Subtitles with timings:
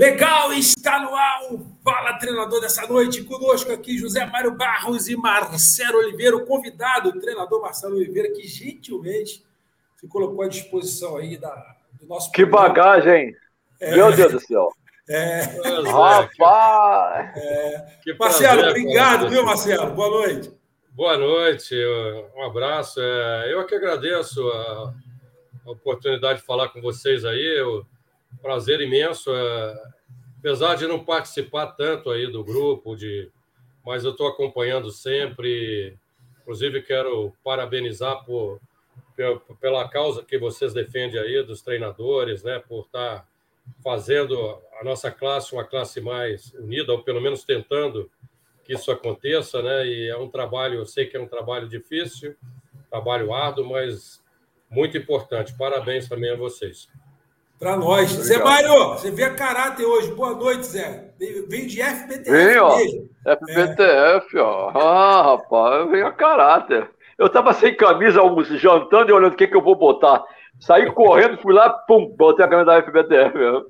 [0.00, 1.40] Legal, está no ar
[1.84, 3.22] Fala Treinador dessa noite.
[3.22, 8.46] Conosco aqui José Mário Barros e Marcelo Oliveira, o convidado, o treinador Marcelo Oliveira, que
[8.46, 9.44] gentilmente
[9.96, 12.30] se colocou à disposição aí da, do nosso.
[12.32, 12.68] Que programa.
[12.68, 13.34] bagagem!
[13.80, 14.68] É, Meu Deus do céu!
[15.08, 15.42] É,
[15.90, 17.36] Rapaz!
[17.36, 19.92] É, Marcelo, obrigado, viu, Marcelo?
[19.92, 20.52] Boa noite.
[20.92, 21.74] Boa noite,
[22.36, 23.00] um abraço.
[23.00, 24.94] É, eu que agradeço a,
[25.64, 27.58] oportunidade de falar com vocês aí.
[27.58, 27.86] Eu
[28.40, 29.30] prazer imenso.
[29.34, 29.82] É,
[30.38, 33.30] apesar de não participar tanto aí do grupo, de,
[33.84, 35.96] mas eu estou acompanhando sempre.
[36.40, 38.60] Inclusive, quero parabenizar por,
[39.60, 43.26] pela causa que vocês defendem aí dos treinadores, né, por estar tá
[43.82, 48.10] fazendo a nossa classe uma classe mais unida, ou pelo menos tentando
[48.64, 49.86] que isso aconteça, né?
[49.86, 52.36] E é um trabalho, eu sei que é um trabalho difícil,
[52.90, 54.22] trabalho árduo, mas
[54.70, 55.56] muito importante.
[55.56, 56.88] Parabéns também a vocês.
[57.58, 58.10] Para nós.
[58.10, 60.12] Zé Mário, você vê a caráter hoje.
[60.12, 61.12] Boa noite, Zé.
[61.46, 62.76] Vem de FBTF Vem, ó.
[62.76, 63.10] Mesmo.
[63.22, 64.40] FBTF, é.
[64.40, 64.70] ó.
[64.70, 66.90] Ah, rapaz, vem a caráter.
[67.20, 68.22] Eu tava sem camisa,
[68.56, 70.24] jantando e olhando o que, que eu vou botar.
[70.58, 73.66] Saí correndo, fui lá, pum, botei a camisa da FBTF mesmo.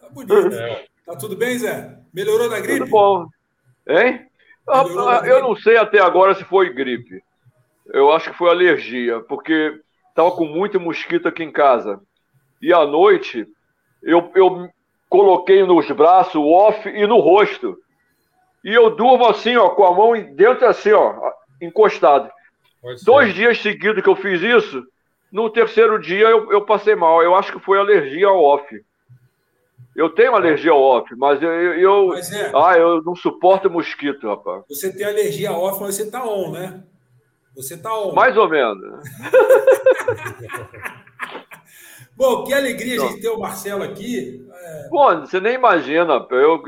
[0.00, 0.34] Tá bonito.
[0.56, 0.86] É.
[1.04, 1.98] Tá tudo bem, Zé?
[2.12, 2.78] Melhorou da gripe?
[2.78, 3.26] Tudo bom.
[3.86, 4.26] Hein?
[4.66, 7.22] Ah, eu não sei até agora se foi gripe.
[7.92, 9.78] Eu acho que foi alergia, porque
[10.14, 12.00] tava com muito mosquito aqui em casa
[12.62, 13.46] e à noite
[14.02, 14.70] eu, eu
[15.08, 17.78] coloquei nos braços o off e no rosto.
[18.64, 21.14] E eu durmo assim, ó, com a mão dentro assim, ó,
[21.60, 22.30] encostado.
[23.04, 24.82] Dois dias seguidos que eu fiz isso,
[25.30, 27.22] no terceiro dia eu, eu passei mal.
[27.22, 28.84] Eu acho que foi alergia ao off.
[29.94, 32.52] Eu tenho alergia ao off, mas eu, eu, mas é.
[32.54, 34.62] ah, eu não suporto mosquito, rapaz.
[34.68, 36.82] Você tem alergia ao off, mas você tá on, né?
[37.54, 38.12] Você tá on.
[38.12, 39.08] Mais ou menos.
[42.14, 44.46] Bom, que alegria a gente ter o Marcelo aqui.
[44.50, 44.88] É...
[44.88, 46.62] Bom, você nem imagina, eu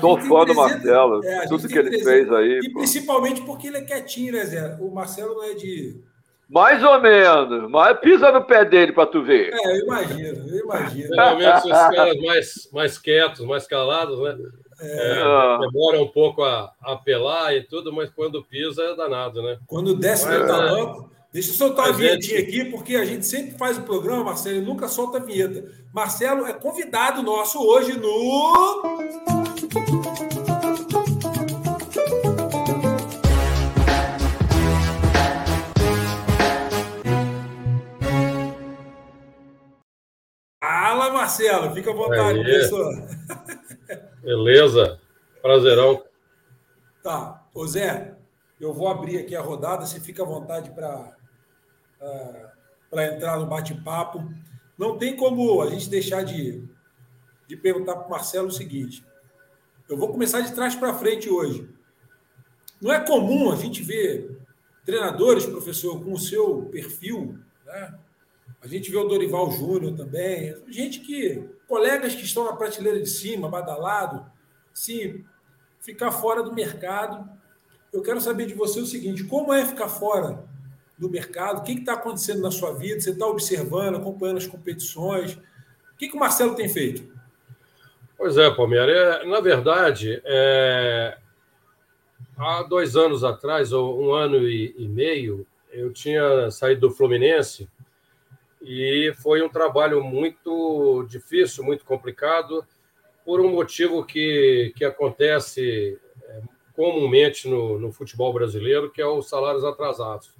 [0.00, 2.60] sou fã do Marcelo, é, tudo que ele fez aí.
[2.62, 2.78] E pô.
[2.80, 4.76] principalmente porque ele é quietinho, né, Zé?
[4.80, 6.00] O Marcelo não é de.
[6.48, 9.52] Mais ou menos, mas pisa no pé dele para tu ver.
[9.52, 11.08] É, eu imagino, eu imagino.
[11.08, 14.36] Geralmente são os caras mais, mais quietos, mais calados, né?
[14.80, 19.42] É, é, demora um pouco a, a apelar e tudo, mas quando pisa é danado,
[19.42, 19.58] né?
[19.66, 22.60] Quando desce mas, no talanco, Deixa eu soltar a, a vinhetinha gente...
[22.60, 25.68] aqui, porque a gente sempre faz o programa, Marcelo, e nunca solta a vinheta.
[25.92, 28.82] Marcelo é convidado nosso hoje no.
[40.60, 42.44] Fala, Marcelo, fica à vontade, Aí.
[42.44, 43.08] professor.
[44.22, 45.00] Beleza,
[45.42, 46.00] prazerão.
[47.02, 48.14] Tá, ô Zé,
[48.60, 51.23] eu vou abrir aqui a rodada, você fica à vontade para
[52.90, 54.28] para entrar no bate-papo.
[54.78, 56.64] Não tem como a gente deixar de,
[57.46, 59.04] de perguntar para o Marcelo o seguinte.
[59.88, 61.68] Eu vou começar de trás para frente hoje.
[62.80, 64.38] Não é comum a gente ver
[64.84, 67.98] treinadores, professor, com o seu perfil, né?
[68.60, 73.08] A gente vê o Dorival Júnior também, gente que, colegas que estão na prateleira de
[73.08, 74.24] cima, badalado,
[74.72, 75.22] se
[75.80, 77.28] ficar fora do mercado.
[77.92, 80.48] Eu quero saber de você o seguinte: como é ficar fora
[80.96, 81.58] do mercado?
[81.58, 83.00] O que está acontecendo na sua vida?
[83.00, 85.34] Você está observando, acompanhando as competições?
[85.34, 87.12] O que, que o Marcelo tem feito?
[88.16, 88.96] Pois é, Palmeiras.
[88.96, 91.18] É, na verdade, é...
[92.36, 97.68] há dois anos atrás, ou um ano e, e meio, eu tinha saído do Fluminense
[98.62, 102.64] e foi um trabalho muito difícil, muito complicado,
[103.24, 106.40] por um motivo que, que acontece é,
[106.74, 110.32] comumente no, no futebol brasileiro, que é os salários atrasados.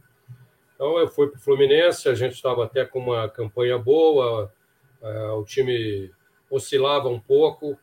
[0.74, 4.52] Então eu fui para o Fluminense, a gente estava até com uma campanha boa,
[5.02, 6.10] é, o time
[6.50, 7.78] oscilava um pouco,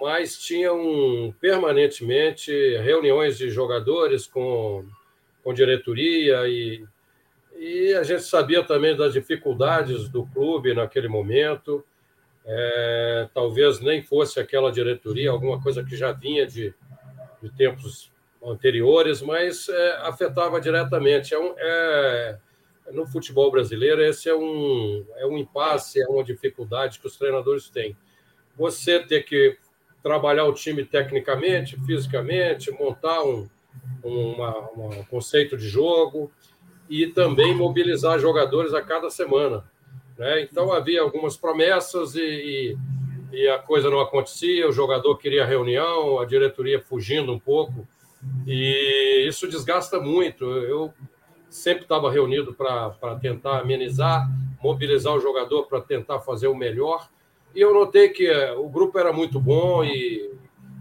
[0.00, 4.84] mas tinham permanentemente reuniões de jogadores com,
[5.42, 6.84] com diretoria e,
[7.56, 11.84] e a gente sabia também das dificuldades do clube naquele momento.
[12.44, 16.72] É, talvez nem fosse aquela diretoria, alguma coisa que já vinha de,
[17.42, 18.12] de tempos
[18.46, 21.34] anteriores, mas é, afetava diretamente.
[21.34, 22.38] É, um, é,
[22.92, 27.68] no futebol brasileiro, esse é um, é um impasse, é uma dificuldade que os treinadores
[27.68, 27.96] têm.
[28.56, 29.58] Você ter que
[30.02, 33.48] trabalhar o time tecnicamente, fisicamente, montar um,
[34.02, 36.30] uma, um conceito de jogo
[36.88, 39.64] e também mobilizar jogadores a cada semana.
[40.16, 40.42] Né?
[40.42, 42.78] Então havia algumas promessas e, e,
[43.32, 47.86] e, a coisa não acontecia, o jogador queria reunião, a diretoria fugindo um pouco,
[48.46, 50.44] e isso desgasta muito.
[50.44, 50.92] Eu
[51.48, 54.28] sempre estava reunido para tentar amenizar,
[54.62, 57.08] mobilizar o jogador para tentar fazer o melhor,
[57.54, 60.34] e eu notei que eh, o grupo era muito bom e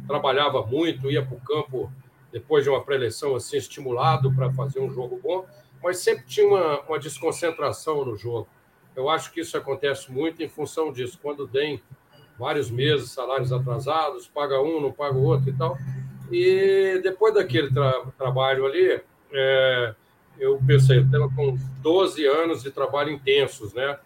[0.05, 1.91] trabalhava muito, ia para o campo
[2.31, 5.45] depois de uma pré-eleição assim, estimulado para fazer um jogo bom,
[5.81, 8.47] mas sempre tinha uma, uma desconcentração no jogo.
[8.93, 11.17] Eu acho que isso acontece muito em função disso.
[11.21, 11.81] Quando tem
[12.37, 15.77] vários meses, salários atrasados, paga um, não paga o outro e tal.
[16.31, 19.01] E depois daquele tra trabalho ali,
[19.31, 19.95] é,
[20.39, 23.98] eu pensei, eu estava com 12 anos de trabalho intensos, né?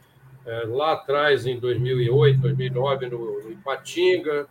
[0.45, 4.47] É, lá atrás, em 2008, 2009, no, no Ipatinga,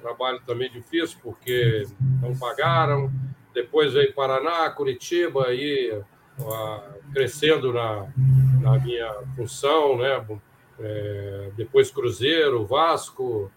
[0.00, 1.86] trabalho também difícil, porque
[2.20, 3.10] não pagaram.
[3.52, 6.02] Depois veio Paraná, Curitiba, aí
[7.12, 8.06] crescendo na,
[8.60, 10.24] na minha função, né?
[10.80, 13.50] É, depois Cruzeiro, Vasco,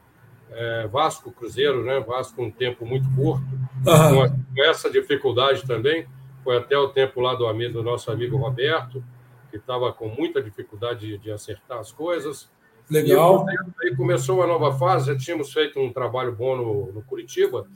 [0.52, 2.00] é, Vasco, Cruzeiro, né?
[2.00, 3.46] Vasco um tempo muito curto,
[3.86, 4.30] uhum.
[4.30, 6.08] com essa dificuldade também.
[6.44, 9.04] Foi até o tempo lá do, amigo, do nosso amigo Roberto,
[9.50, 12.50] que estava com muita dificuldade de, de, acertar as coisas.
[12.90, 13.46] Legal.
[13.82, 17.68] E aí começou uma nova fase, já tínhamos feito um trabalho bom no, no Curitiba,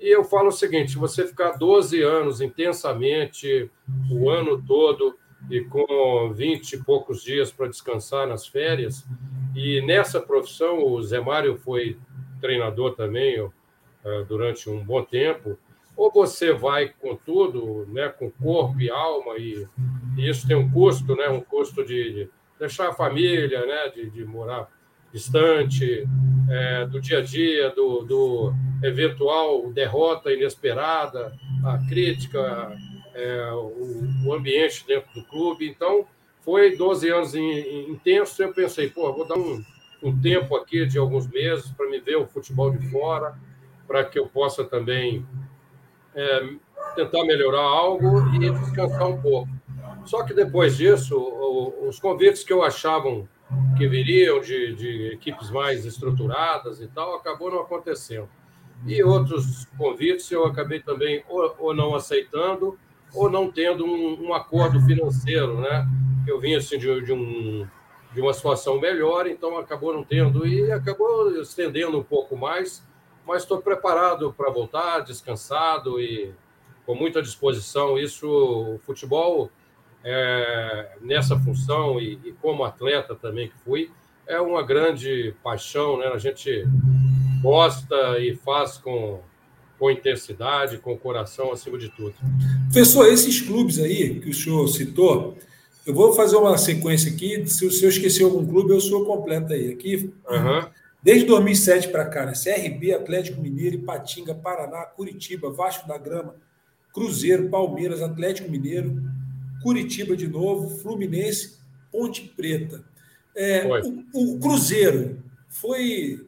[0.00, 3.70] e eu falo o seguinte: você ficar 12 anos intensamente,
[4.10, 5.16] o ano todo,
[5.50, 9.06] e com 20 e poucos dias para descansar nas férias,
[9.54, 11.98] e nessa profissão, o Zé Mário foi
[12.40, 13.38] treinador também
[14.04, 15.58] eh, durante um bom tempo,
[15.96, 19.66] ou você vai com tudo, né, com corpo e alma, e,
[20.16, 24.08] e isso tem um custo, né, um custo de, de deixar a família, né, de,
[24.10, 24.68] de morar
[25.12, 26.06] distante,
[26.48, 28.52] é, do dia a dia, do, do,
[28.82, 31.32] eventual derrota inesperada,
[31.64, 32.76] a crítica,
[33.18, 35.68] é, o, o, ambiente dentro do clube.
[35.68, 36.06] Então,
[36.40, 38.38] foi 12 anos intensos.
[38.38, 39.62] Eu pensei, pô, vou dar um,
[40.02, 43.36] um tempo aqui de alguns meses para me ver o futebol de fora,
[43.86, 45.26] para que eu possa também
[46.14, 46.48] é,
[46.94, 49.48] tentar melhorar algo e descansar um pouco.
[50.04, 51.18] Só que depois disso,
[51.86, 53.28] os convites que eu achavam
[53.76, 58.28] que viriam de, de equipes mais estruturadas e tal, acabou não acontecendo.
[58.86, 62.78] E outros convites eu acabei também ou, ou não aceitando
[63.14, 65.86] ou não tendo um, um, acordo financeiro, né?
[66.26, 67.66] Eu vim assim de, de, um,
[68.12, 72.86] de uma situação melhor, então acabou não tendo e acabou estendendo um pouco mais,
[73.26, 76.32] mas estou preparado para voltar, descansado e
[76.84, 77.98] com muita disposição.
[77.98, 79.50] Isso, o futebol
[80.04, 83.90] é, nessa função e, e, como atleta também que fui,
[84.26, 86.06] é uma grande paixão, né?
[86.08, 86.66] A gente
[87.42, 89.20] gosta e faz com,
[89.78, 92.14] com intensidade, com coração acima de tudo.
[92.64, 95.36] Professor, esses clubes aí que o senhor citou,
[95.86, 97.46] eu vou fazer uma sequência aqui.
[97.46, 99.72] Se o senhor esqueceu algum clube, eu sou completo aí.
[99.72, 100.68] Aqui, uhum.
[101.02, 102.32] desde 2007 para cá, né?
[102.32, 106.34] CRB, Atlético Mineiro, Ipatinga, Paraná, Curitiba, Vasco da Grama,
[106.92, 109.02] Cruzeiro, Palmeiras, Atlético Mineiro,
[109.62, 111.58] Curitiba de novo, Fluminense,
[111.90, 112.84] Ponte Preta.
[113.34, 113.64] É,
[114.12, 116.26] o, o, Cruzeiro foi.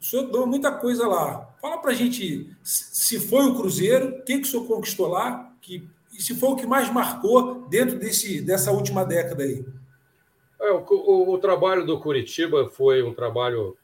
[0.00, 1.51] O senhor deu muita coisa lá.
[1.62, 5.54] Fala para a gente se foi o Cruzeiro, o que, que o senhor conquistou lá,
[5.62, 9.64] que, e se foi o que mais marcou dentro desse, dessa última década aí.
[10.60, 13.76] É, o, o, o, trabalho do Curitiba foi um trabalho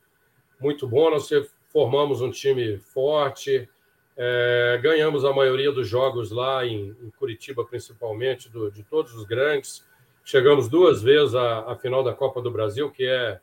[0.61, 1.09] muito bom.
[1.09, 1.31] Nós
[1.73, 3.69] formamos um time forte,
[4.17, 9.25] é, ganhamos a maioria dos jogos lá em, em Curitiba, principalmente, do, de todos os
[9.25, 9.87] grandes.
[10.25, 13.41] Chegamos duas vezes à, à, final da Copa do Brasil, que é,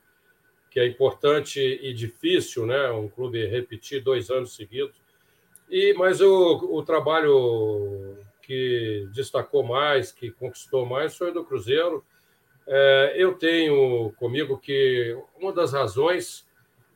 [0.75, 2.91] que é importante e difícil, né?
[2.91, 4.97] Um clube repetir dois anos seguidos.
[5.69, 12.03] E, mas o, o trabalho que destacou mais, que conquistou mais, foi do Cruzeiro.
[12.67, 16.45] É, eu tenho comigo que uma das razões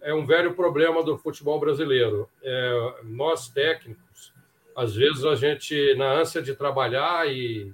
[0.01, 2.29] é um velho problema do futebol brasileiro.
[2.43, 4.33] É, nós, técnicos,
[4.75, 7.74] às vezes a gente, na ânsia de trabalhar e,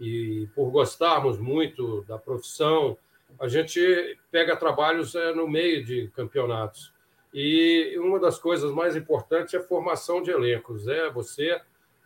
[0.00, 2.98] e por gostarmos muito da profissão,
[3.40, 6.92] a gente pega trabalhos é, no meio de campeonatos.
[7.32, 10.86] E uma das coisas mais importantes é a formação de elencos.
[10.86, 11.60] É, você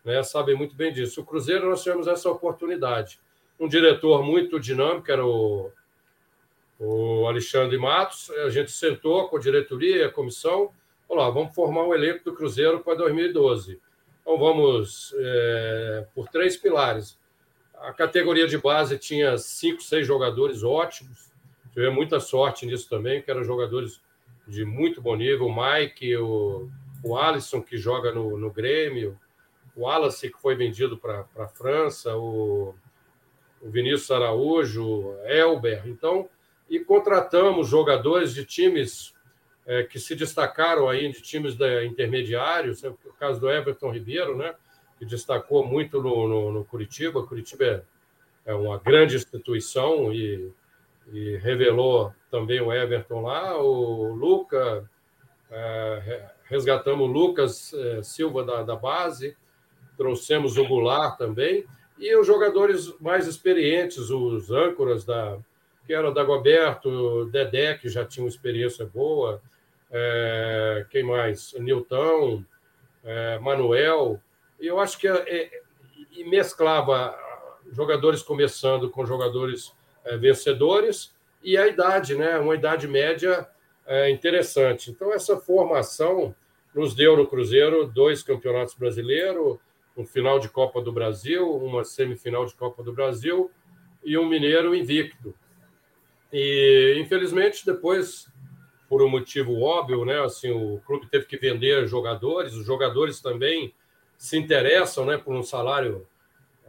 [0.04, 1.20] né, sabe muito bem disso.
[1.20, 3.20] O Cruzeiro, nós tivemos essa oportunidade.
[3.60, 5.70] Um diretor muito dinâmico, era o
[6.78, 10.70] o Alexandre Matos, a gente sentou com a diretoria e a comissão,
[11.08, 13.80] vamos formar um elenco do Cruzeiro para 2012.
[14.22, 17.18] Então vamos é, por três pilares.
[17.80, 21.30] A categoria de base tinha cinco, seis jogadores ótimos,
[21.72, 24.00] tive muita sorte nisso também, que eram jogadores
[24.46, 26.68] de muito bom nível, o Mike, o,
[27.04, 29.18] o Alisson, que joga no, no Grêmio,
[29.76, 32.74] o Wallace, que foi vendido para a França, o,
[33.60, 35.86] o Vinícius Araújo, Elber.
[35.86, 36.28] Então,
[36.68, 39.14] e contratamos jogadores de times
[39.66, 44.36] é, que se destacaram aí, de times da, intermediários, é o caso do Everton Ribeiro,
[44.36, 44.54] né?
[44.98, 47.26] Que destacou muito no, no, no Curitiba.
[47.26, 47.82] Curitiba é,
[48.46, 50.50] é uma grande instituição e,
[51.12, 53.56] e, revelou também o Everton lá.
[53.56, 54.88] O Luca,
[55.50, 59.36] é, resgatamos o Lucas é, Silva da, da base,
[59.96, 61.64] trouxemos o Goulart também,
[61.98, 65.38] e os jogadores mais experientes, os âncoras da
[65.88, 69.40] que era Dagoberto, Dedé, que já tinha uma experiência boa,
[69.90, 71.54] é, quem mais?
[71.58, 72.44] Nilton,
[73.02, 74.20] é, Manuel,
[74.66, 75.62] eu acho que é, é,
[76.12, 77.16] e mesclava
[77.70, 79.72] jogadores começando com jogadores
[80.04, 82.38] é, vencedores e a idade, né?
[82.38, 83.48] Uma idade média
[83.86, 84.90] é, interessante.
[84.90, 86.34] Então essa formação
[86.74, 89.58] nos deu no Cruzeiro dois campeonatos brasileiros,
[89.96, 93.50] um final de Copa do Brasil, uma semifinal de Copa do Brasil
[94.04, 95.34] e um Mineiro invicto.
[96.32, 98.26] E infelizmente depois
[98.88, 100.18] por um motivo óbvio, né?
[100.24, 103.74] Assim, o clube teve que vender jogadores, os jogadores também
[104.18, 106.06] se interessam né, por um salário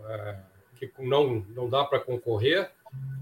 [0.06, 0.36] é,
[0.77, 2.72] que não, não dá para concorrer,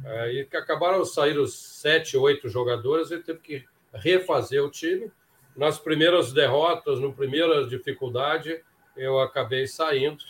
[0.05, 5.11] é, e que acabaram sair os sete, oito jogadores, ele teve que refazer o time.
[5.55, 8.61] Nas primeiras derrotas, no primeira dificuldade,
[8.95, 10.23] eu acabei saindo,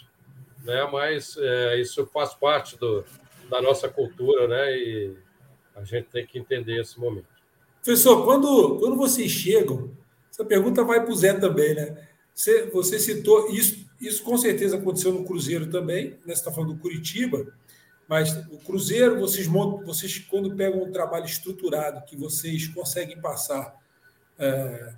[0.64, 0.88] né?
[0.92, 3.04] mas é, isso faz parte do,
[3.50, 4.78] da nossa cultura, né?
[4.78, 5.16] e
[5.76, 7.28] a gente tem que entender esse momento.
[7.84, 9.92] Professor, quando, quando vocês chegam,
[10.32, 12.08] essa pergunta vai para o Zé também, né?
[12.34, 16.18] Você, você citou isso, isso com certeza aconteceu no Cruzeiro também, né?
[16.28, 17.54] Você está falando do Curitiba,
[18.08, 23.76] mas o Cruzeiro, vocês montam, vocês quando pegam um trabalho estruturado que vocês conseguem passar
[24.40, 24.94] é,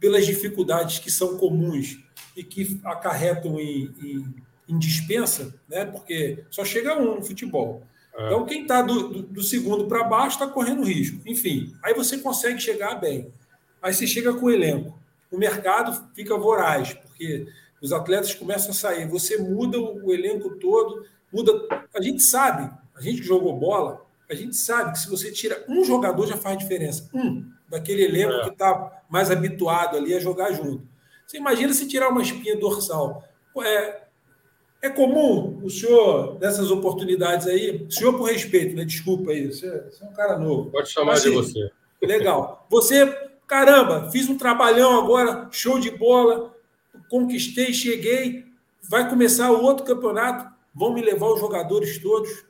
[0.00, 1.98] pelas dificuldades que são comuns
[2.36, 4.34] e que acarretam em, em,
[4.68, 5.84] em dispensa, né?
[5.84, 7.82] Porque só chega um no futebol.
[8.16, 8.26] É.
[8.26, 11.20] Então, quem está do, do, do, segundo para baixo está correndo risco.
[11.24, 13.32] Enfim, aí você consegue chegar bem.
[13.80, 14.98] Aí você chega com o elenco.
[15.30, 17.46] O mercado fica voraz, porque
[17.80, 19.08] os atletas começam a sair.
[19.08, 21.52] Você muda o elenco todo, muda.
[21.94, 25.64] A gente sabe, a gente que jogou bola, a gente sabe que se você tira
[25.68, 27.08] um jogador já faz diferença.
[27.14, 28.44] Um daquele elenco é.
[28.44, 30.86] que está mais habituado ali a jogar junto.
[31.26, 33.22] Você imagina se tirar uma espinha dorsal.
[33.62, 34.02] É,
[34.80, 38.84] é comum o senhor, nessas oportunidades aí, senhor por respeito, né?
[38.84, 40.70] Desculpa aí, você, você é um cara novo.
[40.70, 41.70] Pode chamar Mas, de você.
[42.00, 42.66] Legal.
[42.70, 43.06] Você,
[43.46, 46.54] caramba, fiz um trabalhão agora, show de bola,
[47.08, 48.46] conquistei, cheguei,
[48.82, 52.46] vai começar o outro campeonato, vão me levar os jogadores todos.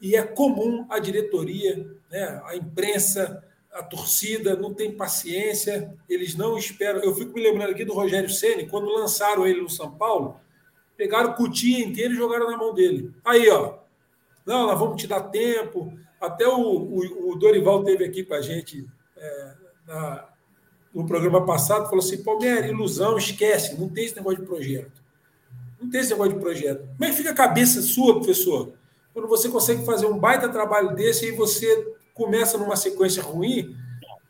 [0.00, 6.56] E é comum a diretoria, né, a imprensa, a torcida não tem paciência, eles não
[6.56, 7.02] esperam.
[7.02, 10.40] Eu fico me lembrando aqui do Rogério Ceni quando lançaram ele no São Paulo,
[10.96, 13.12] pegaram o cutia inteiro e jogaram na mão dele.
[13.24, 13.78] Aí, ó.
[14.46, 15.92] Não, nós vamos te dar tempo.
[16.20, 19.54] Até o, o, o Dorival teve aqui com a gente é,
[19.86, 20.27] na,
[20.94, 25.02] no programa passado, falou assim: Palmeiras, ilusão, esquece, não tem esse negócio de projeto.
[25.80, 26.80] Não tem esse negócio de projeto.
[26.80, 28.72] Como é que fica a cabeça sua, professor?
[29.12, 33.76] Quando você consegue fazer um baita trabalho desse e você começa numa sequência ruim,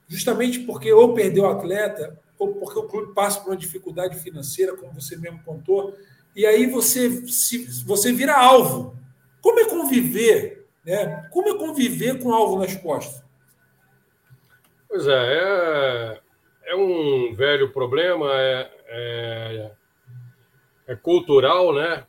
[0.06, 4.76] justamente porque ou perdeu o atleta, ou porque o clube passa por uma dificuldade financeira,
[4.76, 5.94] como você mesmo contou,
[6.36, 8.94] e aí você, se, você vira alvo.
[9.40, 10.66] Como é conviver?
[10.84, 11.28] Né?
[11.32, 13.22] Como é conviver com alvo nas costas?
[14.88, 16.27] Pois é, é
[16.68, 19.70] é um velho problema, é, é,
[20.88, 22.06] é cultural, né?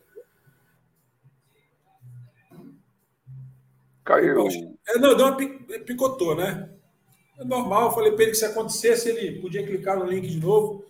[4.04, 4.48] Caiu.
[4.88, 5.38] É, não, deu uma
[5.86, 6.70] picotou, né?
[7.40, 10.84] É normal, falei para ele que se acontecesse, ele podia clicar no link de novo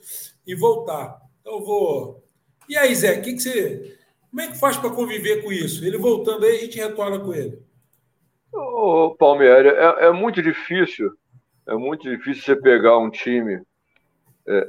[0.47, 1.21] e voltar.
[1.39, 2.23] Então eu vou.
[2.67, 3.97] E aí, Zé, que que você.
[4.31, 5.85] Como é que faz para conviver com isso?
[5.85, 7.61] Ele voltando aí, a gente retorna com ele.
[8.51, 11.11] Ô, Palmeiras, é, é muito difícil
[11.69, 13.61] é muito difícil você pegar um time
[14.47, 14.67] é,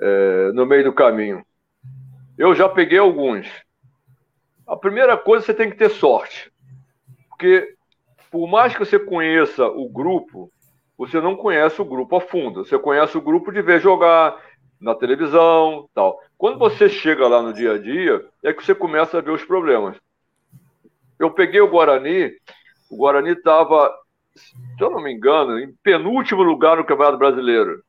[0.49, 1.43] é, no meio do caminho.
[2.37, 3.49] Eu já peguei alguns.
[4.67, 6.53] A primeira coisa você tem que ter sorte.
[7.31, 7.75] Porque
[8.31, 10.53] por mais que você conheça o grupo,
[10.97, 12.67] você não conhece o grupo a fundo.
[12.67, 14.39] Você conhece o grupo de ver jogar
[14.79, 16.21] na televisão, tal.
[16.37, 19.45] Quando você chega lá no dia a dia, é que você começa a ver os
[19.45, 19.97] problemas.
[21.19, 22.31] Eu peguei o Guarani,
[22.91, 23.91] o Guarani estava
[24.35, 27.83] se eu não me engano, em penúltimo lugar no Campeonato Brasileiro.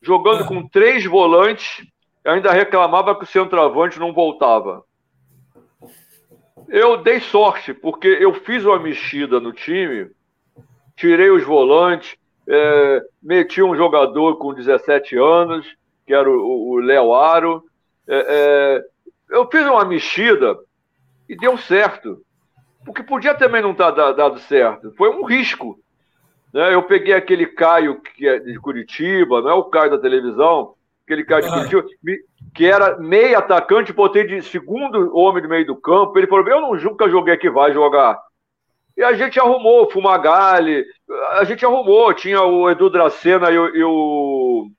[0.00, 1.86] Jogando com três volantes,
[2.24, 4.84] ainda reclamava que o centroavante não voltava.
[6.68, 10.10] Eu dei sorte, porque eu fiz uma mexida no time,
[10.94, 15.66] tirei os volantes, é, meti um jogador com 17 anos,
[16.06, 17.64] que era o Léo Aro.
[18.06, 18.84] É, é,
[19.30, 20.58] eu fiz uma mexida
[21.28, 22.22] e deu certo.
[22.84, 24.92] Porque podia também não estar tá dado certo.
[24.96, 25.78] Foi um risco.
[26.52, 26.74] Né?
[26.74, 31.24] Eu peguei aquele Caio que é de Curitiba, não é o Caio da televisão, aquele
[31.24, 31.52] Caio de ah.
[31.52, 31.84] Curitiba,
[32.54, 36.18] que era meio atacante, botei de segundo homem do meio do campo.
[36.18, 38.18] Ele falou: Eu não, nunca joguei aqui, vai jogar.
[38.96, 40.84] E a gente arrumou, o Fumagalli,
[41.34, 44.70] a gente arrumou, tinha o Edu Dracena e o, e o.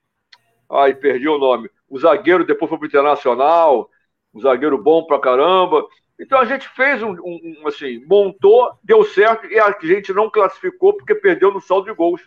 [0.70, 1.70] Ai, perdi o nome.
[1.88, 3.88] O zagueiro depois foi pro Internacional,
[4.34, 5.84] um zagueiro bom pra caramba.
[6.20, 10.92] Então a gente fez um, um, assim, montou, deu certo e a gente não classificou
[10.92, 12.20] porque perdeu no saldo de gols.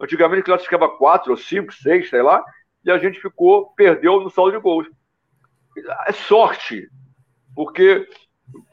[0.00, 2.42] Antigamente classificava quatro ou cinco, seis, sei lá,
[2.82, 4.88] e a gente ficou, perdeu no saldo de gols.
[6.06, 6.88] É sorte,
[7.54, 8.08] porque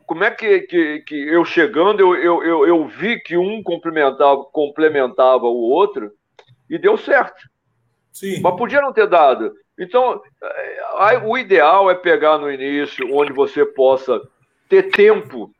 [0.05, 4.45] como é que, que, que eu chegando, eu, eu, eu, eu, vi que um complementava,
[4.45, 6.09] complementava o outro
[6.69, 7.49] e deu certo.
[8.13, 8.39] Sim.
[8.41, 9.53] Mas podia não ter dado.
[9.77, 14.21] Então, é, o ideal é pegar no início, onde você possa
[14.73, 15.51] ter tempo,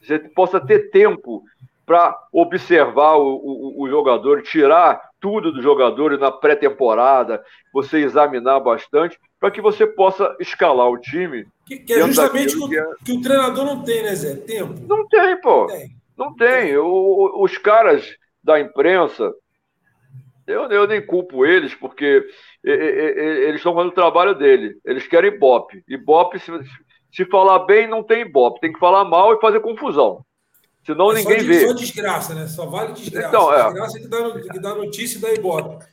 [0.00, 1.42] você possa ter tempo
[1.84, 7.42] para observar o, o, o, jogador, tirar tudo do jogador na pré-temporada,
[7.72, 11.46] você examinar bastante, para que você possa escalar o time.
[11.66, 12.86] Que, que é justamente o que, é...
[13.04, 14.36] que, o treinador não tem, né, Zé?
[14.36, 14.74] Tempo.
[14.86, 15.60] Não tem, pô.
[15.60, 15.96] Não tem.
[16.16, 16.76] Não tem.
[16.76, 19.32] O, os caras da imprensa,
[20.46, 22.24] eu, eu nem culpo eles, porque
[22.62, 24.76] eles estão fazendo o trabalho dele.
[24.84, 25.82] Eles querem Ibope.
[25.88, 26.50] Ibope, se,
[27.14, 28.60] se falar bem, não tem Ibope.
[28.60, 30.24] Tem que falar mal e fazer confusão.
[30.84, 31.66] Senão é ninguém só, vê.
[31.68, 32.46] Só desgraça, né?
[32.48, 33.28] Só vale desgraça.
[33.28, 33.64] Então, é.
[33.64, 35.86] Desgraça é que dá, que dá notícia e dá Ibope.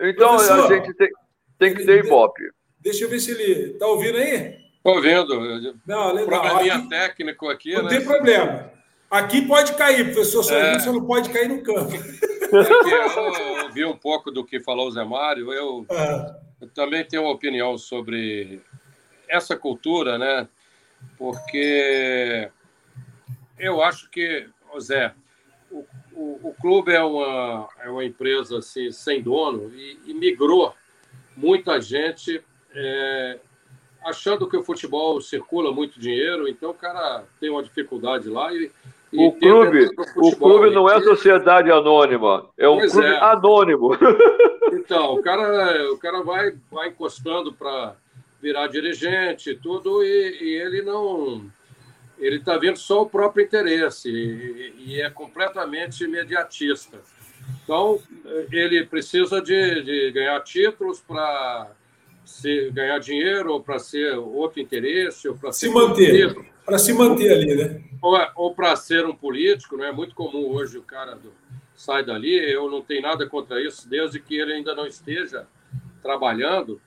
[0.00, 1.10] Então, Professor, a gente tem,
[1.58, 2.42] tem que ter Ibope.
[2.78, 3.72] Deixa eu ver se ele.
[3.72, 4.58] Está ouvindo aí?
[4.76, 5.80] Estou ouvindo.
[5.86, 6.40] Não, legal.
[6.40, 7.82] Probleminha aqui, técnico aqui, não né?
[7.82, 8.70] Não tem problema.
[9.10, 10.78] Aqui pode cair, professor, só é.
[10.78, 11.92] você não pode cair no campo.
[11.92, 15.52] É eu ouvi um pouco do que falou o Zé Mário.
[15.52, 16.36] Eu, é.
[16.62, 18.60] eu também tenho uma opinião sobre
[19.28, 20.48] essa cultura, né?
[21.18, 22.50] Porque
[23.58, 24.48] eu acho que,
[24.80, 25.12] Zé,
[25.70, 30.74] o, o, o, clube é uma, é uma empresa assim, sem dono e, e migrou
[31.36, 32.42] muita gente
[32.74, 33.38] é,
[34.04, 38.70] achando que o futebol circula muito dinheiro, então o cara tem uma dificuldade lá e.
[39.12, 43.18] e o clube, o clube não é sociedade anônima, é um pois clube é.
[43.18, 43.90] anônimo.
[44.72, 47.94] Então, o cara, o cara vai, vai encostando para
[48.40, 51.44] virar dirigente, tudo, e, e ele não.
[52.18, 56.98] Ele está vendo só o próprio interesse e, e, é completamente imediatista.
[57.64, 57.98] Então,
[58.52, 61.70] ele precisa de, de ganhar títulos para
[62.72, 66.36] ganhar dinheiro ou para ser outro interesse ou para se manter
[66.70, 67.82] para se manter ali, né?
[68.00, 71.32] Ou, ou para ser um político, não é muito comum hoje o cara do,
[71.74, 72.32] sai dali.
[72.32, 75.46] Eu não tenho nada contra isso, desde que ele ainda não esteja
[76.00, 76.80] trabalhando.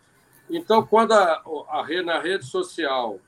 [0.56, 3.20] Então, quando a, a na rede social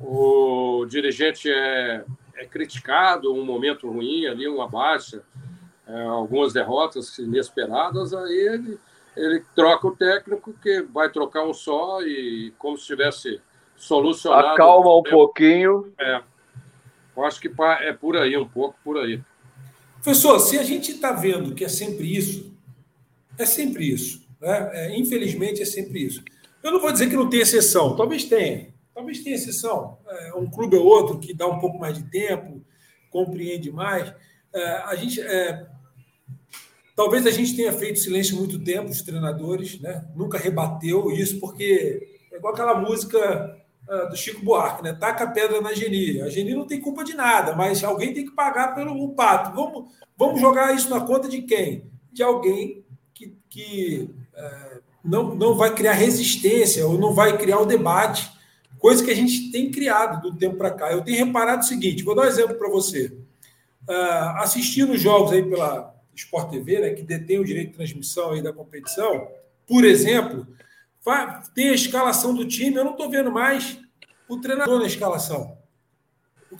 [0.00, 5.22] o dirigente é, é criticado, um momento ruim ali, uma baixa,
[5.86, 8.78] é, algumas derrotas inesperadas, aí ele
[9.16, 13.40] ele troca o técnico que vai trocar um só e como se tivesse
[13.76, 14.48] solucionado.
[14.48, 15.92] Acalma um pouquinho.
[15.98, 16.20] É.
[17.16, 17.50] Eu acho que
[17.80, 19.22] é por aí, um pouco por aí.
[20.02, 22.52] Professor, se a gente está vendo que é sempre isso,
[23.38, 24.22] é sempre isso.
[24.38, 24.70] Né?
[24.74, 26.22] É, infelizmente é sempre isso.
[26.66, 28.74] Eu não vou dizer que não tem exceção, talvez tenha.
[28.92, 29.98] Talvez tenha exceção.
[30.08, 32.60] É, um clube ou outro que dá um pouco mais de tempo,
[33.10, 34.12] compreende mais.
[34.52, 35.66] É, a gente, é,
[36.96, 40.08] Talvez a gente tenha feito silêncio muito tempo, os treinadores, né?
[40.16, 43.54] nunca rebateu isso, porque é igual aquela música
[43.86, 44.94] uh, do Chico Buarque, né?
[44.94, 46.22] Taca a pedra na Geni.
[46.22, 49.54] A Geni não tem culpa de nada, mas alguém tem que pagar pelo pato.
[49.54, 51.84] Vamos, vamos jogar isso na conta de quem?
[52.10, 57.66] De alguém que, que uh, não, não vai criar resistência ou não vai criar o
[57.66, 58.30] debate,
[58.78, 60.92] coisa que a gente tem criado do tempo para cá.
[60.92, 63.16] Eu tenho reparado o seguinte: vou dar um exemplo para você.
[63.88, 68.32] Uh, assistindo os jogos aí pela Sport TV, né, que detém o direito de transmissão
[68.32, 69.28] aí da competição,
[69.66, 70.46] por exemplo,
[71.54, 73.78] tem a escalação do time, eu não estou vendo mais
[74.28, 75.56] o treinador na escalação.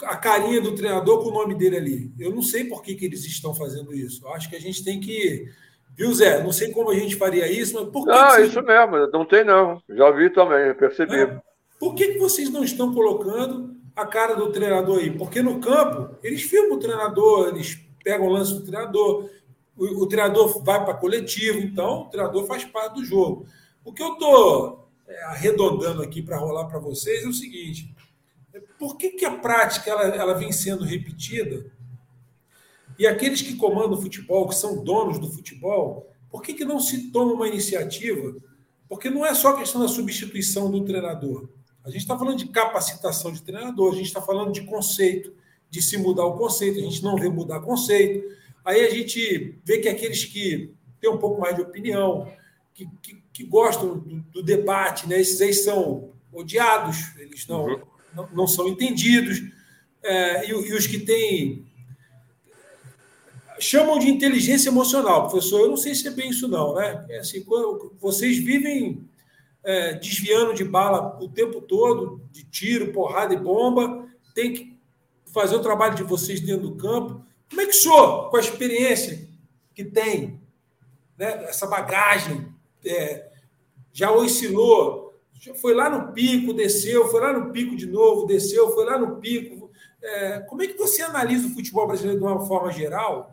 [0.02, 2.12] A carinha do treinador com o nome dele ali.
[2.18, 4.24] Eu não sei por que, que eles estão fazendo isso.
[4.24, 5.48] Eu acho que a gente tem que.
[5.96, 6.42] Viu, Zé?
[6.42, 8.10] Não sei como a gente faria isso, mas por que.
[8.10, 9.82] Não, que isso mesmo, não tem não.
[9.88, 11.22] Já vi também, percebi.
[11.22, 11.40] É.
[11.78, 15.10] Por que, que vocês não estão colocando a cara do treinador aí?
[15.10, 19.30] Porque no campo, eles filmam o treinador, eles pegam o lance do treinador,
[19.74, 23.46] o, o treinador vai para coletivo, então o treinador faz parte do jogo.
[23.84, 27.94] O que eu estou é, arredondando aqui para rolar para vocês é o seguinte:
[28.78, 31.66] por que, que a prática ela, ela vem sendo repetida?
[32.98, 36.80] E aqueles que comandam o futebol, que são donos do futebol, por que, que não
[36.80, 38.36] se toma uma iniciativa?
[38.88, 41.48] Porque não é só a questão da substituição do treinador.
[41.84, 45.32] A gente está falando de capacitação de treinador, a gente está falando de conceito,
[45.70, 48.24] de se mudar o conceito, a gente não vê mudar conceito.
[48.64, 52.30] Aí a gente vê que aqueles que têm um pouco mais de opinião,
[52.74, 55.20] que, que, que gostam do, do, debate, né?
[55.20, 57.80] esses aí são odiados, eles não, uhum.
[58.14, 59.40] não, não, são entendidos,
[60.02, 61.65] é, e, e os que têm
[63.58, 65.60] chamam de inteligência emocional, professor.
[65.60, 67.04] Eu não sei se é bem isso, não, né?
[67.08, 67.44] É assim,
[68.00, 69.08] vocês vivem
[69.62, 74.78] é, desviando de bala o tempo todo, de tiro, porrada e bomba, tem que
[75.32, 77.24] fazer o trabalho de vocês dentro do campo.
[77.48, 79.28] Como é que sou com a experiência
[79.74, 80.40] que tem,
[81.18, 81.44] né?
[81.44, 82.46] essa bagagem,
[82.84, 83.28] é,
[83.92, 88.70] já oscilou, já foi lá no pico, desceu, foi lá no pico de novo, desceu,
[88.70, 89.70] foi lá no pico.
[90.02, 93.30] É, como é que você analisa o futebol brasileiro de uma forma geral?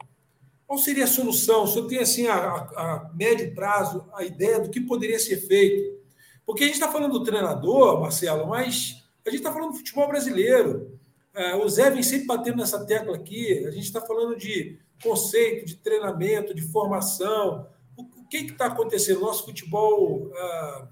[0.73, 1.65] Qual seria a solução?
[1.65, 6.01] O senhor tem assim a, a, médio prazo a ideia do que poderia ser feito?
[6.43, 10.07] Porque a gente está falando do treinador, Marcelo, mas a gente está falando do futebol
[10.07, 10.99] brasileiro.
[11.31, 13.63] É, o Zé vem sempre batendo nessa tecla aqui.
[13.67, 17.67] A gente está falando de conceito, de treinamento, de formação.
[17.95, 19.21] O, o que está acontecendo?
[19.21, 20.31] Nosso futebol.
[20.36, 20.88] Ah,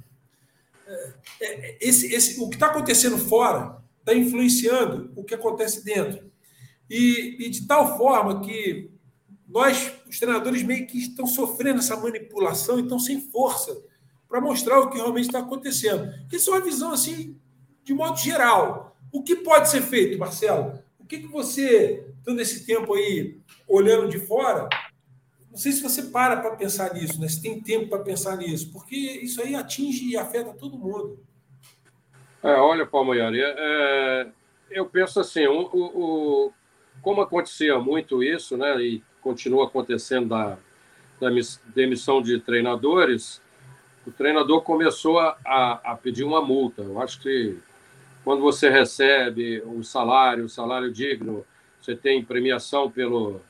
[0.88, 6.30] é, é, esse, esse, o que está acontecendo fora está influenciando o que acontece dentro.
[6.88, 8.91] E, e, de tal forma que
[9.52, 13.76] nós, os treinadores, meio que estão sofrendo essa manipulação e estão sem força
[14.28, 16.10] para mostrar o que realmente está acontecendo.
[16.32, 17.38] Isso é uma visão assim,
[17.84, 18.96] de modo geral.
[19.12, 20.80] O que pode ser feito, Marcelo?
[20.98, 24.70] O que, que você, tendo esse tempo aí, olhando de fora,
[25.50, 27.28] não sei se você para para pensar nisso, né?
[27.28, 31.20] se tem tempo para pensar nisso, porque isso aí atinge e afeta todo mundo.
[32.42, 34.28] É, olha, Palmeiras, é,
[34.72, 36.54] eu penso assim, o, o,
[37.02, 40.58] como acontecia muito isso, né, e continua acontecendo da,
[41.20, 41.30] da
[41.74, 43.42] demissão de treinadores,
[44.06, 45.38] o treinador começou a,
[45.84, 46.82] a, pedir uma multa.
[46.82, 47.58] Eu acho que
[48.24, 51.46] quando você recebe um salário, um salário digno,
[51.80, 53.42] você tem premiação pelo,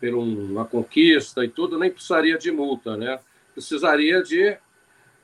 [0.00, 3.18] pelo uma conquista e tudo, nem precisaria de multa, né?
[3.52, 4.56] Precisaria de,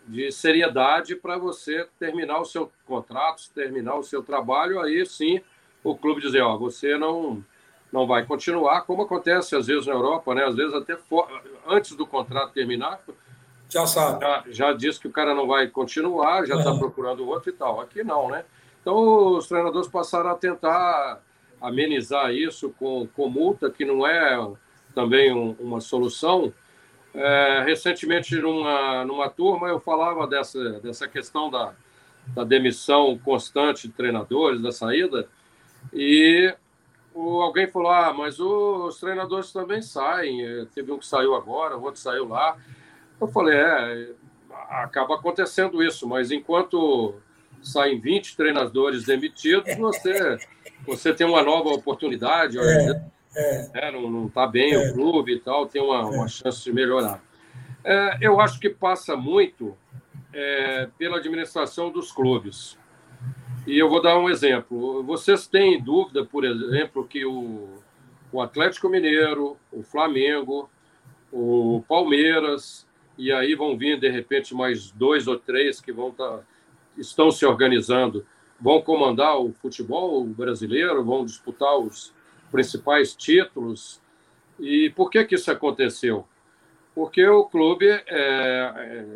[0.07, 5.41] de seriedade para você terminar o seu contrato, terminar o seu trabalho, aí sim
[5.85, 7.45] o clube dizer, ó, você não
[7.92, 10.44] não vai continuar, como acontece às vezes na Europa, né?
[10.44, 11.28] Às vezes até for,
[11.66, 13.00] antes do contrato terminar,
[13.68, 14.20] já sabe.
[14.20, 16.78] Já, já diz que o cara não vai continuar, já está é.
[16.78, 17.81] procurando outro e tal.
[17.81, 18.44] Aqui não, né?
[18.81, 21.20] Então, os treinadores passaram a tentar
[21.61, 24.38] amenizar isso com, com multa, que não é
[24.94, 26.52] também um, uma solução.
[27.14, 31.72] É, recentemente, numa, numa turma, eu falava dessa, dessa questão da,
[32.28, 35.28] da demissão constante de treinadores, da saída,
[35.92, 36.55] e
[37.14, 40.44] o, alguém falou: ah, mas os treinadores também saem.
[40.44, 42.57] É, teve um que saiu agora, o outro saiu lá.
[43.20, 44.11] Eu falei: é,
[44.70, 47.14] acaba acontecendo isso, mas enquanto
[47.62, 50.38] saem 20 treinadores demitidos, você,
[50.87, 52.59] você tem uma nova oportunidade.
[52.59, 53.03] É,
[53.35, 54.90] é, é, não está bem é.
[54.90, 57.22] o clube e tal, tem uma, uma chance de melhorar.
[57.85, 59.77] É, eu acho que passa muito
[60.33, 62.79] é, pela administração dos clubes.
[63.66, 65.03] E eu vou dar um exemplo.
[65.05, 67.68] Vocês têm dúvida, por exemplo, que o,
[68.33, 70.68] o Atlético Mineiro, o Flamengo,
[71.31, 76.11] o Palmeiras, e aí vão vir, de repente, mais dois ou três que vão.
[76.11, 76.40] Tá,
[76.96, 78.27] estão se organizando
[78.62, 82.14] vão comandar o futebol brasileiro, vão disputar os
[82.51, 84.01] principais títulos.
[84.61, 86.25] E por que, que isso aconteceu?
[86.94, 89.07] Porque o clube é, é,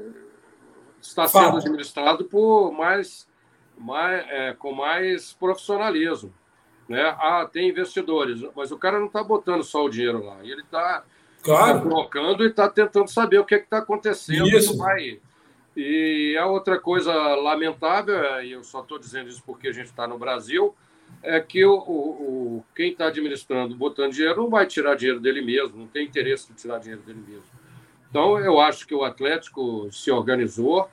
[1.00, 3.28] está sendo administrado por mais,
[3.76, 6.32] mais é, com mais profissionalismo.
[6.88, 7.02] Né?
[7.02, 11.04] Ah, tem investidores, mas o cara não está botando só o dinheiro lá, ele está
[11.42, 11.78] claro.
[11.78, 14.46] tá colocando e está tentando saber o que está acontecendo.
[14.48, 14.76] Isso.
[14.76, 15.20] Vai,
[15.76, 20.06] e a outra coisa lamentável, e eu só estou dizendo isso porque a gente está
[20.06, 20.74] no Brasil,
[21.22, 25.76] é que o, o, quem está administrando, botando dinheiro, não vai tirar dinheiro dele mesmo,
[25.76, 27.44] não tem interesse de tirar dinheiro dele mesmo.
[28.08, 30.88] Então, eu acho que o Atlético se organizou,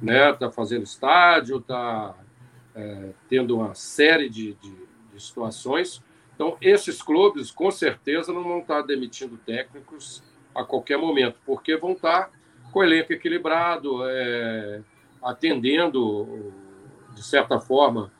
[0.00, 0.30] né?
[0.30, 2.14] Está fazendo estádio, está
[2.78, 4.72] é, tendo uma série de, de,
[5.12, 6.00] de, situações.
[6.34, 10.22] Então, esses clubes, com certeza, não vão estar demitindo técnicos
[10.54, 12.30] a qualquer momento, porque vão estar
[12.70, 14.80] com elenco equilibrado, é,
[15.22, 16.52] atendendo,
[17.14, 18.12] de certa forma,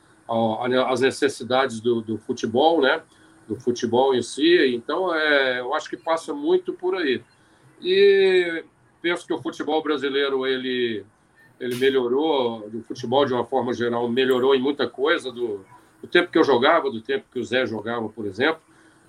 [0.89, 3.01] às necessidades do, do, futebol, né?
[3.47, 4.75] do futebol em si.
[4.75, 7.23] Então, é, eu acho que passa muito por aí.
[7.81, 8.65] E
[9.01, 11.05] penso que o futebol brasileiro ele,
[11.61, 15.65] ele melhorou, o futebol de uma forma geral melhorou em muita coisa do,
[16.01, 18.61] do tempo que eu jogava, do tempo que o Zé jogava, por exemplo.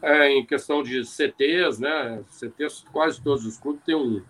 [0.02, 2.24] É, em questão de CTs, né?
[2.30, 4.22] CTs, quase todos os clubes têm um,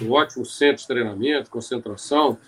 [0.00, 2.38] um ótimo centro de treinamento, concentração.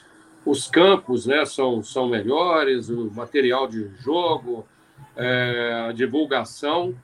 [0.46, 4.66] Os campos né, são, são melhores, o material de jogo,
[5.16, 6.94] é, a divulgação.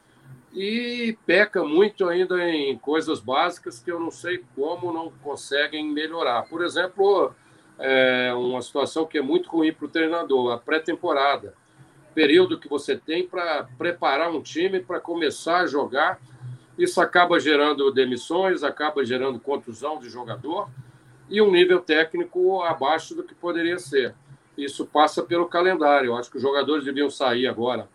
[0.54, 6.42] e peca muito ainda em coisas básicas que eu não sei como não conseguem melhorar.
[6.42, 7.34] Por exemplo,
[7.78, 11.54] é uma situação que é muito ruim para o treinador, a pré-temporada.
[12.14, 16.20] Período que você tem para preparar um time para começar a jogar.
[16.78, 20.68] Isso acaba gerando demissões, acaba gerando contusão de jogador
[21.28, 24.14] e um nível técnico abaixo do que poderia ser.
[24.56, 26.08] Isso passa pelo calendário.
[26.08, 27.88] Eu acho que os jogadores deviam sair agora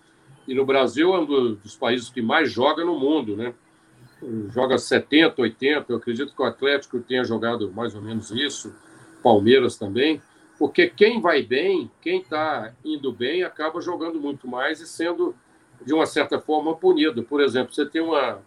[0.49, 3.53] e no Brasil é um dos países que mais joga no mundo, né?
[4.49, 5.85] Joga 70, 80.
[5.87, 8.75] Eu acredito que o Atlético tenha jogado mais ou menos isso,
[9.21, 10.21] Palmeiras também,
[10.57, 15.33] porque quem vai bem, quem está indo bem, acaba jogando muito mais e sendo,
[15.85, 17.23] de uma certa forma, punido.
[17.23, 18.39] Por exemplo, você tem uma,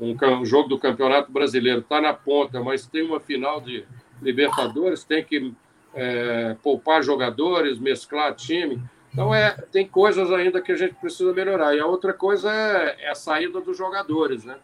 [0.00, 3.84] um jogo do Campeonato Brasileiro, está na ponta, mas tem uma final de
[4.22, 5.52] Libertadores, tem que
[5.94, 8.82] é, poupar jogadores, mesclar time.
[9.12, 11.76] Então, é, tem coisas ainda que a gente precisa melhorar.
[11.76, 14.44] E a outra coisa é, é a saída dos jogadores.
[14.44, 14.56] Né?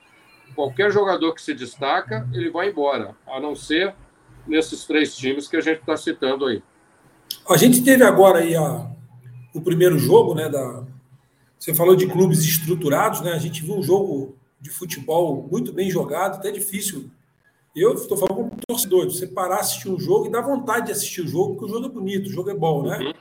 [0.54, 3.94] Qualquer jogador que se destaca, ele vai embora, a não ser
[4.48, 6.62] nesses três times que a gente está citando aí.
[7.48, 8.90] A gente teve agora aí a,
[9.54, 10.48] o primeiro jogo, né?
[10.48, 10.84] Da,
[11.58, 13.32] você falou de clubes estruturados, né?
[13.32, 17.11] A gente viu um jogo de futebol muito bem jogado, até difícil.
[17.74, 21.20] Eu estou falando como torcedor, você parar assistir um jogo e dá vontade de assistir
[21.20, 22.98] o jogo, porque o jogo é bonito, o jogo é bom, né?
[22.98, 23.12] Uhum.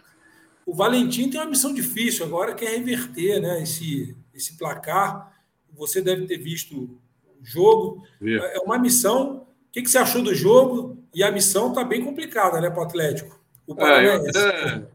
[0.66, 5.34] O Valentim tem uma missão difícil agora, que é reverter né, esse, esse placar.
[5.74, 7.00] Você deve ter visto o
[7.42, 8.04] jogo.
[8.22, 9.38] É uma missão.
[9.38, 10.98] O que, que você achou do jogo?
[11.18, 13.44] E a missão está bem complicada né, para o Atlético.
[13.66, 14.88] O é, eu, até,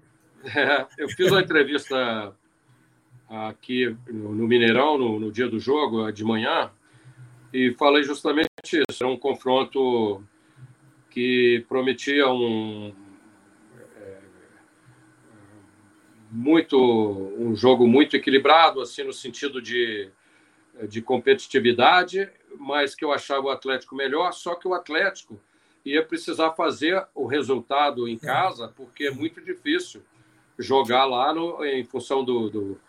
[0.57, 2.33] é, eu fiz uma entrevista
[3.29, 6.71] aqui no Mineirão, no, no, dia do jogo, de manhã,
[7.53, 9.03] e falei justamente isso.
[9.03, 10.23] Era um confronto
[11.11, 12.95] que prometia um,
[16.31, 16.79] muito
[17.37, 20.09] um jogo muito equilibrado, assim no sentido de,
[20.89, 24.33] de competitividade, mas que eu achava o Atlético melhor.
[24.33, 25.41] Só que o Atlético
[25.85, 30.03] ia precisar fazer o resultado em casa, porque é muito difícil
[30.59, 32.81] jogar lá no, em função do, do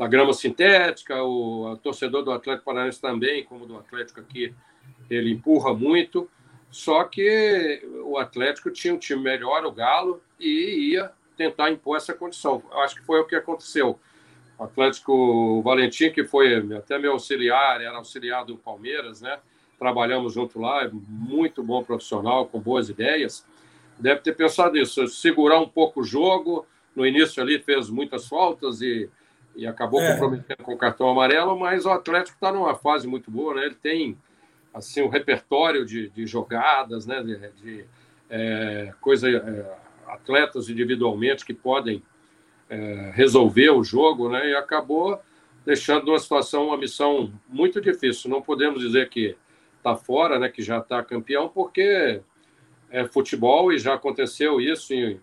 [0.00, 1.22] da grama sintética.
[1.22, 4.54] O, o torcedor do Atlético Paranaense também, como do Atlético aqui,
[5.10, 6.28] ele empurra muito.
[6.70, 12.14] Só que o Atlético tinha um time melhor, o Galo, e ia tentar impor essa
[12.14, 12.62] condição.
[12.72, 13.98] Acho que foi o que aconteceu.
[14.58, 19.38] O Atlético Valentim, que foi até meu auxiliar, era auxiliar do Palmeiras, né?
[19.80, 23.46] Trabalhamos junto lá, é muito bom profissional, com boas ideias.
[23.98, 26.66] Deve ter pensado nisso, segurar um pouco o jogo.
[26.94, 29.08] No início ali fez muitas faltas e,
[29.56, 30.12] e acabou é.
[30.12, 33.64] comprometendo com o cartão amarelo, mas o Atlético está numa fase muito boa, né?
[33.64, 34.18] Ele tem
[34.74, 37.22] assim um repertório de, de jogadas, né?
[37.22, 37.84] De, de
[38.28, 39.78] é, coisa é,
[40.12, 42.02] atletas individualmente que podem
[42.68, 44.50] é, resolver o jogo, né?
[44.50, 45.18] E acabou
[45.64, 48.28] deixando uma situação, uma missão muito difícil.
[48.30, 49.36] Não podemos dizer que
[49.80, 50.48] está fora, né?
[50.48, 52.20] Que já está campeão, porque
[52.90, 55.20] é futebol e já aconteceu isso em,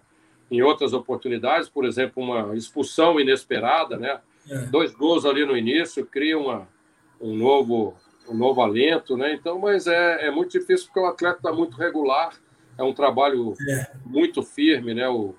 [0.49, 1.69] em outras oportunidades.
[1.69, 4.19] Por exemplo, uma expulsão inesperada, né?
[4.49, 4.57] É.
[4.65, 6.67] Dois gols ali no início cria uma,
[7.19, 7.95] um novo
[8.29, 9.33] um novo alento, né?
[9.33, 12.33] Então, mas é, é muito difícil porque o atleta está muito regular
[12.77, 13.91] é um trabalho é.
[14.05, 15.09] muito firme, né?
[15.09, 15.33] O,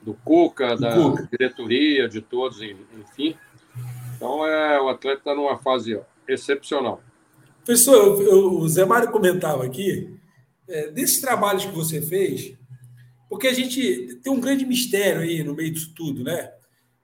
[0.00, 1.28] do Cuca, da Cuca.
[1.30, 3.36] diretoria, de todos, enfim.
[4.16, 7.02] Então, é, o atleta está numa fase excepcional.
[7.70, 10.14] Eu, o Zé Mário comentava aqui,
[10.68, 12.54] é, desses trabalhos que você fez,
[13.28, 16.52] porque a gente tem um grande mistério aí no meio disso tudo, né?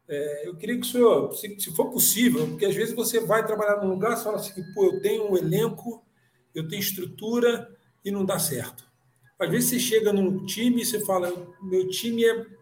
[0.09, 3.45] É, eu queria que o senhor, se, se, for possível, porque às vezes você vai
[3.45, 6.05] trabalhar num lugar e fala assim, pô, eu tenho um elenco,
[6.55, 7.69] eu tenho estrutura
[8.05, 8.87] e não dá certo.
[9.39, 12.56] Às vezes você chega num time e você fala, meu time é.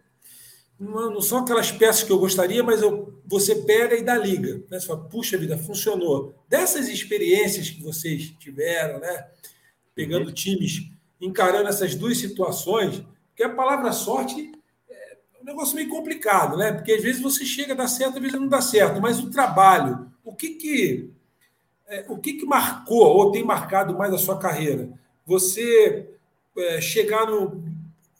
[0.77, 4.61] Não são aquelas peças que eu gostaria, mas eu, você pega e dá liga.
[4.69, 4.79] Né?
[4.79, 6.35] Você fala, puxa vida, funcionou.
[6.49, 9.27] Dessas experiências que vocês tiveram, né?
[9.95, 10.33] pegando uhum.
[10.33, 14.51] times, encarando essas duas situações, porque a palavra sorte
[14.89, 16.73] é um negócio meio complicado, né?
[16.73, 19.29] Porque às vezes você chega a dar certo, às vezes não dá certo, mas o
[19.29, 21.09] trabalho, o que que,
[21.87, 24.89] é, o que, que marcou ou tem marcado mais a sua carreira?
[25.25, 26.09] Você
[26.57, 27.45] é, chegar no.
[27.45, 27.63] O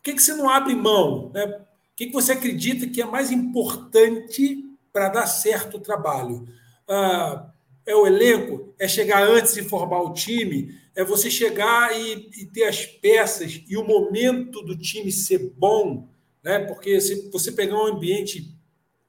[0.01, 1.31] que, que você não abre mão?
[1.33, 1.61] Né?
[1.95, 6.45] O que, você acredita que é mais importante para dar certo o trabalho?
[6.85, 7.53] Ah,
[7.85, 8.75] é o elenco?
[8.77, 10.77] É chegar antes e formar o time?
[10.93, 16.09] É você chegar e, e, ter as peças e o momento do time ser bom?
[16.43, 16.59] Né?
[16.59, 18.53] Porque se você pegar um ambiente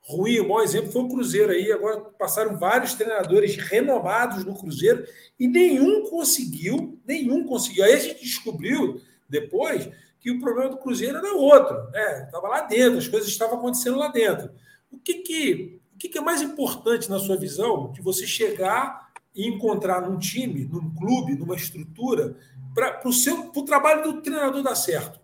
[0.03, 1.72] ruim, o maior exemplo foi o Cruzeiro aí.
[1.72, 5.05] Agora passaram vários treinadores renomados no Cruzeiro
[5.40, 7.83] e nenhum conseguiu, nenhum conseguiu.
[7.83, 9.88] Aí a gente descobriu depois
[10.27, 12.25] que o problema do Cruzeiro era outro, né?
[12.25, 14.51] Estava lá dentro, as coisas estavam acontecendo lá dentro.
[14.91, 19.12] O que, que, o que, que é mais importante na sua visão de você chegar
[19.33, 22.37] e encontrar num time, num clube, numa estrutura,
[22.75, 25.21] para o trabalho do treinador dar certo.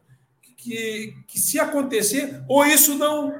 [0.56, 3.34] Que, que se acontecer, ou isso não.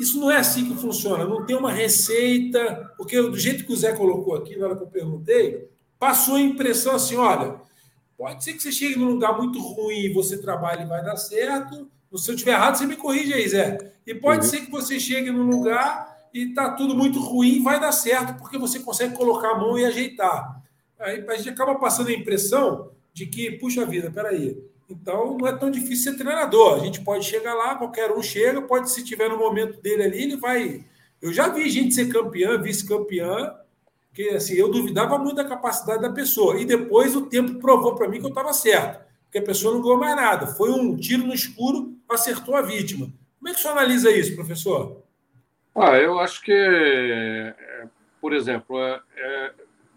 [0.00, 3.76] Isso não é assim que funciona, não tem uma receita, porque do jeito que o
[3.76, 7.60] Zé colocou aqui, na hora que eu perguntei, passou a impressão assim: olha,
[8.18, 11.16] pode ser que você chegue num lugar muito ruim e você trabalhe e vai dar
[11.16, 11.88] certo.
[12.16, 13.92] Se eu estiver errado, você me corrige aí, Zé.
[14.04, 14.50] E pode uhum.
[14.50, 18.58] ser que você chegue num lugar e tá tudo muito ruim, vai dar certo, porque
[18.58, 20.60] você consegue colocar a mão e ajeitar.
[20.98, 24.58] Aí a gente acaba passando a impressão de que, puxa vida, peraí,
[24.90, 26.80] então não é tão difícil ser treinador.
[26.80, 30.22] A gente pode chegar lá, qualquer um chega, pode, se tiver no momento dele ali,
[30.24, 30.84] ele vai.
[31.20, 33.54] Eu já vi gente ser campeã, vice-campeã,
[34.18, 36.60] que assim, eu duvidava muito da capacidade da pessoa.
[36.60, 39.80] E depois o tempo provou para mim que eu estava certo, porque a pessoa não
[39.80, 40.48] ganhou mais nada.
[40.48, 43.12] Foi um tiro no escuro, acertou a vítima.
[43.38, 45.04] Como é que o senhor analisa isso, professor?
[45.72, 47.86] Ah, eu acho que, é,
[48.20, 49.52] por exemplo, é, é,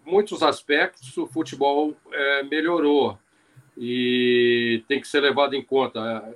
[0.06, 3.18] muitos aspectos o futebol é, melhorou
[3.76, 6.32] e tem que ser levado em conta.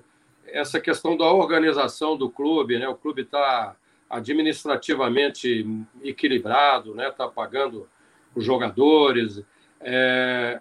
[0.49, 2.89] Essa questão da organização do clube, né?
[2.89, 3.77] O clube está
[4.09, 5.67] administrativamente
[6.03, 7.09] equilibrado, né?
[7.09, 7.89] Está pagando
[8.35, 9.43] os jogadores,
[9.81, 10.61] é,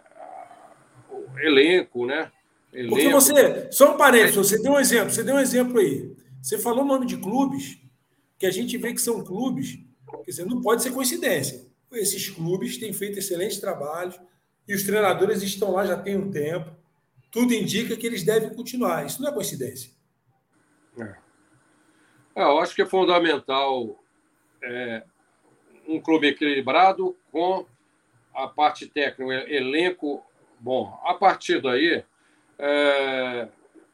[1.10, 2.32] o elenco, né?
[2.74, 2.96] Elenco.
[2.96, 6.16] Porque você, só um parênteses, você deu um exemplo, você deu um exemplo aí.
[6.42, 7.80] Você falou o nome de clubes
[8.38, 9.80] que a gente vê que são clubes,
[10.24, 11.66] quer dizer, não pode ser coincidência.
[11.92, 14.20] Esses clubes têm feito excelentes trabalhos
[14.68, 16.72] e os treinadores estão lá já tem um tempo.
[17.32, 19.06] Tudo indica que eles devem continuar.
[19.06, 19.92] Isso não é coincidência.
[22.36, 22.42] É.
[22.42, 23.98] Eu acho que é fundamental
[24.62, 25.04] é,
[25.88, 27.66] um clube equilibrado com
[28.34, 30.22] a parte técnica, elenco
[30.60, 31.00] bom.
[31.06, 32.04] A partir daí,
[32.60, 33.48] é,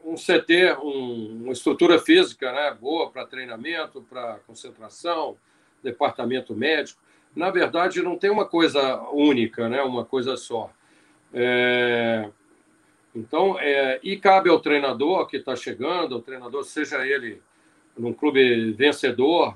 [0.04, 5.38] um CT, um, uma estrutura física né, boa para treinamento, para concentração,
[5.84, 7.00] departamento médico.
[7.36, 10.72] Na verdade, não tem uma coisa única, né, uma coisa só.
[11.34, 12.30] É,
[13.16, 17.42] então, é, e cabe ao treinador que está chegando, o treinador, seja ele
[18.02, 19.56] num clube vencedor,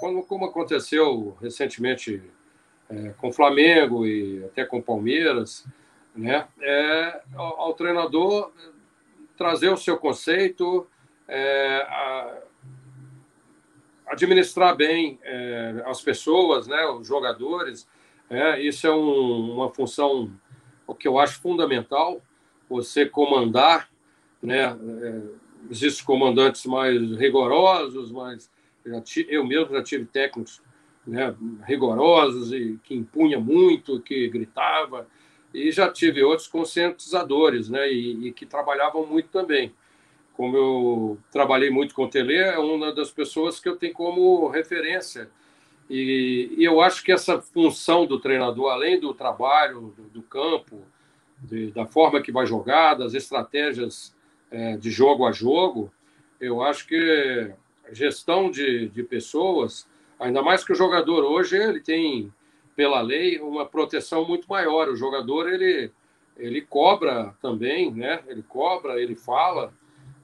[0.00, 2.22] como, como aconteceu recentemente
[2.88, 5.66] é, com o Flamengo e até com o Palmeiras,
[6.16, 8.50] né, é, ao, ao treinador
[9.36, 10.86] trazer o seu conceito,
[11.28, 12.38] é, a,
[14.06, 17.86] administrar bem é, as pessoas, né, os jogadores.
[18.30, 20.32] É, isso é um, uma função
[20.86, 22.20] o que eu acho fundamental,
[22.68, 23.88] você comandar,
[24.42, 25.22] né, é,
[25.70, 28.50] existem comandantes mais rigorosos, mas
[29.28, 30.60] eu mesmo já tive técnicos
[31.06, 31.34] né,
[31.66, 35.06] rigorosos e que impunha muito, que gritava,
[35.52, 39.72] e já tive outros conscientizadores, né, e, e que trabalhavam muito também.
[40.34, 44.48] Como eu trabalhei muito com o Tele, é uma das pessoas que eu tenho como
[44.48, 45.30] referência.
[45.90, 50.82] E, e eu acho que essa função do treinador, além do trabalho do, do campo,
[51.38, 54.14] de, da forma que vai jogar, das estratégias
[54.52, 55.90] é, de jogo a jogo,
[56.40, 57.50] eu acho que
[57.90, 59.88] gestão de, de pessoas,
[60.20, 62.32] ainda mais que o jogador hoje ele tem
[62.76, 64.88] pela lei, uma proteção muito maior.
[64.88, 65.90] O jogador ele,
[66.36, 68.20] ele cobra também, né?
[68.26, 69.72] Ele cobra, ele fala,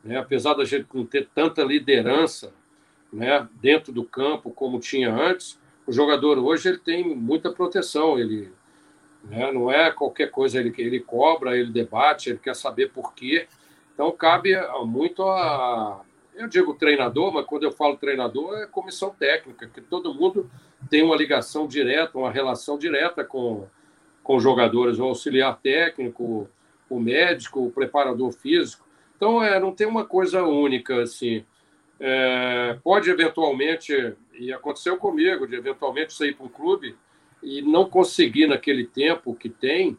[0.03, 0.19] né?
[0.19, 2.53] apesar da gente não ter tanta liderança,
[3.13, 3.47] né?
[3.61, 8.19] Dentro do campo como tinha antes, o jogador hoje ele tem muita proteção.
[8.19, 8.51] Ele,
[9.25, 9.53] né?
[9.53, 13.47] Não é qualquer coisa ele ele cobra, ele debate, ele quer saber por quê.
[13.99, 19.67] Então cabe muito a eu digo treinador, mas quando eu falo treinador é comissão técnica,
[19.67, 20.49] que todo mundo
[20.89, 23.67] tem uma ligação direta, uma relação direta com,
[24.23, 26.49] com jogadores, o auxiliar técnico,
[26.89, 28.87] o médico, o preparador físico.
[29.17, 31.45] Então, é, não tem uma coisa única assim.
[31.99, 36.95] É, pode eventualmente, e aconteceu comigo, de eventualmente sair para um clube
[37.43, 39.99] e não conseguir, naquele tempo que tem,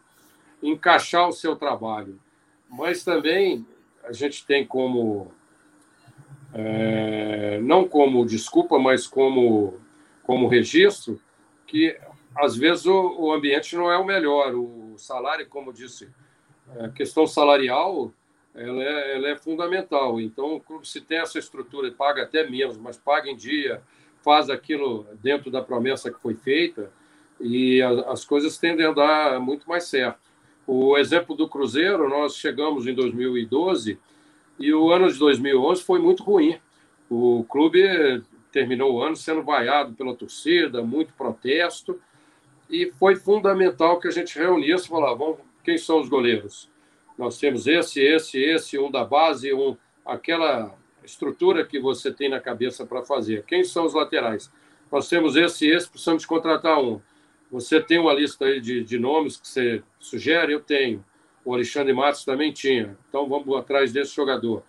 [0.64, 2.18] encaixar o seu trabalho.
[2.70, 3.68] Mas também
[4.04, 5.32] a gente tem como,
[6.54, 9.80] é, não como desculpa, mas como
[10.24, 11.20] como registro
[11.66, 11.98] que
[12.36, 16.08] às vezes o, o ambiente não é o melhor, o salário, como disse,
[16.80, 18.12] a questão salarial
[18.54, 20.20] ela é, ela é fundamental.
[20.20, 23.82] Então, o clube, se tem essa estrutura, paga até menos, mas paga em dia,
[24.22, 26.92] faz aquilo dentro da promessa que foi feita,
[27.40, 30.29] e a, as coisas tendem a dar muito mais certo.
[30.72, 33.98] O exemplo do Cruzeiro, nós chegamos em 2012
[34.60, 36.60] e o ano de 2011 foi muito ruim.
[37.10, 42.00] O clube terminou o ano sendo vaiado pela torcida, muito protesto,
[42.70, 46.70] e foi fundamental que a gente reunisse e falasse, vamos, quem são os goleiros?
[47.18, 52.40] Nós temos esse, esse, esse, um da base, um aquela estrutura que você tem na
[52.40, 53.44] cabeça para fazer.
[53.48, 54.52] Quem são os laterais?
[54.92, 57.02] Nós temos esse, esse, precisamos contratar um.
[57.52, 60.54] Você tem uma lista aí de, de nomes que você sugere?
[60.54, 61.04] Eu tenho.
[61.44, 62.98] O Alexandre Matos também tinha.
[63.10, 64.64] Então vamos atrás desse jogador.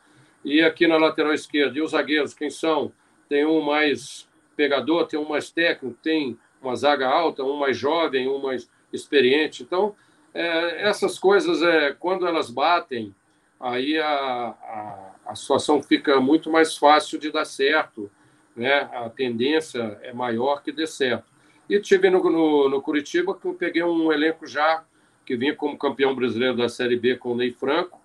[0.44, 2.92] E aqui na lateral esquerda, e os zagueiros, quem são?
[3.28, 4.26] Tem um mais
[4.56, 9.62] pegador, tem um mais técnico, tem uma zaga alta, um mais jovem, um mais experiente.
[9.62, 9.94] Então,
[10.32, 13.14] é, essas coisas, é, quando elas batem,
[13.58, 18.10] aí a, a, a, situação fica muito mais fácil de dar certo.
[18.56, 18.88] Né?
[18.92, 21.30] A tendência é maior que dê certo.
[21.70, 24.82] E tive no, no, no Curitiba que eu peguei um elenco já
[25.24, 28.00] que vinha como campeão brasileiro da Série B com o Ney Franco,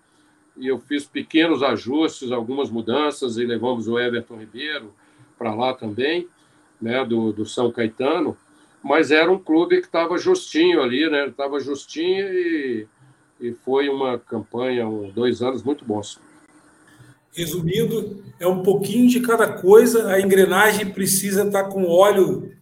[0.56, 4.94] e eu fiz pequenos ajustes, algumas mudanças, e levamos o Everton Ribeiro
[5.36, 6.28] para lá também,
[6.80, 8.36] né, do, do São Caetano,
[8.80, 12.86] mas era um clube que estava justinho ali, né, estava justinho e,
[13.40, 16.20] e foi uma campanha, um, dois anos muito bons.
[17.32, 22.55] Resumindo, é um pouquinho de cada coisa, a engrenagem precisa estar tá com óleo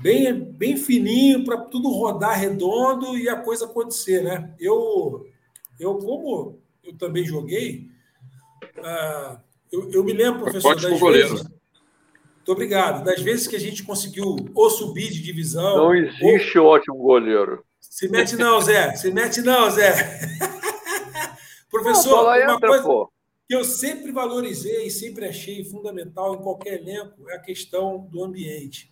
[0.00, 4.54] bem, bem fininho para tudo rodar redondo e a coisa acontecer, né?
[4.58, 5.26] Eu,
[5.78, 7.88] eu como eu também joguei,
[8.78, 9.38] uh,
[9.70, 11.28] eu, eu, me lembro, professor, Ótimo das goleiro.
[11.28, 11.44] vezes...
[11.44, 13.04] Muito obrigado.
[13.04, 15.76] Das vezes que a gente conseguiu ou subir de divisão...
[15.76, 16.66] Não existe ou...
[16.66, 17.62] ótimo goleiro.
[17.78, 18.94] Se mete não, Zé.
[18.96, 19.92] Se mete não, Zé.
[21.70, 23.12] professor, não, uma entra, coisa pô.
[23.46, 28.24] que eu sempre valorizei e sempre achei fundamental em qualquer elenco é a questão do
[28.24, 28.90] ambiente.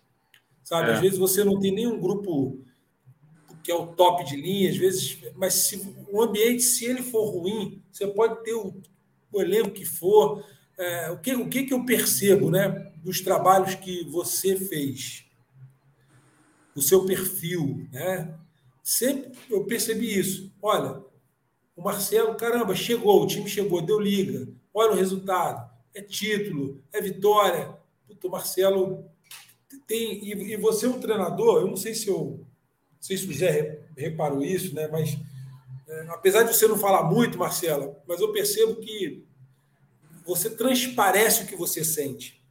[0.67, 0.89] Sabe?
[0.89, 0.93] É.
[0.95, 2.61] Às vezes você não tem nenhum grupo
[3.63, 7.29] que é o top de linha, às vezes, mas se o ambiente, se ele for
[7.29, 8.77] ruim, você pode ter o,
[9.31, 10.45] o elenco que for.
[10.77, 15.23] É, o que, o que, que eu percebo né, dos trabalhos que você fez?
[16.75, 17.87] O seu perfil.
[17.89, 18.37] Né?
[18.83, 20.53] Sempre eu percebi isso.
[20.61, 21.01] Olha,
[21.77, 24.49] o Marcelo, caramba, chegou, o time chegou, deu liga.
[24.73, 25.71] Olha o resultado.
[25.95, 27.73] É título, é vitória.
[28.05, 29.09] Puta, o Marcelo
[29.87, 30.23] tem.
[30.23, 32.45] E, e você é um treinador, eu não sei se eu
[32.97, 34.87] não sei se o Zé reparou isso, né?
[34.87, 35.17] mas
[35.87, 39.23] é, apesar de você não falar muito, Marcela, mas eu percebo que
[40.25, 42.41] você transparece o que você sente.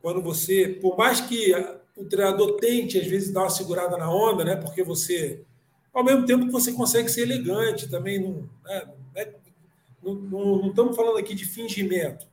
[0.00, 1.52] Quando você, por mais que
[1.96, 4.56] o treinador tente, às vezes, dar uma segurada na onda, né?
[4.56, 5.42] porque você,
[5.92, 9.34] ao mesmo tempo que você consegue ser elegante, também não, né?
[10.02, 12.26] não, não, não estamos falando aqui de fingimento.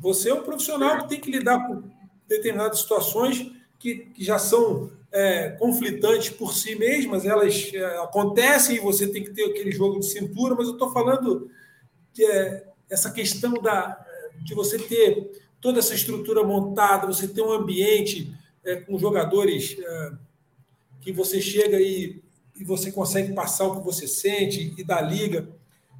[0.00, 1.82] Você é um profissional que tem que lidar com
[2.28, 8.80] determinadas situações que, que já são é, conflitantes por si mesmas, elas é, acontecem e
[8.80, 11.50] você tem que ter aquele jogo de cintura, mas eu estou falando
[12.12, 14.04] que é, essa questão da,
[14.44, 18.32] de você ter toda essa estrutura montada, você ter um ambiente
[18.64, 20.12] é, com jogadores é,
[21.00, 22.22] que você chega e,
[22.56, 25.48] e você consegue passar o que você sente e da liga.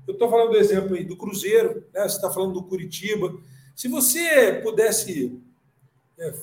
[0.06, 2.02] Eu estou falando do exemplo aí do Cruzeiro, né?
[2.02, 3.34] você está falando do Curitiba.
[3.74, 5.40] Se você pudesse
[6.18, 6.34] é,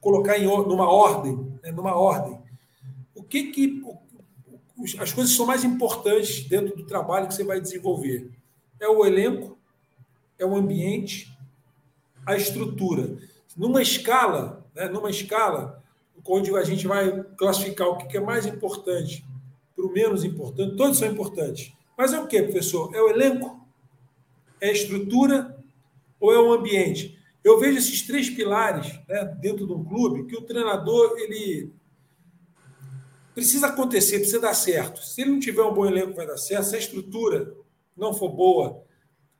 [0.00, 2.38] colocar em numa ordem, né, numa ordem.
[3.14, 3.82] O que que
[4.98, 8.30] as coisas são mais importantes dentro do trabalho que você vai desenvolver?
[8.78, 9.58] É o elenco,
[10.38, 11.36] é o ambiente,
[12.24, 13.18] a estrutura.
[13.56, 15.82] Numa escala, né, numa escala
[16.24, 19.24] onde a gente vai classificar o que é mais importante
[19.74, 21.72] para o menos importante, todos são importantes.
[21.96, 22.94] Mas é o que, professor?
[22.94, 23.66] É o elenco?
[24.60, 25.58] É a estrutura
[26.18, 27.19] ou é o ambiente?
[27.42, 31.72] Eu vejo esses três pilares né, dentro de um clube que o treinador ele
[33.34, 35.02] precisa acontecer, precisa dar certo.
[35.02, 36.64] Se ele não tiver um bom elenco, vai dar certo.
[36.64, 37.54] Se a estrutura
[37.96, 38.82] não for boa,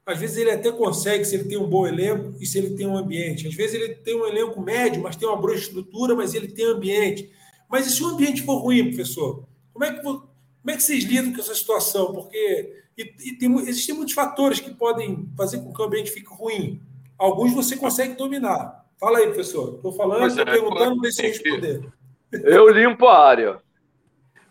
[0.07, 2.87] às vezes ele até consegue se ele tem um bom elenco e se ele tem
[2.87, 3.47] um ambiente.
[3.47, 6.65] Às vezes ele tem um elenco médio, mas tem uma boa estrutura, mas ele tem
[6.65, 7.31] ambiente.
[7.69, 9.47] Mas e se o ambiente for ruim, professor?
[9.73, 10.31] Como é que, como
[10.69, 12.13] é que vocês lidam com essa situação?
[12.13, 16.29] Porque e, e tem, existem muitos fatores que podem fazer com que o ambiente fique
[16.29, 16.81] ruim.
[17.21, 18.83] Alguns você consegue dominar.
[18.99, 19.75] Fala aí, professor.
[19.75, 21.93] Estou falando, estou é, perguntando, deixa eu responder.
[22.33, 23.59] Eu limpo a área.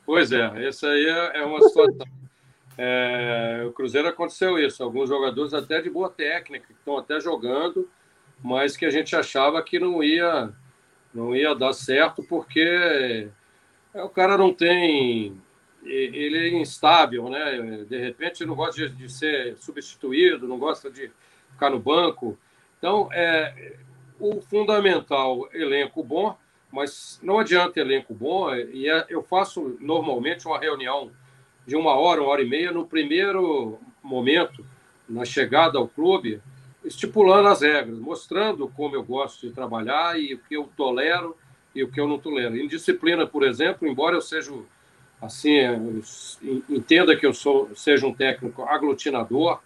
[0.06, 2.08] Pois é, essa aí é, é uma situação.
[2.78, 4.84] É, o Cruzeiro aconteceu isso.
[4.84, 7.90] Alguns jogadores até de boa técnica, que estão até jogando,
[8.40, 10.54] mas que a gente achava que não ia,
[11.12, 13.28] não ia dar certo, porque
[13.96, 15.36] é, o cara não tem.
[15.84, 17.84] Ele é instável, né?
[17.90, 21.10] De repente não gosta de, de ser substituído, não gosta de
[21.52, 22.38] ficar no banco.
[22.80, 23.76] Então, é,
[24.20, 26.36] o fundamental, elenco bom,
[26.72, 31.12] mas não adianta elenco bom, e é, eu faço normalmente uma reunião
[31.68, 34.66] de uma hora, uma hora e meia, no primeiro momento,
[35.08, 36.42] na chegada ao clube,
[36.84, 41.36] estipulando as regras, mostrando como eu gosto de trabalhar e o que eu tolero
[41.76, 42.56] e o que eu não tolero.
[42.56, 44.54] Em disciplina, por exemplo, embora eu seja
[45.22, 45.52] assim,
[46.70, 49.60] entenda que eu sou, seja um técnico aglutinador,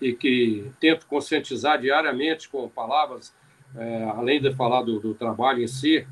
[0.00, 3.32] e que tento conscientizar diariamente com palavras,
[3.76, 6.06] é, além de falar do, do, trabalho em si,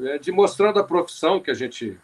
[0.00, 1.98] é, de mostrando a profissão que a gente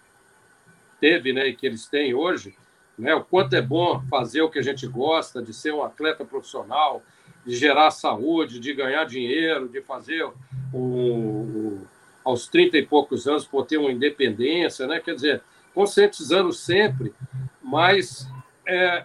[1.01, 2.55] teve né, e que eles têm hoje,
[2.99, 6.25] né, o quanto é bom fazer o que a gente gosta, de ser um atleta
[6.25, 7.03] profissional,
[7.47, 10.25] de gerar saúde, de ganhar dinheiro, de fazer
[10.73, 11.87] o, o,
[12.25, 15.01] aos 30 e poucos anos por ter uma independência, né?
[15.01, 15.41] quer dizer,
[15.73, 17.15] conscientizando sempre,
[17.63, 18.29] mas
[18.67, 19.05] é,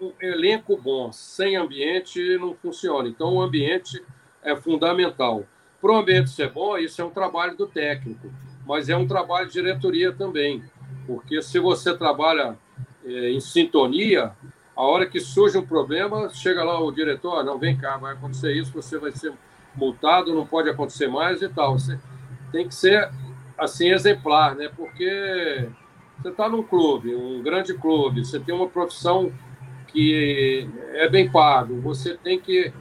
[0.00, 3.08] um elenco bom, sem ambiente não funciona.
[3.08, 4.02] Então, o ambiente
[4.42, 5.44] é fundamental.
[5.80, 8.30] Para o ambiente ser bom, isso é um trabalho do técnico,
[8.66, 10.62] mas é um trabalho de diretoria também,
[11.06, 12.56] porque se você trabalha
[13.04, 14.32] é, em sintonia,
[14.76, 18.52] a hora que surge um problema, chega lá o diretor, não, vem cá, vai acontecer
[18.52, 19.32] isso, você vai ser
[19.74, 21.78] multado, não pode acontecer mais e tal.
[21.78, 21.98] Você
[22.50, 23.08] tem que ser,
[23.56, 24.70] assim, exemplar, né?
[24.74, 25.68] Porque
[26.20, 29.32] você está num clube, um grande clube, você tem uma profissão
[29.94, 32.72] que é bem pago, você tem que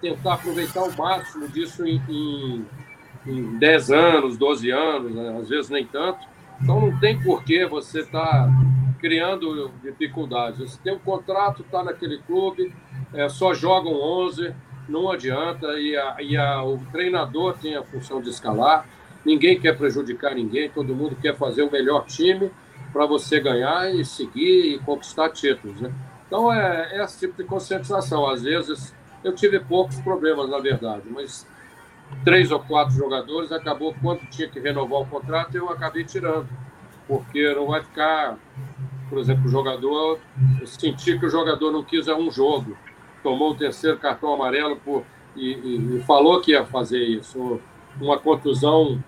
[0.00, 2.66] tentar aproveitar o máximo disso em, em,
[3.26, 5.38] em 10 anos, 12 anos, né?
[5.38, 6.26] às vezes nem tanto.
[6.60, 8.48] Então não tem porquê você estar tá
[8.98, 10.58] criando dificuldades.
[10.58, 12.74] Você tem um contrato, está naquele clube,
[13.12, 14.54] é, só jogam 11,
[14.88, 18.86] não adianta, e, a, e a, o treinador tem a função de escalar,
[19.24, 22.50] ninguém quer prejudicar ninguém, todo mundo quer fazer o melhor time
[22.92, 25.80] para você ganhar e seguir e conquistar títulos.
[25.80, 25.92] Né?
[26.34, 28.28] Então, é, é esse tipo de conscientização.
[28.28, 31.46] Às vezes, eu tive poucos problemas, na verdade, mas
[32.24, 36.48] três ou quatro jogadores acabou, quando tinha que renovar o contrato, eu acabei tirando,
[37.06, 38.36] porque não vai ficar
[39.08, 40.18] por exemplo, o jogador,
[40.60, 42.76] eu senti que o jogador não quis um jogo,
[43.22, 45.04] tomou o terceiro cartão amarelo por,
[45.36, 47.60] e, e, e falou que ia fazer isso.
[48.00, 49.00] Uma contusão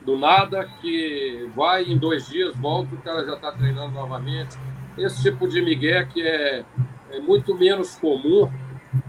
[0.00, 4.58] do nada que vai em dois dias, volta, o cara já está treinando novamente.
[4.96, 6.64] Esse tipo de migué que é,
[7.10, 8.50] é muito menos comum,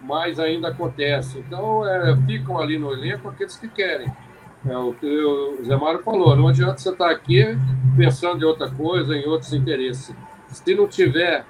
[0.03, 1.39] mas ainda acontece.
[1.39, 4.11] Então, é, ficam ali no elenco aqueles que querem.
[4.65, 7.45] É o que o Zé Mário falou, não adianta você estar tá aqui
[7.97, 10.15] pensando em outra coisa, em outros interesses
[10.53, 11.45] se não tiver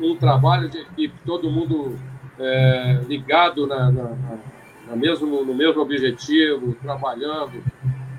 [0.00, 1.98] um trabalho de equipe, todo mundo
[2.38, 4.16] é, ligado na, na,
[4.88, 7.62] na, mesmo, no mesmo objetivo, trabalhando,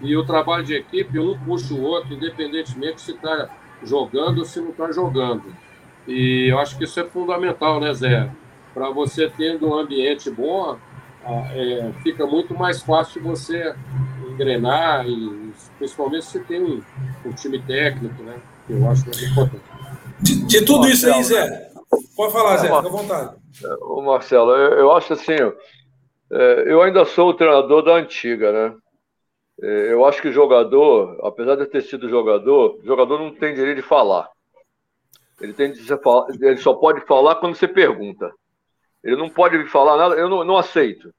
[0.02, 3.50] e o trabalho de equipe, um puxa o outro, independentemente se está
[3.86, 5.44] jogando ou se não está jogando.
[6.08, 8.30] E eu acho que isso é fundamental, né, Zé?
[8.74, 10.78] Para você tendo um ambiente bom,
[11.26, 13.74] é, fica muito mais fácil você
[14.30, 16.82] engrenar, e, principalmente se tem um,
[17.26, 18.36] um time técnico, né?
[18.68, 19.64] Que eu acho que é importante.
[20.20, 21.72] De, de tudo Marcelo, isso aí, Zé.
[22.16, 23.36] Pode falar, Zé, fica à vontade.
[23.82, 25.34] Ô, Marcelo, eu, eu acho assim,
[26.32, 28.76] é, eu ainda sou o treinador da antiga, né?
[29.64, 33.82] É, eu acho que jogador, apesar de ter sido jogador, jogador não tem direito de
[33.82, 34.30] falar.
[35.40, 38.30] Ele, tem de falar, ele só pode falar quando você pergunta.
[39.02, 41.14] Ele não pode falar nada, eu não, não aceito.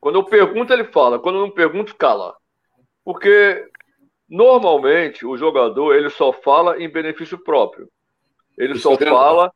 [0.00, 1.18] Quando eu pergunto, ele fala.
[1.18, 2.36] Quando eu não pergunto, cala.
[3.04, 3.68] Porque
[4.28, 7.88] normalmente o jogador ele só fala em benefício próprio.
[8.56, 9.52] Ele Isso só é fala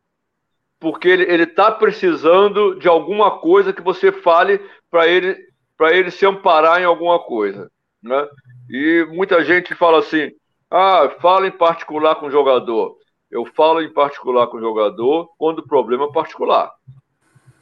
[0.81, 4.61] porque ele está precisando de alguma coisa que você fale
[4.91, 5.47] para ele
[5.77, 7.71] para ele se amparar em alguma coisa,
[8.07, 8.29] né?
[8.71, 10.31] E muita gente fala assim:
[10.71, 12.97] "Ah, fala em particular com o jogador".
[13.31, 16.73] Eu falo em particular com o jogador quando o problema é particular.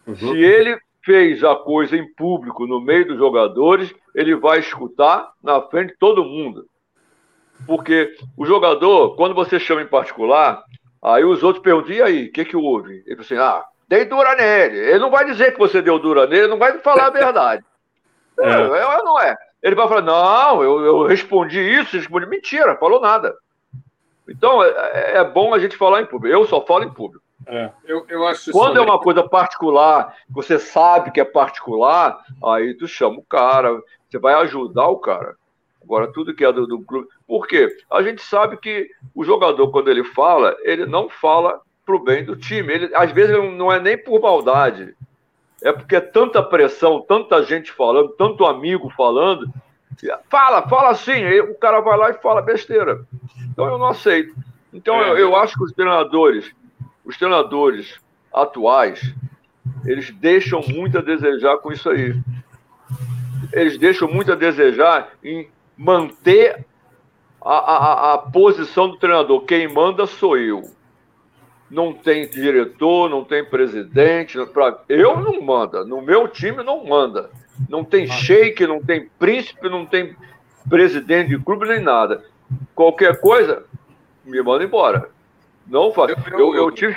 [0.06, 0.14] Uhum.
[0.14, 5.62] Se ele fez a coisa em público no meio dos jogadores, ele vai escutar na
[5.62, 6.66] frente de todo mundo.
[7.66, 10.62] Porque o jogador, quando você chama em particular,
[11.04, 13.04] Aí os outros perguntam, e aí, o que, que houve?
[13.06, 14.78] Ele falou assim, ah, dei dura nele.
[14.78, 17.62] Ele não vai dizer que você deu dura nele, ele não vai falar a verdade.
[18.40, 18.48] é.
[18.48, 19.36] É, não é.
[19.64, 23.34] Ele vai falar, não, eu, eu respondi isso, respondi mentira, falou nada.
[24.28, 26.36] Então, é, é, bom a gente falar em público.
[26.36, 27.24] Eu só falo em público.
[27.46, 32.74] É, eu, eu acho Quando é uma coisa particular, você sabe que é particular, aí
[32.74, 35.34] tu chama o cara, você vai ajudar o cara.
[35.82, 37.08] Agora, tudo que é do, do clube.
[37.26, 37.74] Por quê?
[37.90, 42.22] A gente sabe que o jogador, quando ele fala, ele não fala para o bem
[42.22, 42.70] do time.
[42.70, 44.94] Ele, às vezes não é nem por maldade.
[45.64, 49.50] É porque é tanta pressão, tanta gente falando, tanto amigo falando.
[50.28, 51.24] Fala, fala assim.
[51.40, 53.06] O cara vai lá e fala besteira.
[53.50, 54.34] Então eu não aceito.
[54.74, 56.54] Então eu, eu acho que os treinadores,
[57.02, 57.98] os treinadores
[58.30, 59.14] atuais,
[59.86, 62.14] eles deixam muito a desejar com isso aí.
[63.50, 65.48] Eles deixam muito a desejar em
[65.78, 66.66] manter
[67.40, 69.46] a, a, a posição do treinador.
[69.46, 70.62] Quem manda sou eu.
[71.74, 74.38] Não tem diretor, não tem presidente.
[74.46, 74.78] Pra...
[74.88, 75.84] Eu não manda.
[75.84, 77.30] No meu time não manda.
[77.68, 80.16] Não tem shake, não tem príncipe, não tem
[80.68, 82.24] presidente de clube nem nada.
[82.74, 83.64] Qualquer coisa,
[84.24, 85.10] me manda embora.
[85.66, 86.14] Não faz.
[86.32, 86.96] Eu, eu, eu tive.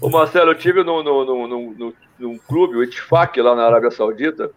[0.00, 3.90] O Marcelo, eu tive no, no, no, no, num clube, o Itfaq, lá na Arábia
[3.90, 4.50] Saudita.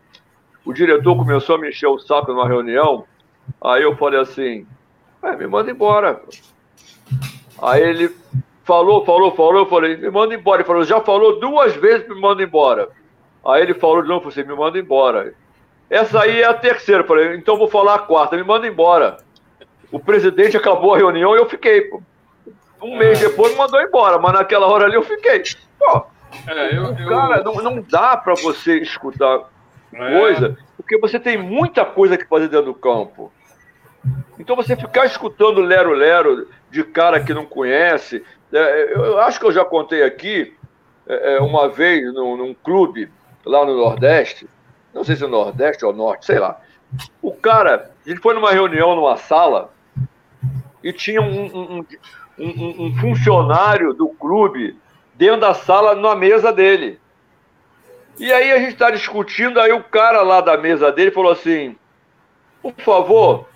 [0.63, 3.05] O diretor começou a me encher o saco numa reunião
[3.59, 4.65] Aí eu falei assim,
[5.38, 6.22] me manda embora.
[7.61, 8.15] Aí ele
[8.64, 10.62] falou, falou, falou, eu falei, me manda embora.
[10.62, 12.89] Ele falou, já falou duas vezes, me manda embora.
[13.45, 15.34] Aí ele falou de novo, você me manda embora.
[15.89, 17.01] Essa aí é a terceira.
[17.01, 19.18] Eu falei, então vou falar a quarta, me manda embora.
[19.91, 21.82] O presidente acabou a reunião e eu fiquei.
[21.82, 22.01] Pô.
[22.82, 23.28] Um mês é.
[23.28, 25.43] depois me mandou embora, mas naquela hora ali eu fiquei.
[25.78, 26.05] Pô,
[26.47, 27.43] é, eu, cara, eu...
[27.43, 29.41] Não, não dá para você escutar
[29.93, 30.20] é.
[30.20, 33.32] coisa, porque você tem muita coisa que fazer dentro do campo.
[34.39, 38.24] Então você ficar escutando lero-lero de cara que não conhece.
[38.54, 40.54] É, eu acho que eu já contei aqui,
[41.08, 43.10] é, é, uma vez num, num, clube
[43.45, 44.47] lá no Nordeste,
[44.93, 46.60] não sei se é Nordeste ou Norte, sei lá.
[47.22, 49.72] O cara, a gente foi numa reunião numa sala
[50.84, 51.86] e tinha um, um,
[52.38, 54.78] um, um funcionário do clube
[55.16, 56.99] dentro da sala na mesa dele.
[58.20, 61.76] E aí a gente está discutindo, aí o cara lá da mesa dele falou assim:
[62.62, 63.47] por favor,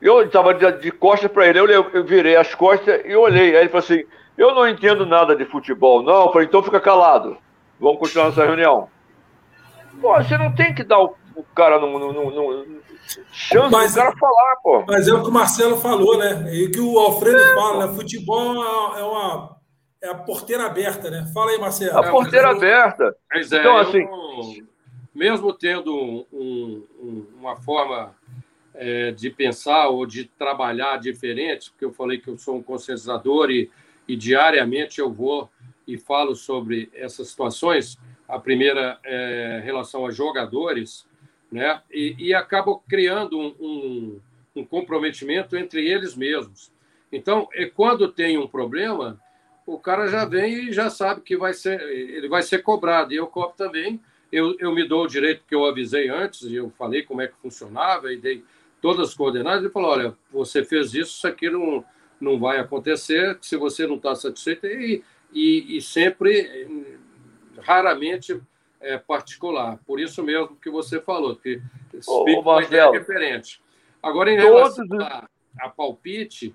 [0.00, 3.54] eu estava de, de costas para ele, eu, eu, virei as costas e olhei.
[3.54, 4.04] Aí ele falou assim:
[4.36, 6.26] Eu não entendo nada de futebol, não.
[6.26, 7.36] Eu falei: Então fica calado.
[7.78, 8.88] Vamos continuar nossa reunião.
[10.00, 12.82] Pô, você não tem que dar o, o cara no, no, no, no
[13.32, 14.84] chance mas, do cara falar, pô.
[14.86, 16.54] Mas é o que o Marcelo falou, né?
[16.54, 17.94] E que o Alfredo é, fala, né?
[17.94, 18.64] Futebol
[18.96, 19.56] é uma.
[20.00, 21.30] É a porteira aberta, né?
[21.32, 21.98] Fala aí, Marcelo.
[21.98, 23.16] A porteira é, aberta.
[23.30, 24.04] Mas é, então, assim.
[25.14, 28.12] mesmo tendo um, um, uma forma
[28.74, 33.50] é, de pensar ou de trabalhar diferente, porque eu falei que eu sou um conscientizador
[33.50, 33.70] e,
[34.06, 35.50] e diariamente eu vou
[35.86, 37.98] e falo sobre essas situações.
[38.28, 41.06] A primeira é relação a jogadores,
[41.50, 41.82] né?
[41.90, 42.32] E, e
[42.88, 44.20] criando um, um,
[44.56, 46.72] um, comprometimento entre eles mesmos.
[47.10, 49.20] Então, é quando tem um problema,
[49.66, 53.12] o cara já vem e já sabe que vai ser, ele vai ser cobrado.
[53.12, 54.00] E eu cobro também.
[54.30, 57.26] Eu, eu me dou o direito que eu avisei antes, e eu falei como é
[57.26, 58.42] que funcionava e dei
[58.82, 61.84] todas as coordenadas, ele falou: olha, você fez isso, isso aqui não,
[62.22, 65.02] não vai acontecer, se você não está satisfeito, e,
[65.32, 66.94] e, e, sempre,
[67.58, 68.40] raramente,
[68.80, 69.78] é particular.
[69.86, 71.60] Por isso mesmo que você falou, que
[72.76, 73.60] é diferente.
[74.02, 75.28] Agora, em relação a,
[75.60, 76.54] a palpite,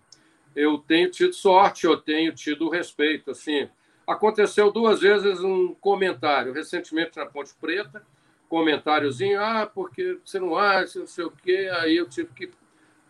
[0.55, 3.32] eu tenho tido sorte, eu tenho tido respeito.
[3.32, 3.70] Assim,
[4.05, 8.01] aconteceu duas vezes um comentário, recentemente na Ponte Preta,
[8.49, 12.49] comentáriozinho, ah, porque você não acha, não sei o quê, aí eu tive que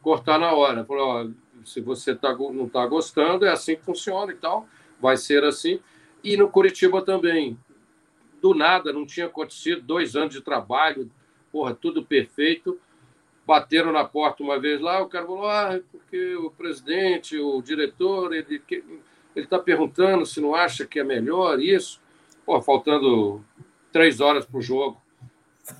[0.01, 0.85] cortar na hora.
[0.85, 1.27] Falei, ó,
[1.67, 4.67] se você tá, não está gostando, é assim que funciona e tal,
[4.99, 5.79] vai ser assim.
[6.23, 7.59] E no Curitiba também,
[8.41, 11.11] do nada, não tinha acontecido, dois anos de trabalho,
[11.51, 12.79] porra, tudo perfeito.
[13.45, 18.33] Bateram na porta uma vez lá, o cara falou, ah, porque o presidente, o diretor,
[18.33, 18.61] ele
[19.35, 22.01] está perguntando se não acha que é melhor isso.
[22.45, 23.43] Pô, faltando
[23.91, 25.01] três horas para o jogo.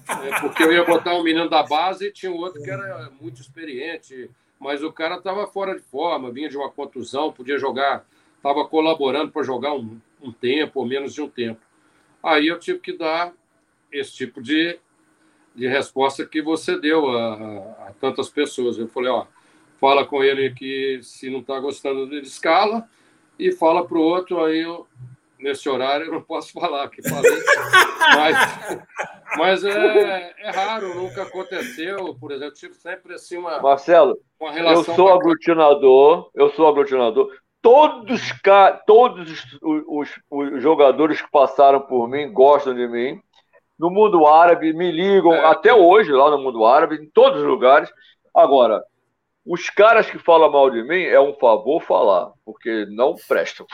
[0.10, 3.10] É, porque eu ia botar um menino da base e tinha um outro que era
[3.22, 4.30] muito experiente,
[4.60, 8.06] mas o cara estava fora de forma, vinha de uma contusão, podia jogar,
[8.36, 11.62] estava colaborando para jogar um, um tempo ou menos de um tempo.
[12.24, 13.34] Aí eu tive que dar
[13.92, 14.80] esse tipo de,
[15.56, 18.78] de resposta que você deu a, a, a tantas pessoas.
[18.78, 19.26] Eu falei, ó,
[19.80, 22.90] fala com ele que se não está gostando dele, escala,
[23.40, 24.88] e fala para o outro, aí eu,
[25.40, 27.44] nesse horário eu não posso falar, que falei,
[28.16, 28.80] mas
[29.38, 32.16] mas é, é raro, nunca aconteceu.
[32.20, 33.62] Por exemplo, tive sempre assim uma.
[33.62, 37.32] Marcelo, uma eu sou aglutinador, eu sou aglutinador.
[37.62, 38.22] Todos,
[38.86, 43.22] todos os, os, os, jogadores que passaram por mim gostam de mim.
[43.78, 45.46] No mundo árabe, me ligam é.
[45.46, 47.92] até hoje lá no mundo árabe, em todos os lugares.
[48.34, 48.84] Agora,
[49.46, 53.68] os caras que falam mal de mim é um favor falar, porque não prestam.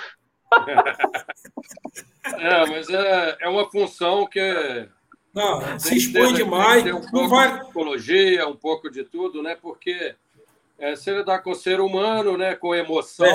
[2.39, 4.87] É, mas é, é uma função que
[5.33, 6.85] não, se expõe demais.
[6.85, 7.51] Um não vai.
[7.51, 9.57] De psicologia, um pouco de tudo, né?
[9.59, 10.15] Porque
[10.77, 12.55] é, se lidar com o ser humano, né?
[12.55, 13.25] Com emoção.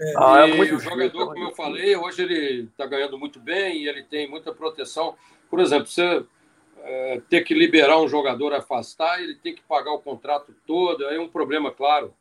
[0.00, 0.14] É, é.
[0.16, 3.88] Ah, é muito o jogador, como eu falei, hoje ele está ganhando muito bem e
[3.88, 5.14] ele tem muita proteção.
[5.48, 6.24] Por exemplo, você
[6.82, 11.06] é, ter que liberar um jogador, afastar, ele tem que pagar o contrato todo.
[11.06, 12.12] Aí é um problema, claro,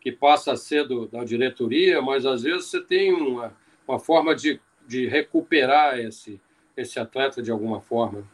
[0.00, 3.56] que passa a ser do, da diretoria, mas às vezes você tem uma,
[3.90, 6.40] uma forma de, de recuperar esse,
[6.76, 8.24] esse atleta de alguma forma.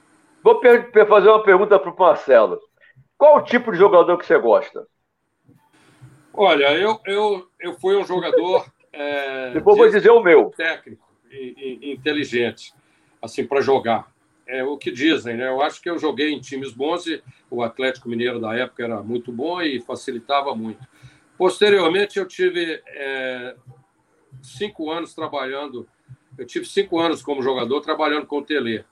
[0.42, 0.60] Vou
[1.08, 2.60] fazer uma pergunta para o Marcelo.
[3.18, 4.86] Qual o tipo de jogador que você gosta?
[6.32, 8.66] Olha, eu, eu, eu fui um jogador.
[8.92, 10.50] É, Depois vou dizer o meu.
[10.56, 12.74] Técnico e, e inteligente,
[13.20, 14.14] assim, para jogar.
[14.46, 15.48] É o que dizem, né?
[15.48, 19.02] Eu acho que eu joguei em times bons e o Atlético Mineiro da época era
[19.02, 20.86] muito bom e facilitava muito.
[21.36, 23.56] Posteriormente, eu tive é,
[24.46, 25.88] cinco anos trabalhando.
[26.36, 28.84] Eu tive cinco anos como jogador trabalhando com o Tele.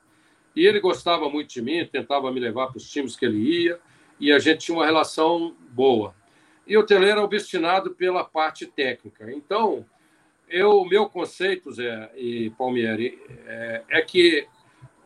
[0.55, 3.81] E ele gostava muito de mim, tentava me levar para os times que ele ia,
[4.21, 6.15] e a gente tinha uma relação boa.
[6.67, 9.31] E o Tele era obstinado pela parte técnica.
[9.33, 9.85] Então,
[10.49, 14.47] eu, meu conceito, Zé e Palmieri, é, é que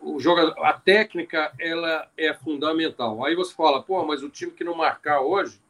[0.00, 3.24] o jogador, a técnica ela é fundamental.
[3.24, 5.60] Aí você fala, pô, mas o time que não marcar hoje,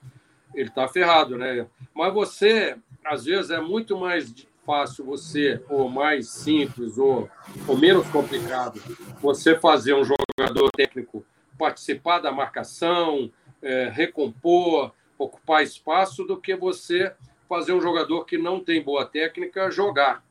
[0.54, 1.66] ele está ferrado, né?
[1.94, 4.34] Mas você, às vezes, é muito mais
[4.68, 7.26] fácil você, ou mais simples, ou,
[7.66, 8.78] ou menos complicado,
[9.18, 11.24] você fazer um jogador técnico
[11.58, 17.14] participar da marcação, é, recompor, ocupar espaço, do que você
[17.48, 20.22] fazer um jogador que não tem boa técnica jogar.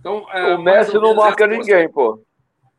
[0.00, 2.24] Então, é, o Messi não marca ninguém, pô.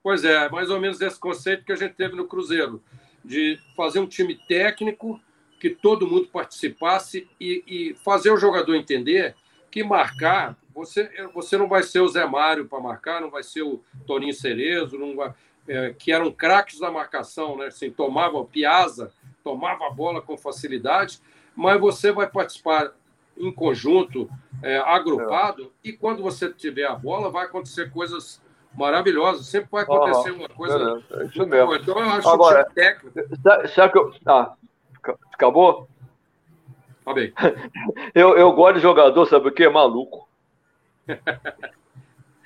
[0.02, 2.82] Pois é, mais ou menos esse conceito que a gente teve no Cruzeiro,
[3.24, 5.22] de fazer um time técnico,
[5.60, 9.36] que todo mundo participasse e, e fazer o jogador entender
[9.70, 13.62] que marcar, você, você não vai ser o Zé Mário para marcar, não vai ser
[13.62, 15.34] o Toninho Cerezo, não vai,
[15.68, 17.68] é, que eram craques da marcação, né?
[17.68, 19.12] Assim, tomava piazza,
[19.44, 21.20] tomava a bola com facilidade,
[21.56, 22.94] mas você vai participar
[23.38, 24.30] em conjunto,
[24.62, 25.90] é, agrupado, é.
[25.90, 28.42] e quando você tiver a bola, vai acontecer coisas
[28.76, 29.46] maravilhosas.
[29.46, 31.04] Sempre vai acontecer uma coisa.
[31.12, 31.76] É isso mesmo.
[31.76, 33.20] Então, eu acho Agora, que técnico.
[33.74, 34.14] Será que eu.
[34.26, 34.54] Ah,
[35.32, 35.88] acabou?
[37.04, 37.34] Tá bem.
[38.16, 39.68] eu, eu gosto de jogador, sabe o que?
[39.68, 40.28] Maluco.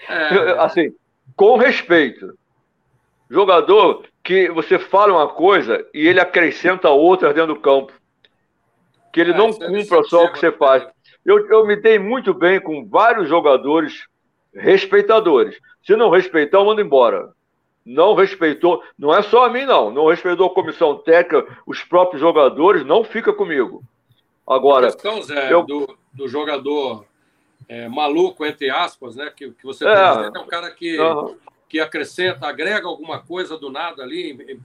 [0.09, 0.49] É...
[0.59, 0.95] assim,
[1.35, 2.37] com respeito.
[3.29, 7.91] Jogador que você fala uma coisa e ele acrescenta outra dentro do campo
[9.17, 10.87] que ele é, não cumpra só o que você faz.
[11.25, 14.05] Eu, eu me dei muito bem com vários jogadores
[14.53, 15.57] respeitadores.
[15.83, 17.31] Se não respeitar, eu mando embora.
[17.83, 19.89] Não respeitou, não é só a mim, não.
[19.89, 23.81] Não respeitou a comissão técnica, os próprios jogadores, não fica comigo.
[24.45, 24.89] Agora.
[24.89, 25.63] A questão, Zé, eu...
[25.63, 27.03] do, do jogador
[27.67, 29.31] é, maluco, entre aspas, né?
[29.35, 31.37] Que, que você é, é um cara que, uhum.
[31.67, 34.59] que acrescenta, agrega alguma coisa do nada ali,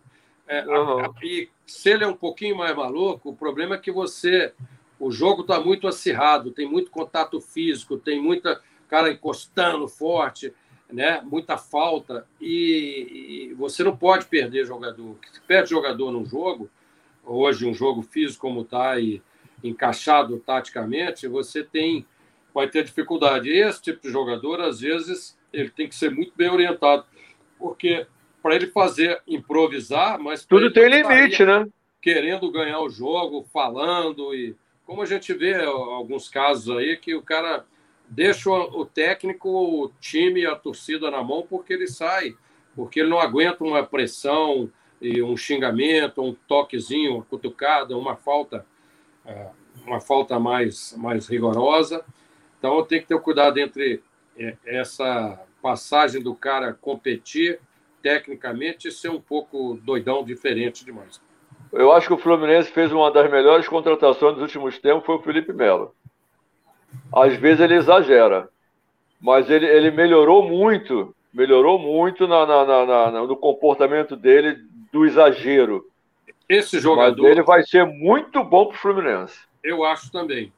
[0.47, 1.01] é, uhum.
[1.01, 4.53] a, a, e se ele é um pouquinho mais maluco, o problema é que você.
[4.99, 10.55] O jogo está muito acirrado, tem muito contato físico, tem muita cara encostando forte,
[10.93, 11.21] né?
[11.25, 15.17] muita falta, e, e você não pode perder jogador.
[15.33, 16.71] Se perde jogador num jogo,
[17.25, 19.21] hoje um jogo físico como está e
[19.65, 22.07] encaixado taticamente, você tem
[22.55, 23.51] vai ter dificuldade.
[23.51, 27.05] Esse tipo de jogador, às vezes, ele tem que ser muito bem orientado,
[27.59, 28.07] porque
[28.43, 31.67] para ele fazer improvisar, mas tudo tem limite, né?
[32.01, 37.23] Querendo ganhar o jogo, falando e como a gente vê alguns casos aí que o
[37.23, 37.65] cara
[38.09, 42.35] deixa o técnico, o time, a torcida na mão porque ele sai,
[42.75, 48.67] porque ele não aguenta uma pressão e um xingamento, um toquezinho, uma cutucada, uma falta,
[49.25, 49.49] é,
[49.87, 52.05] uma falta mais mais rigorosa.
[52.63, 54.01] Então tem que ter cuidado entre
[54.39, 57.59] é, essa passagem do cara competir
[58.01, 61.21] tecnicamente, ser um pouco doidão, diferente demais.
[61.73, 65.23] Eu acho que o Fluminense fez uma das melhores contratações dos últimos tempos, foi o
[65.23, 65.93] Felipe Melo.
[67.13, 68.49] Às vezes ele exagera,
[69.21, 74.57] mas ele, ele melhorou muito, melhorou muito na, na, na, na no comportamento dele
[74.93, 75.85] do exagero.
[76.49, 77.23] Esse jogador.
[77.23, 79.37] Mas ele vai ser muito bom para o Fluminense.
[79.65, 80.53] Eu acho também.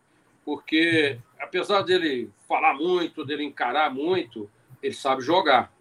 [0.45, 1.19] Porque,
[1.55, 4.51] apesar dele falar muito, dele encarar muito,
[4.83, 5.73] ele sabe jogar.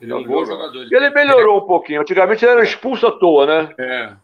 [0.00, 0.82] Ele é um bom jogador.
[0.82, 2.00] Ele, ele melhorou um pouquinho.
[2.00, 3.74] Antigamente ele era expulso à toa, né?
[3.78, 4.16] É.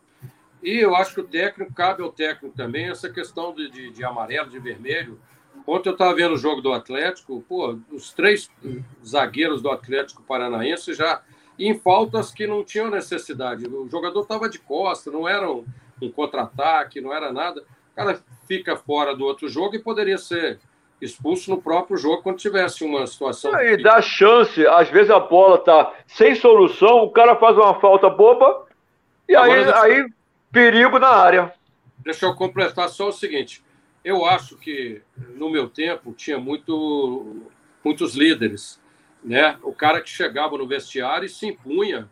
[0.63, 4.05] E eu acho que o técnico, cabe ao técnico também essa questão de, de, de
[4.05, 5.21] amarelo, de vermelho.
[5.65, 8.51] Ontem eu estava vendo o jogo do Atlético, pô, os três
[9.05, 11.23] zagueiros do Atlético Paranaense já
[11.59, 13.67] em faltas que não tinham necessidade.
[13.67, 15.65] O jogador estava de costa, não era um,
[16.03, 17.65] um contra-ataque, não era nada.
[17.97, 20.61] O cara fica fora do outro jogo e poderia ser
[21.01, 23.59] expulso no próprio jogo quando tivesse uma situação.
[23.63, 28.11] E dá chance, às vezes a bola tá sem solução, o cara faz uma falta
[28.11, 28.67] boba
[29.27, 29.83] e Agora, aí, deixa...
[29.83, 30.07] aí
[30.53, 31.55] perigo na área.
[31.99, 33.65] Deixa eu completar só o seguinte:
[34.05, 35.01] eu acho que
[35.35, 37.43] no meu tempo tinha muito,
[37.83, 38.79] muitos líderes,
[39.25, 39.59] né?
[39.63, 42.11] O cara que chegava no vestiário e se impunha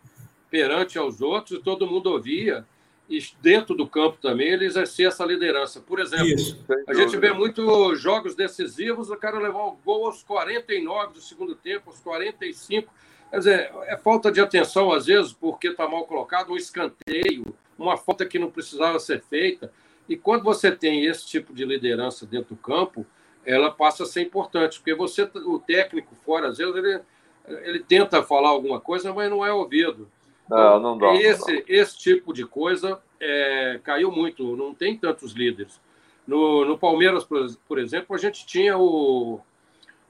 [0.51, 2.65] perante aos outros e todo mundo ouvia
[3.09, 5.81] e dentro do campo também ele exercia essa liderança.
[5.81, 10.23] Por exemplo, Isso, a gente vê muitos jogos decisivos, o cara levar o gol aos
[10.23, 12.91] 49 do segundo tempo, aos 45.
[13.31, 17.97] Quer dizer, é falta de atenção às vezes, porque está mal colocado, um escanteio, uma
[17.97, 19.71] falta que não precisava ser feita.
[20.09, 23.07] E quando você tem esse tipo de liderança dentro do campo,
[23.45, 27.01] ela passa a ser importante, porque você, o técnico fora, às vezes, ele,
[27.47, 30.11] ele tenta falar alguma coisa, mas não é ouvido.
[30.49, 31.15] Não, não dá.
[31.15, 31.65] Esse, não dá.
[31.69, 35.81] esse tipo de coisa é, caiu muito, não tem tantos líderes.
[36.27, 39.41] No, no Palmeiras, por, por, exemplo, a gente tinha o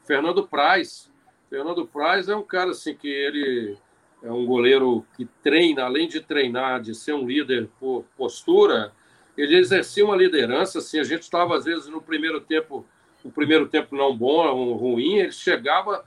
[0.05, 1.11] Fernando Praz.
[1.51, 3.77] Fernando Praz é um cara assim que ele
[4.23, 8.93] é um goleiro que treina, além de treinar, de ser um líder por postura,
[9.37, 10.79] ele exercia uma liderança.
[10.79, 12.87] Assim, a gente estava, às vezes, no primeiro tempo
[13.25, 16.05] o primeiro tempo não bom, ruim, ele chegava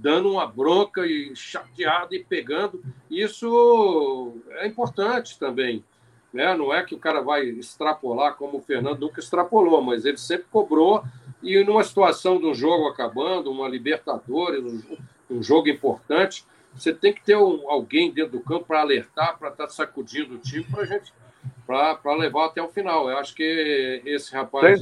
[0.00, 2.82] dando uma bronca e chateado e pegando.
[3.10, 5.84] Isso é importante também.
[6.32, 6.56] Né?
[6.56, 10.46] Não é que o cara vai extrapolar como o Fernando nunca extrapolou, mas ele sempre
[10.50, 11.04] cobrou.
[11.42, 14.96] E numa situação de um jogo acabando, uma Libertadores, um,
[15.30, 19.48] um jogo importante, você tem que ter um, alguém dentro do campo para alertar, para
[19.48, 21.12] estar tá sacudindo o time para gente
[21.66, 23.08] para levar até o final.
[23.08, 24.80] Eu acho que esse rapaz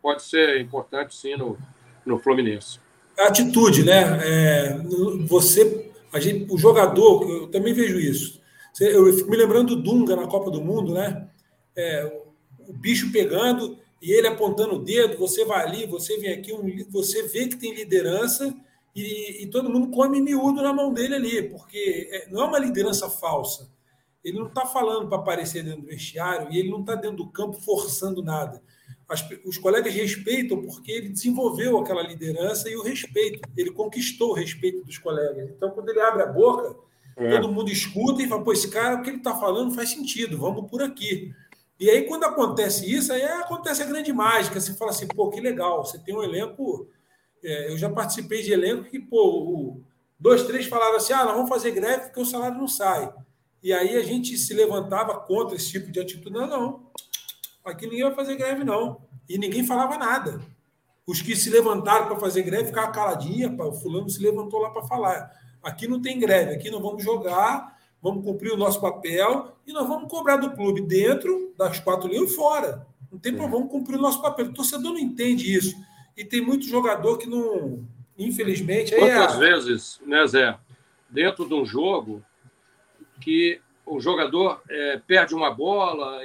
[0.00, 1.58] pode ser importante sim no,
[2.04, 2.78] no Fluminense.
[3.18, 4.18] Atitude, né?
[4.22, 4.78] É,
[5.26, 8.40] você, a gente, o jogador, eu também vejo isso.
[8.78, 11.28] Eu fico me lembrando do Dunga na Copa do Mundo, né?
[11.74, 12.22] É,
[12.68, 16.52] o bicho pegando e ele apontando o dedo, você vai ali, você vem aqui,
[16.90, 18.54] você vê que tem liderança
[18.94, 22.58] e, e, todo mundo come miúdo na mão dele ali, porque é, não é uma
[22.58, 23.70] liderança falsa.
[24.24, 27.28] Ele não está falando para aparecer dentro do vestiário e ele não está dentro do
[27.28, 28.62] campo forçando nada.
[29.08, 33.40] As, os colegas respeitam porque ele desenvolveu aquela liderança e o respeito.
[33.56, 35.48] Ele conquistou o respeito dos colegas.
[35.50, 36.76] Então, quando ele abre a boca,
[37.16, 37.30] é.
[37.30, 40.36] Todo mundo escuta e fala, pô, esse cara, o que ele está falando faz sentido,
[40.36, 41.32] vamos por aqui.
[41.80, 44.60] E aí, quando acontece isso, aí acontece a grande mágica.
[44.60, 46.88] Você fala assim, pô, que legal, você tem um elenco.
[47.42, 49.82] É, eu já participei de elenco que, pô, o,
[50.20, 53.12] dois, três falaram assim: ah, nós vamos fazer greve porque o salário não sai.
[53.62, 56.30] E aí a gente se levantava contra esse tipo de atitude.
[56.30, 56.90] Não, não.
[57.66, 59.00] Aqui ninguém vai fazer greve, não.
[59.28, 60.40] E ninguém falava nada.
[61.04, 64.82] Os que se levantaram para fazer greve ficavam caladinha, o fulano se levantou lá para
[64.82, 65.30] falar.
[65.62, 69.86] Aqui não tem greve, aqui nós vamos jogar, vamos cumprir o nosso papel e nós
[69.86, 72.86] vamos cobrar do clube dentro das quatro linhas e fora.
[73.10, 74.46] Não tem problema, vamos cumprir o nosso papel.
[74.46, 75.76] O torcedor não entende isso.
[76.16, 77.84] E tem muito jogador que não,
[78.16, 78.94] infelizmente.
[78.94, 79.38] Quantas é...
[79.38, 80.56] vezes, né, Zé,
[81.10, 82.22] dentro de um jogo,
[83.20, 86.20] que o jogador é, perde uma bola,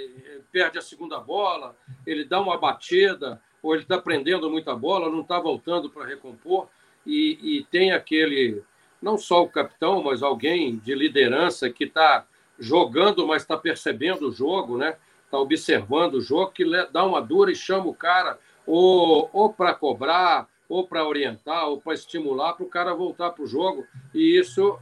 [0.51, 5.21] perde a segunda bola, ele dá uma batida, ou ele está prendendo muita bola, não
[5.21, 6.67] está voltando para recompor,
[7.05, 8.63] e, e tem aquele
[9.01, 12.25] não só o capitão, mas alguém de liderança que está
[12.59, 14.95] jogando, mas está percebendo o jogo, né?
[15.25, 19.73] Está observando o jogo, que dá uma dura e chama o cara ou, ou para
[19.73, 23.87] cobrar, ou para orientar, ou para estimular para o cara voltar para o jogo.
[24.13, 24.77] E isso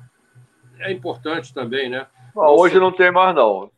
[0.79, 2.05] é importante também, né?
[2.37, 3.69] Ah, hoje não tem mais, não.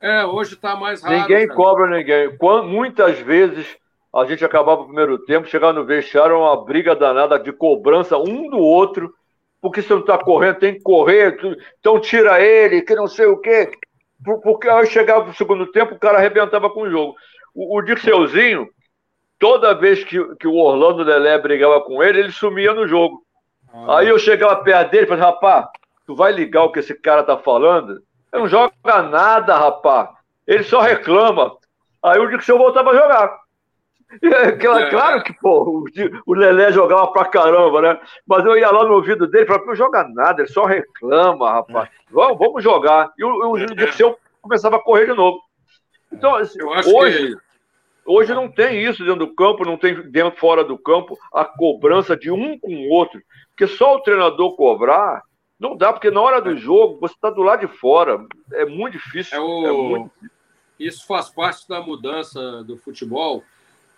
[0.00, 1.16] É, hoje está mais raro.
[1.16, 1.56] Ninguém cara.
[1.56, 2.36] cobra ninguém.
[2.64, 3.66] Muitas vezes
[4.14, 8.50] a gente acabava o primeiro tempo, chegava no vestiário, uma briga danada de cobrança um
[8.50, 9.14] do outro
[9.62, 11.38] porque você não está correndo, tem que correr,
[11.78, 13.70] então tira ele, que não sei o quê.
[14.42, 17.14] Porque aí chegava o segundo tempo, o cara arrebentava com o jogo.
[17.54, 18.68] O, o Dirceuzinho,
[19.38, 23.22] toda vez que, que o Orlando Lelé brigava com ele, ele sumia no jogo.
[23.72, 23.98] Ah.
[23.98, 25.66] Aí eu chegava perto dele e falava, rapaz,
[26.06, 28.02] tu vai ligar o que esse cara tá falando?
[28.32, 30.10] Ele não joga nada, rapaz.
[30.46, 31.56] Ele só reclama.
[32.02, 33.42] Aí o Dirceu voltava a jogar.
[34.20, 34.52] É,
[34.90, 35.84] claro que, pô,
[36.26, 38.00] o Lelé jogava pra caramba, né?
[38.26, 41.50] Mas eu ia lá no ouvido dele e falava, não joga nada, ele só reclama,
[41.50, 41.88] rapaz.
[42.10, 43.10] Vamos, vamos jogar.
[43.16, 45.40] E o, o Dirceu começava a correr de novo.
[46.12, 47.36] Então, assim, hoje, que...
[48.04, 52.14] hoje não tem isso dentro do campo, não tem dentro fora do campo a cobrança
[52.14, 53.18] de um com o outro.
[53.50, 55.22] Porque só o treinador cobrar,
[55.62, 58.26] não dá, porque na hora do jogo você está do lado de fora.
[58.52, 59.38] É muito difícil.
[59.38, 59.66] É o...
[59.66, 60.10] é muito...
[60.78, 63.44] Isso faz parte da mudança do futebol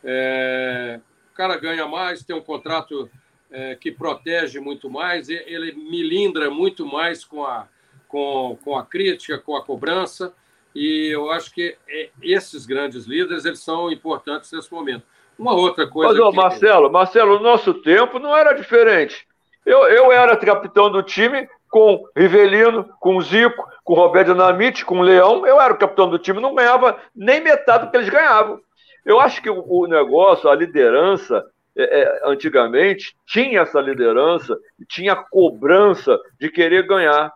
[0.05, 1.01] é,
[1.33, 3.11] o cara ganha mais, tem um contrato
[3.51, 7.67] é, que protege muito mais, ele milindra muito mais com a,
[8.07, 10.35] com, com a crítica, com a cobrança,
[10.75, 15.05] e eu acho que é, esses grandes líderes eles são importantes nesse momento.
[15.39, 16.13] Uma outra coisa.
[16.13, 16.37] Mas, ô, que...
[16.37, 19.27] Marcelo, Marcelo, o nosso tempo não era diferente.
[19.65, 25.47] Eu, eu era capitão do time com Rivelino, com Zico, com Roberto Dinamite, com Leão.
[25.47, 28.61] Eu era o capitão do time, não ganhava nem metade do que eles ganhavam.
[29.05, 31.45] Eu acho que o, negócio, a liderança,
[31.77, 34.57] é, é, antigamente tinha essa liderança,
[34.89, 37.33] tinha cobrança de querer ganhar.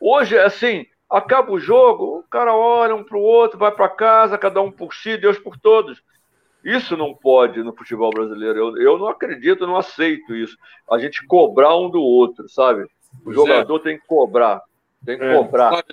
[0.00, 4.36] Hoje, assim, acaba o jogo, o cara olha um para o outro, vai para casa,
[4.36, 6.02] cada um por si, Deus por todos.
[6.66, 8.58] Isso não pode no futebol brasileiro.
[8.58, 10.58] Eu, eu não acredito, não aceito isso.
[10.90, 12.88] A gente cobrar um do outro, sabe?
[13.24, 14.60] O jogador tem que cobrar.
[15.04, 15.84] Tem que é, cobrar.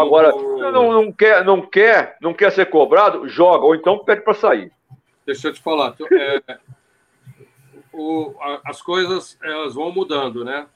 [0.00, 4.32] Agora, não, não, quer, não, quer, não quer ser cobrado, joga, ou então pede para
[4.32, 4.72] sair.
[5.26, 5.94] Deixa eu te falar.
[6.10, 6.58] É,
[7.92, 10.66] o, a, as coisas elas vão mudando, né?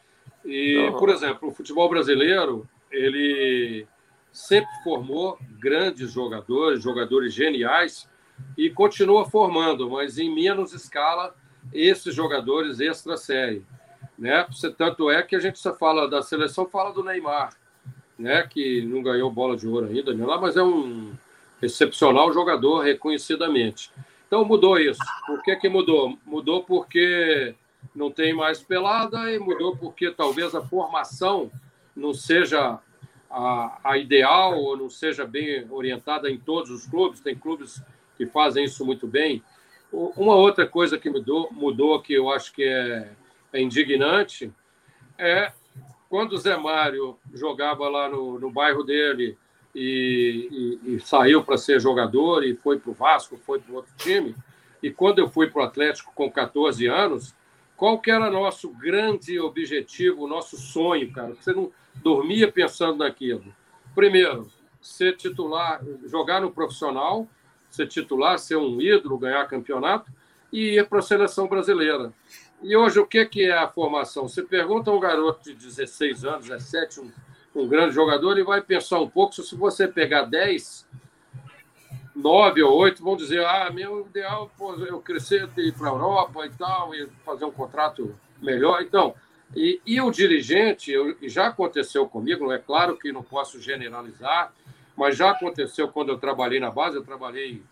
[0.45, 0.99] E, uhum.
[0.99, 3.87] por exemplo, o futebol brasileiro, ele
[4.31, 8.07] sempre formou grandes jogadores, jogadores geniais,
[8.57, 11.35] e continua formando, mas em menos escala,
[11.73, 13.65] esses jogadores extra-série.
[14.19, 14.47] Né?
[14.79, 17.51] Tanto é que a gente só fala da seleção, fala do Neymar
[18.19, 21.13] né, que não ganhou bola de ouro ainda, mas é um
[21.61, 23.91] excepcional jogador reconhecidamente.
[24.27, 25.01] Então mudou isso.
[25.27, 26.19] Por que, que mudou?
[26.25, 27.55] Mudou porque
[27.95, 31.51] não tem mais pelada e mudou porque talvez a formação
[31.95, 32.79] não seja
[33.31, 37.21] a, a ideal ou não seja bem orientada em todos os clubes.
[37.21, 37.81] Tem clubes
[38.17, 39.43] que fazem isso muito bem.
[39.93, 43.11] Uma outra coisa que mudou, mudou que eu acho que é,
[43.53, 44.53] é indignante
[45.19, 45.53] é
[46.09, 49.37] quando o Zé Mário jogava lá no, no bairro dele
[49.75, 53.93] e, e, e saiu para ser jogador e foi para o Vasco, foi para outro
[53.97, 54.35] time.
[54.83, 57.35] E quando eu fui para o Atlético com 14 anos,
[57.77, 61.35] qual que era nosso grande objetivo, nosso sonho, cara?
[61.35, 63.45] Você não dormia pensando naquilo.
[63.95, 64.51] Primeiro,
[64.81, 67.29] ser titular, jogar no profissional,
[67.77, 70.11] ser titular, ser um ídolo, ganhar campeonato
[70.53, 72.13] e ir para a seleção brasileira.
[72.63, 74.29] E hoje, o que é a formação?
[74.29, 77.13] Você pergunta a um garoto de 16 anos, 17, um,
[77.55, 79.35] um grande jogador, ele vai pensar um pouco.
[79.35, 80.87] Se você pegar 10,
[82.15, 86.47] 9 ou 8, vão dizer: ah, meu ideal é eu crescer, ir para a Europa
[86.47, 88.81] e tal, e fazer um contrato melhor.
[88.81, 89.15] Então,
[89.55, 94.53] e, e o dirigente, eu, já aconteceu comigo, é claro que não posso generalizar,
[94.97, 97.63] mas já aconteceu quando eu trabalhei na base, eu trabalhei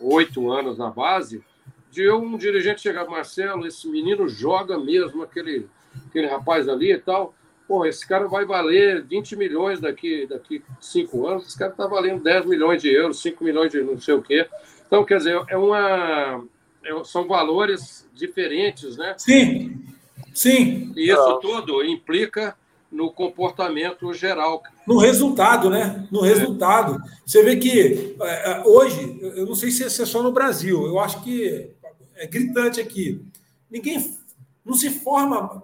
[0.00, 1.42] oito anos na base
[1.94, 5.68] de um dirigente chegar, Marcelo, esse menino joga mesmo, aquele,
[6.08, 7.32] aquele rapaz ali e tal.
[7.68, 12.22] Pô, esse cara vai valer 20 milhões daqui daqui cinco anos, esse cara está valendo
[12.22, 14.46] 10 milhões de euros, 5 milhões de não sei o quê.
[14.86, 16.44] Então, quer dizer, é uma,
[16.84, 19.14] é, são valores diferentes, né?
[19.16, 19.80] Sim,
[20.34, 20.92] sim.
[20.96, 22.56] E isso tudo implica
[22.90, 24.62] no comportamento geral.
[24.86, 26.06] No resultado, né?
[26.10, 27.02] No resultado.
[27.24, 31.22] Você vê que é, hoje, eu não sei se é só no Brasil, eu acho
[31.22, 31.70] que
[32.16, 33.24] é gritante aqui.
[33.70, 34.14] Ninguém
[34.64, 35.62] não se forma.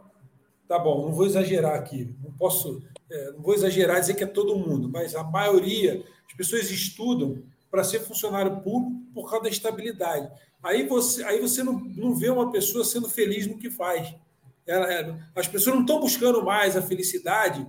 [0.67, 4.27] Tá bom, não vou exagerar aqui, não posso, é, não vou exagerar dizer que é
[4.27, 9.51] todo mundo, mas a maioria, as pessoas estudam para ser funcionário público por causa da
[9.51, 10.31] estabilidade.
[10.63, 14.15] Aí você, aí você não, não vê uma pessoa sendo feliz no que faz.
[14.67, 17.67] Ela, é, as pessoas não estão buscando mais a felicidade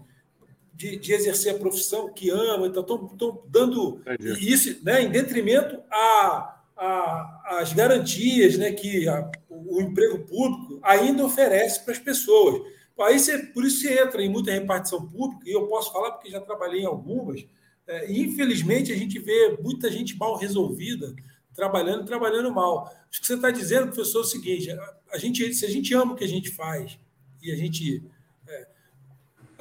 [0.81, 4.51] de, de, exercer a profissão que amam, então estão, dando Entendi.
[4.51, 11.23] isso né, em detrimento a a, as garantias né, que a, o, emprego público ainda
[11.23, 12.59] oferece para as pessoas.
[12.99, 16.31] Aí você, por isso você entra em muita repartição pública, e eu posso falar porque
[16.31, 17.45] já trabalhei em algumas,
[17.87, 21.13] é, e infelizmente a gente vê muita gente mal resolvida
[21.53, 22.91] trabalhando trabalhando mal.
[23.09, 24.69] Acho que você está dizendo, professor, é o seguinte:
[25.11, 26.97] a gente, se a gente ama o que a gente faz
[27.41, 28.03] e a gente.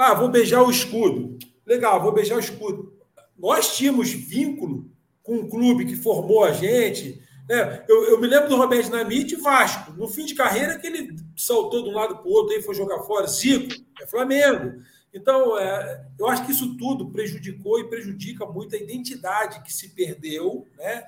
[0.00, 1.38] Ah, vou beijar o escudo.
[1.66, 2.90] Legal, vou beijar o escudo.
[3.38, 4.90] Nós tínhamos vínculo
[5.22, 7.22] com um clube que formou a gente.
[7.46, 7.84] Né?
[7.86, 9.92] Eu, eu me lembro do Roberto Dinamite Vasco.
[9.92, 12.74] No fim de carreira, que ele saltou de um lado para o outro e foi
[12.74, 13.26] jogar fora.
[13.26, 14.80] Zico, é Flamengo.
[15.12, 19.90] Então, é, eu acho que isso tudo prejudicou e prejudica muito a identidade que se
[19.90, 21.04] perdeu, né?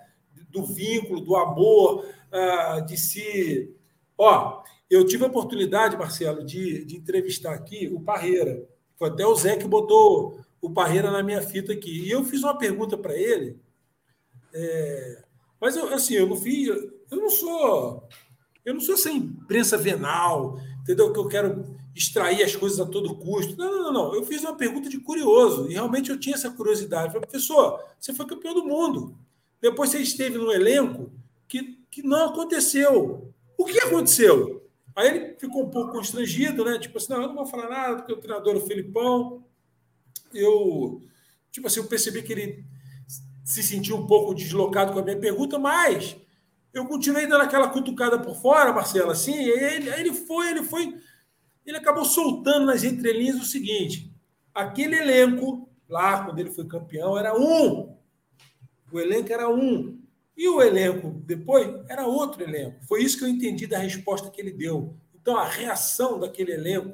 [0.51, 3.74] do vínculo, do amor, ah, de se.
[4.18, 8.70] Ó, eu tive a oportunidade, Marcelo, de, de entrevistar aqui o Parreira.
[8.99, 12.07] Foi até o Zé que botou o Parreira na minha fita aqui.
[12.07, 13.61] E eu fiz uma pergunta para ele
[14.55, 15.22] é,
[15.61, 18.07] mas eu, assim, eu não fiz, eu não sou,
[18.64, 21.12] eu não sou essa imprensa venal, entendeu?
[21.12, 23.57] Que eu quero extrair as coisas a todo custo.
[23.57, 24.14] Não, não, não, não.
[24.14, 27.12] Eu fiz uma pergunta de curioso e realmente eu tinha essa curiosidade.
[27.12, 29.16] falei, professor, você foi campeão do mundo.
[29.61, 31.12] Depois você esteve no elenco
[31.49, 33.32] que, que não aconteceu.
[33.57, 34.61] O que aconteceu?
[34.95, 36.78] Aí ele ficou um pouco constrangido, né?
[36.78, 39.45] Tipo assim, não, eu não vou falar nada, porque o treinador é o Filipão.
[40.34, 41.03] Eu,
[41.51, 42.64] tipo assim, eu percebi que ele
[43.45, 46.16] se sentiu um pouco deslocado com a minha pergunta, mas
[46.72, 50.95] eu continuei dando aquela cutucada por fora, Marcelo, assim, ele, ele foi, ele foi,
[51.66, 54.12] ele acabou soltando nas entrelinhas o seguinte:
[54.55, 57.97] aquele elenco lá, quando ele foi campeão, era um.
[58.90, 60.01] O elenco era um.
[60.37, 62.83] E o elenco depois era outro elenco.
[62.87, 64.97] Foi isso que eu entendi da resposta que ele deu.
[65.14, 66.93] Então, a reação daquele elenco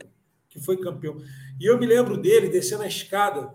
[0.48, 1.16] que foi campeão.
[1.60, 3.54] E eu me lembro dele descendo a escada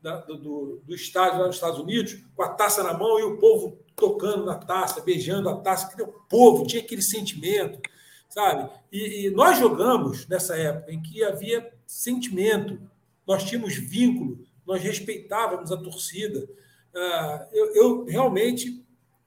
[0.00, 3.38] da, do, do, estádio lá nos Estados Unidos, com a taça na mão e o
[3.38, 7.80] povo tocando na taça, beijando a taça, que o povo tinha aquele sentimento,
[8.28, 8.68] sabe?
[8.90, 12.80] E, e, nós jogamos nessa época em que havia sentimento,
[13.26, 16.48] nós tínhamos vínculo, nós respeitávamos a torcida.
[16.94, 18.81] Ah, eu, eu, realmente,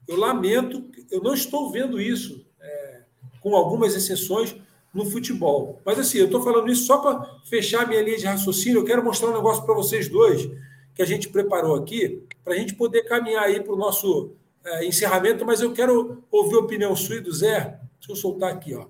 [0.06, 3.02] eu lamento, eu não estou vendo isso, é,
[3.40, 4.56] com algumas exceções,
[4.96, 5.80] no futebol.
[5.84, 8.80] Mas assim, eu estou falando isso só para fechar minha linha de raciocínio.
[8.80, 10.48] Eu quero mostrar um negócio para vocês dois
[10.94, 14.32] que a gente preparou aqui, para a gente poder caminhar aí para o nosso
[14.64, 17.78] é, encerramento, mas eu quero ouvir a opinião sua e do Zé.
[17.98, 18.74] Deixa eu soltar aqui.
[18.74, 18.86] Ó.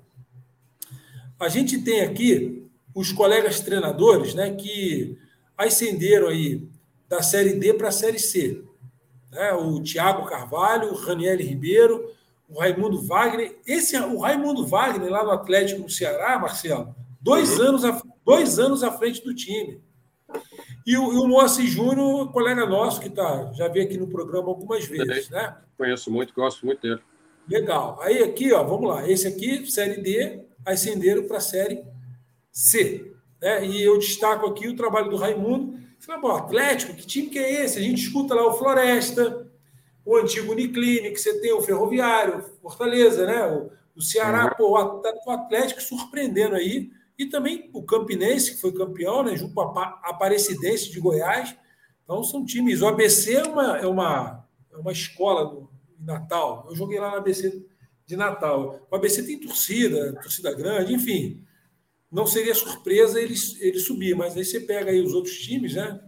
[1.41, 2.65] A gente tem aqui
[2.95, 5.19] os colegas treinadores né, que
[5.59, 6.63] ascenderam aí
[7.09, 8.63] da Série D para a Série C.
[9.37, 9.53] Né?
[9.53, 12.11] O Tiago Carvalho, o Raniel Ribeiro,
[12.49, 13.55] o Raimundo Wagner.
[13.67, 17.67] Esse, o Raimundo Wagner, lá no Atlético no Ceará, Marcelo, dois, uhum.
[17.67, 19.79] anos, a, dois anos à frente do time.
[20.87, 24.49] E o, e o Moacir Júnior, colega nosso, que tá, já veio aqui no programa
[24.49, 25.55] algumas vezes, né?
[25.77, 27.01] Conheço muito, gosto muito dele.
[27.49, 27.99] Legal.
[28.01, 29.09] Aí aqui, ó, vamos lá.
[29.09, 31.85] Esse aqui, série D, ascenderam para a série
[32.51, 33.13] C.
[33.41, 33.67] Né?
[33.67, 35.79] E eu destaco aqui o trabalho do Raimundo.
[35.99, 37.79] Fala, bom, Atlético, que time que é esse?
[37.79, 39.51] A gente escuta lá o Floresta,
[40.05, 43.47] o antigo Uniclinic, que você tem o Ferroviário, Fortaleza, né?
[43.47, 44.51] O, o Ceará, uhum.
[44.57, 46.91] pô, o Atlético surpreendendo aí.
[47.19, 49.35] E também o Campinense, que foi campeão, né?
[49.37, 51.57] Junto com a Aparecidense de Goiás.
[52.05, 52.83] Então são times.
[52.83, 55.67] O ABC é uma, é uma, é uma escola
[55.99, 56.67] em Natal.
[56.69, 57.65] Eu joguei lá no ABC
[58.05, 58.87] de Natal.
[58.91, 61.43] O ABC tem torcida, torcida grande, enfim.
[62.17, 66.01] Não seria surpresa ele, ele subir, mas aí você pega aí os outros times, né?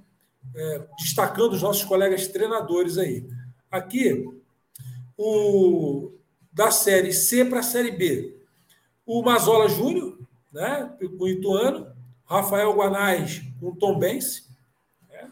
[0.56, 3.28] É, destacando os nossos colegas treinadores aí.
[3.70, 4.26] Aqui,
[5.18, 6.10] o
[6.50, 8.40] da série C para a série B.
[9.04, 10.18] O Mazola Júnior,
[10.50, 11.94] né, com o Ituano,
[12.24, 14.44] Rafael Guanais com o Tom Bense,
[15.10, 15.30] né,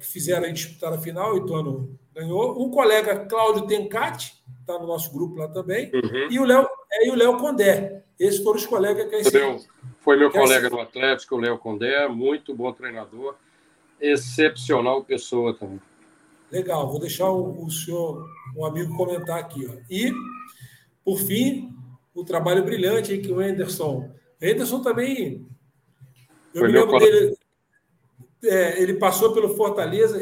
[0.00, 2.60] que fizeram a disputar a final, o Ituano ganhou.
[2.60, 6.32] O colega Cláudio Tencati, está no nosso grupo lá também, uhum.
[6.32, 8.02] e o Léo é, e o Léo Condé.
[8.22, 9.58] Esses foram os colegas que a
[10.00, 13.34] Foi meu colega no Atlético, o Léo Condé, muito bom treinador,
[14.00, 15.80] excepcional pessoa também.
[16.48, 18.24] Legal, vou deixar o, o senhor,
[18.56, 19.66] um amigo, comentar aqui.
[19.66, 19.72] Ó.
[19.90, 20.12] E,
[21.04, 21.74] por fim,
[22.14, 24.08] o trabalho brilhante que o Anderson.
[24.40, 25.44] O Anderson também.
[26.54, 27.36] Eu Foi me lembro dele.
[28.44, 30.16] É, ele passou pelo Fortaleza.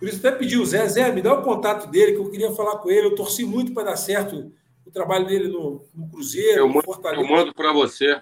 [0.00, 2.50] Por isso, até pedi o Zé, Zé, me dá o contato dele, que eu queria
[2.50, 3.06] falar com ele.
[3.06, 4.50] Eu torci muito para dar certo
[4.94, 6.60] trabalho dele no, no Cruzeiro.
[6.60, 7.22] Eu mando, Fortaleza.
[7.22, 8.20] Eu mando para você.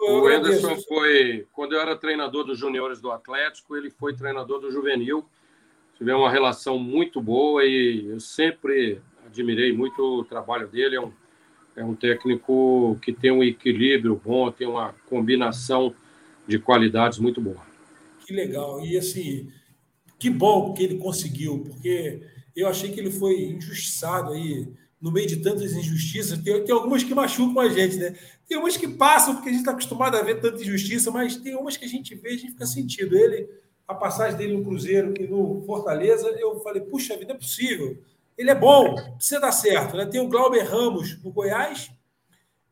[0.00, 4.60] Eu o Anderson foi, quando eu era treinador dos juniores do Atlético, ele foi treinador
[4.60, 5.26] do juvenil
[5.96, 10.96] tivemos uma relação muito boa e eu sempre admirei muito o trabalho dele.
[10.96, 11.12] É um,
[11.76, 15.94] é um técnico que tem um equilíbrio bom, tem uma combinação
[16.46, 17.62] de qualidades muito boa.
[18.26, 18.84] Que legal.
[18.84, 19.50] E assim,
[20.18, 22.22] que bom que ele conseguiu, porque
[22.54, 24.68] eu achei que ele foi injustiçado aí
[25.04, 26.38] no meio de tantas injustiças.
[26.38, 28.16] Tem, tem algumas que machucam a gente, né?
[28.48, 31.54] Tem umas que passam porque a gente está acostumado a ver tanta injustiça, mas tem
[31.54, 33.14] umas que a gente vê e a gente fica sentido.
[33.14, 33.46] Ele
[33.86, 38.02] a passagem dele no Cruzeiro e no Fortaleza, eu falei, puxa vida, é possível.
[38.36, 39.94] Ele é bom, precisa dar certo.
[39.94, 40.06] Né?
[40.06, 41.90] Tem o Glauber Ramos no Goiás,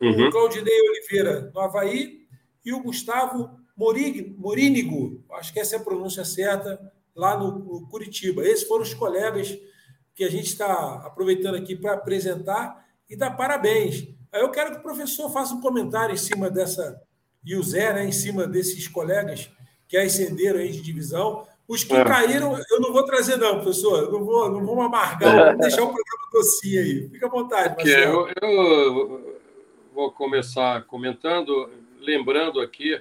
[0.01, 0.28] uhum.
[0.28, 2.26] o Claudinei Oliveira no Havaí
[2.64, 6.80] e o Gustavo Morig, Morínigo, acho que essa é a pronúncia certa,
[7.14, 8.43] lá no, no Curitiba.
[8.43, 9.55] Esses foram os colegas
[10.15, 14.09] que a gente está aproveitando aqui para apresentar e dar parabéns.
[14.33, 17.01] Eu quero que o professor faça um comentário em cima dessa,
[17.45, 19.51] e o Zé, né, em cima desses colegas
[19.89, 21.47] que ascenderam aí de divisão.
[21.69, 22.05] Os que é.
[22.05, 24.05] caíram, eu não vou trazer, não, professor.
[24.05, 27.09] Eu não vou, não vou amargar, vou deixar o programa docinho aí.
[27.11, 28.29] Fica à vontade, Marcelo.
[28.41, 29.41] Eu, eu
[29.95, 33.01] vou começar comentando, lembrando aqui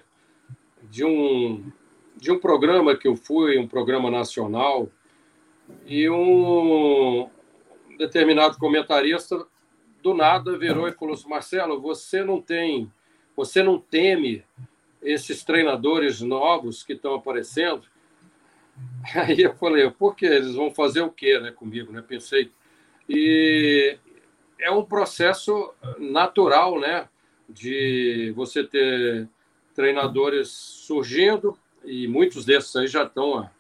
[0.84, 1.72] de um,
[2.18, 4.90] de um programa que eu fui, um programa nacional,
[5.86, 7.30] e um
[7.98, 9.46] determinado comentarista
[10.02, 12.92] do nada virou e falou assim: Marcelo, você não tem,
[13.36, 14.44] você não teme
[15.02, 17.84] esses treinadores novos que estão aparecendo.
[19.16, 22.04] Aí eu falei, por que eles vão fazer o quê, né, comigo, né?
[22.08, 22.52] Pensei.
[23.10, 23.98] E
[24.60, 27.10] é um processo natural, né,
[27.50, 29.28] de você ter
[29.74, 33.52] treinadores surgindo e muitos desses aí já estão há,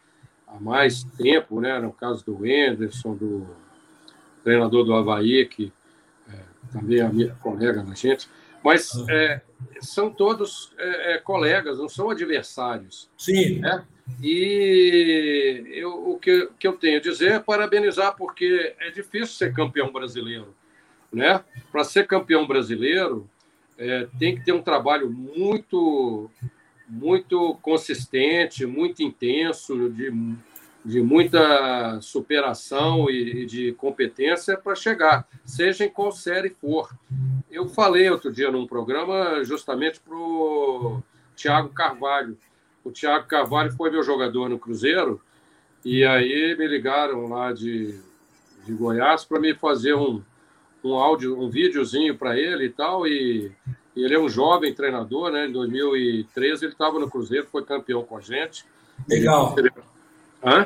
[0.51, 1.79] há mais tempo, né?
[1.79, 3.47] No caso do Anderson, do
[4.43, 5.71] treinador do Havaí, que
[6.29, 6.37] é,
[6.71, 8.29] também é minha colega da gente.
[8.63, 9.41] Mas é,
[9.79, 13.09] são todos é, é, colegas, não são adversários.
[13.17, 13.59] Sim.
[13.59, 13.83] Né?
[14.21, 19.53] E eu, o que, que eu tenho a dizer é parabenizar, porque é difícil ser
[19.53, 20.53] campeão brasileiro.
[21.11, 21.43] Né?
[21.71, 23.27] Para ser campeão brasileiro,
[23.77, 26.29] é, tem que ter um trabalho muito,
[26.91, 30.11] muito consistente, muito intenso, de,
[30.83, 36.93] de muita superação e, de competência para chegar, seja em qual série for.
[37.49, 41.01] Eu falei outro dia num programa justamente para o
[41.33, 42.37] Thiago Carvalho.
[42.83, 45.21] O Thiago Carvalho foi meu jogador no Cruzeiro,
[45.85, 47.97] e aí me ligaram lá de,
[48.65, 50.21] de Goiás para me fazer um,
[50.83, 53.07] um áudio, um videozinho para ele e tal.
[53.07, 53.49] E,
[53.95, 55.47] ele é um jovem treinador, né?
[55.47, 58.65] Em 2013 ele estava no Cruzeiro, foi campeão com a gente.
[59.07, 59.55] Legal.
[60.43, 60.65] Hã?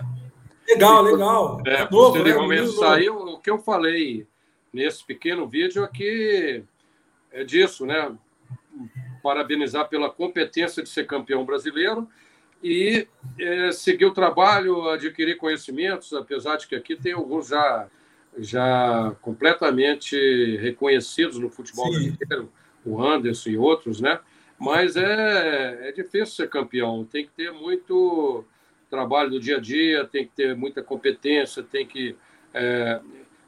[0.68, 1.62] Legal, legal.
[1.66, 2.78] É, é posteriormente né?
[2.78, 3.16] saiu.
[3.16, 4.28] O que eu falei
[4.74, 6.64] nesse pequeno vídeo é que
[7.32, 8.16] é disso, né?
[9.22, 12.08] Parabenizar pela competência de ser campeão brasileiro
[12.64, 13.08] e
[13.40, 17.88] é, seguir o trabalho, adquirir conhecimentos, apesar de que aqui tem alguns já
[18.38, 22.12] já completamente reconhecidos no futebol Sim.
[22.12, 22.52] brasileiro,
[22.86, 24.20] o Anderson e outros, né?
[24.58, 28.46] Mas é, é difícil ser campeão, tem que ter muito
[28.90, 32.16] trabalho do dia a dia, tem que ter muita competência, tem que.
[32.54, 33.00] É...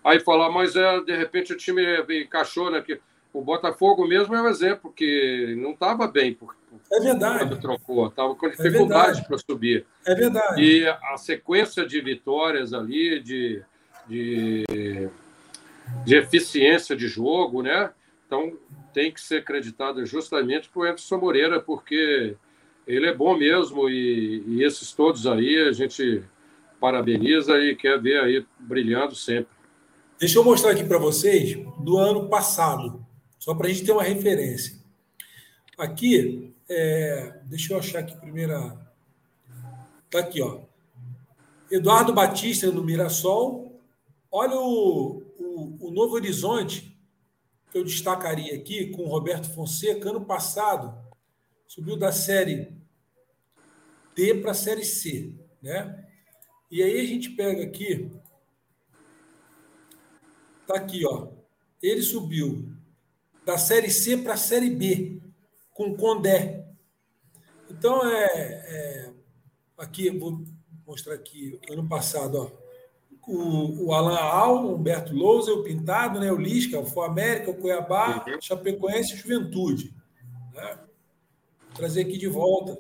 [0.03, 1.83] Aí falar, mas é, de repente o time
[2.21, 2.81] encaixou, né?
[2.81, 2.99] Que
[3.33, 6.33] o Botafogo mesmo é um exemplo, que não estava bem.
[6.33, 6.55] Por,
[6.91, 7.59] é verdade.
[7.59, 9.85] Trocou, estava com é dificuldade é para subir.
[10.05, 10.61] É verdade.
[10.61, 13.61] E a sequência de vitórias ali, de,
[14.07, 14.65] de,
[16.05, 17.91] de eficiência de jogo, né?
[18.27, 18.57] Então
[18.93, 22.35] tem que ser acreditado justamente para o Moreira, porque
[22.85, 26.23] ele é bom mesmo e, e esses todos aí a gente
[26.79, 29.55] parabeniza e quer ver aí brilhando sempre.
[30.19, 33.05] Deixa eu mostrar aqui para vocês do ano passado,
[33.39, 34.77] só para a gente ter uma referência.
[35.77, 38.77] Aqui, é, deixa eu achar aqui primeira.
[40.05, 40.61] Está aqui, ó.
[41.69, 43.79] Eduardo Batista no Mirassol.
[44.31, 46.96] Olha o, o, o Novo Horizonte,
[47.77, 50.97] eu destacaria aqui, com o Roberto Fonseca, ano passado,
[51.67, 52.73] subiu da série
[54.15, 56.07] D para a série C, né?
[56.69, 58.11] E aí a gente pega aqui,
[60.65, 61.29] tá aqui, ó.
[61.81, 62.67] Ele subiu
[63.45, 65.21] da série C para a série B
[65.71, 66.65] com Condé.
[67.69, 69.13] Então é, é
[69.77, 70.43] aqui vou
[70.85, 72.66] mostrar aqui ano passado, ó.
[73.27, 77.55] O, o Alan Al, o Humberto Lousa, o Pintado, né, o Lisca, o América, o
[77.55, 78.41] Cuiabá, uhum.
[78.41, 79.93] Chapecoense e Juventude.
[80.53, 80.77] Né?
[81.77, 82.77] trazer aqui de volta.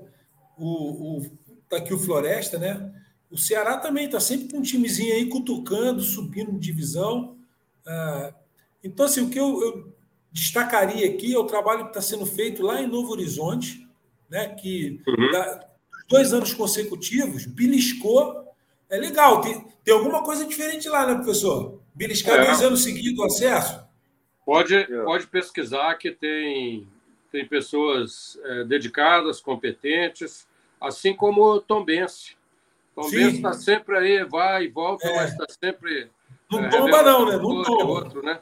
[0.57, 1.31] O, o,
[1.69, 2.91] tá aqui o Floresta, né?
[3.29, 7.37] O Ceará também está sempre com um timezinho aí cutucando, subindo de divisão.
[7.85, 8.33] Ah,
[8.83, 9.93] então, assim, o que eu, eu,
[10.31, 13.87] destacaria aqui é o trabalho que está sendo feito lá em Novo Horizonte,
[14.29, 14.49] né?
[14.49, 15.59] Que uhum.
[16.09, 18.46] dois anos consecutivos beliscou.
[18.89, 21.81] É legal, tem, tem alguma coisa diferente lá, né, professor?
[21.93, 22.45] Beliscar é.
[22.45, 23.85] dois anos seguidos o acesso?
[24.45, 26.87] Pode, pode pesquisar que tem
[27.31, 30.47] tem pessoas é, dedicadas, competentes,
[30.79, 32.35] assim como o Tom Bense.
[32.95, 35.15] Tom Bense está sempre aí, vai e volta, é.
[35.15, 36.09] mas está sempre.
[36.49, 37.37] Não é, tomba, não, né?
[37.37, 37.85] Não tomba.
[37.85, 38.39] Outro, né?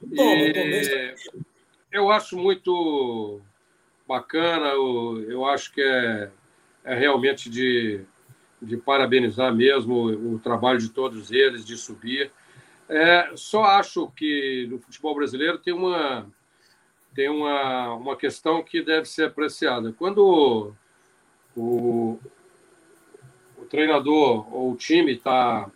[0.00, 1.34] Não tomba, e, tá
[1.90, 3.40] eu acho muito
[4.06, 6.30] bacana, eu, eu acho que é,
[6.84, 8.04] é realmente de,
[8.60, 12.30] de parabenizar mesmo o trabalho de todos eles, de subir.
[12.88, 16.26] É, só acho que no futebol brasileiro tem uma
[17.14, 19.92] tem uma, uma questão que deve ser apreciada.
[19.98, 20.72] Quando
[21.56, 22.18] o,
[23.56, 25.68] o treinador ou o time está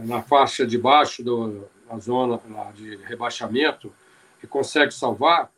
[0.00, 2.40] na faixa de baixo do, na zona
[2.74, 3.92] de rebaixamento
[4.42, 5.52] e consegue salvar,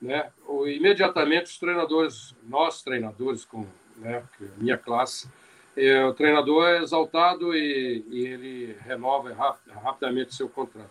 [0.00, 0.30] né,
[0.66, 3.66] imediatamente os treinadores, nós treinadores, com
[3.96, 5.26] né, a minha classe,
[5.76, 9.32] é, o treinador é exaltado e, e ele renova
[9.82, 10.90] rapidamente seu contrato.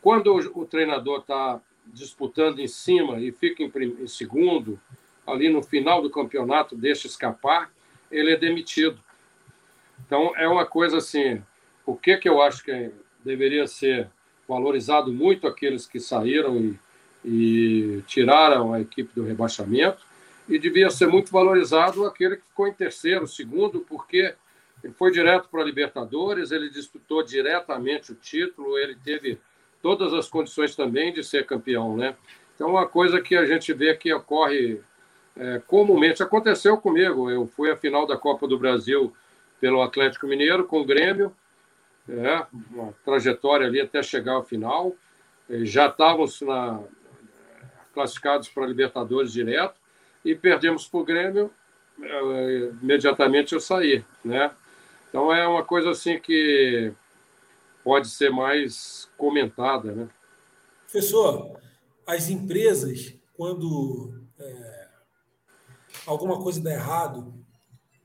[0.00, 3.70] Quando o, o treinador está disputando em cima e fica em,
[4.00, 4.78] em segundo,
[5.26, 7.70] ali no final do campeonato deixa escapar,
[8.10, 8.98] ele é demitido.
[10.06, 11.42] Então, é uma coisa assim,
[11.86, 12.90] o que, que eu acho que
[13.24, 14.08] deveria ser
[14.48, 16.78] valorizado muito aqueles que saíram e,
[17.24, 20.04] e tiraram a equipe do rebaixamento,
[20.48, 24.34] e devia ser muito valorizado aquele que ficou em terceiro, segundo, porque
[24.82, 29.38] ele foi direto para a Libertadores, ele disputou diretamente o título, ele teve
[29.80, 32.16] todas as condições também de ser campeão, né?
[32.54, 34.80] Então, uma coisa que a gente vê que ocorre
[35.36, 39.12] é, comumente, aconteceu comigo, eu fui à final da Copa do Brasil
[39.60, 41.34] pelo Atlético Mineiro com o Grêmio,
[42.08, 44.94] é, uma trajetória ali até chegar ao final,
[45.48, 46.80] já estávamos na,
[47.92, 49.81] classificados para Libertadores direto
[50.24, 51.50] e perdemos para o Grêmio,
[52.00, 54.50] é, imediatamente eu saí, né?
[55.08, 56.92] Então é uma coisa assim que
[57.84, 59.92] pode ser mais comentada.
[59.92, 60.08] Né?
[60.90, 61.60] Professor,
[62.06, 64.88] as empresas, quando é,
[66.06, 67.34] alguma coisa dá errado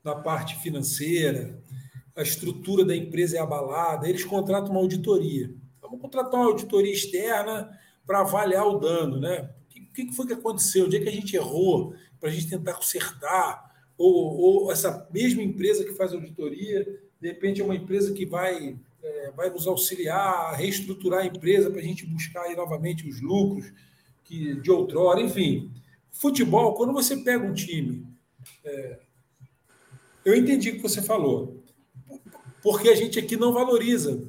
[0.04, 1.58] na parte financeira,
[2.14, 5.50] a estrutura da empresa é abalada, eles contratam uma auditoria.
[5.80, 7.70] Vamos contratar uma auditoria externa
[8.06, 9.50] para avaliar o dano, né?
[9.70, 10.86] O que, foi que aconteceu?
[10.86, 13.68] Onde é que a gente errou para a gente tentar consertar?
[13.96, 16.84] Ou, ou essa mesma empresa que faz auditoria,
[17.20, 21.70] de repente é uma empresa que vai é, vai nos auxiliar a reestruturar a empresa
[21.70, 23.72] para a gente buscar aí novamente os lucros
[24.24, 25.72] que de outrora, enfim.
[26.10, 28.06] Futebol, quando você pega um time,
[28.64, 28.98] é,
[30.24, 31.62] eu entendi o que você falou,
[32.62, 34.22] porque a gente aqui não valoriza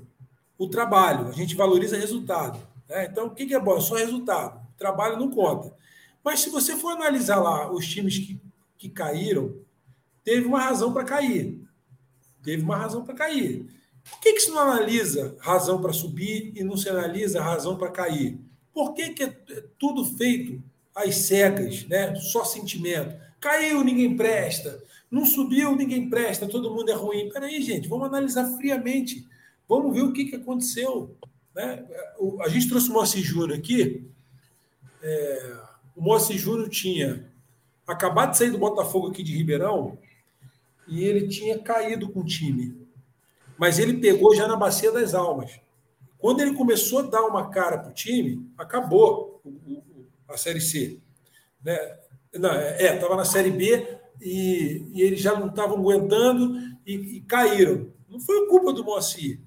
[0.58, 2.60] o trabalho, a gente valoriza resultado.
[2.88, 3.08] Né?
[3.12, 3.78] Então, o que é bom?
[3.78, 4.60] É só resultado.
[4.76, 5.74] O trabalho não conta.
[6.24, 8.40] Mas se você for analisar lá os times que,
[8.78, 9.56] que caíram,
[10.24, 11.60] teve uma razão para cair.
[12.44, 13.66] Teve uma razão para cair.
[14.10, 17.92] Por que, que se não analisa razão para subir e não se analisa razão para
[17.92, 18.40] cair?
[18.74, 19.34] Por que, que é
[19.78, 20.62] tudo feito
[20.96, 22.16] às cegas, né?
[22.16, 23.16] só sentimento?
[23.40, 24.82] Caiu, ninguém presta.
[25.10, 27.30] Não subiu, ninguém presta, todo mundo é ruim.
[27.30, 29.28] Peraí, gente, vamos analisar friamente.
[29.68, 31.16] Vamos ver o que, que aconteceu.
[31.56, 31.86] Né?
[32.42, 34.08] A gente trouxe o Moacir Júnior aqui.
[35.02, 35.58] É,
[36.00, 37.30] o Moacir Júnior tinha
[37.86, 39.98] acabado de sair do Botafogo aqui de Ribeirão
[40.88, 42.88] e ele tinha caído com o time.
[43.58, 45.60] Mas ele pegou já na bacia das almas.
[46.18, 49.42] Quando ele começou a dar uma cara para o time, acabou
[50.26, 51.02] a Série C.
[51.62, 51.78] Né?
[52.36, 57.22] Não, é, estava na Série B e, e eles já não estavam aguentando e, e,
[57.22, 57.92] caíram.
[58.08, 59.42] Não foi culpa do Moacir.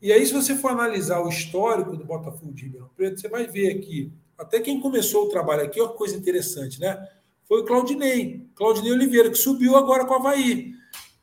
[0.00, 3.48] E aí, se você for analisar o histórico do Botafogo de Ribeirão Preto, você vai
[3.48, 7.06] ver aqui, até quem começou o trabalho aqui, que coisa interessante, né?
[7.48, 10.72] Foi o Claudinei, Claudinei Oliveira, que subiu agora com o Havaí.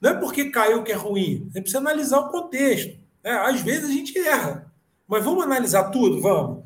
[0.02, 3.00] Não é porque caiu que é ruim, gente precisa analisar o contexto.
[3.24, 3.32] Né?
[3.32, 4.72] Às vezes a gente erra,
[5.08, 6.22] mas vamos analisar tudo?
[6.22, 6.66] Vamos.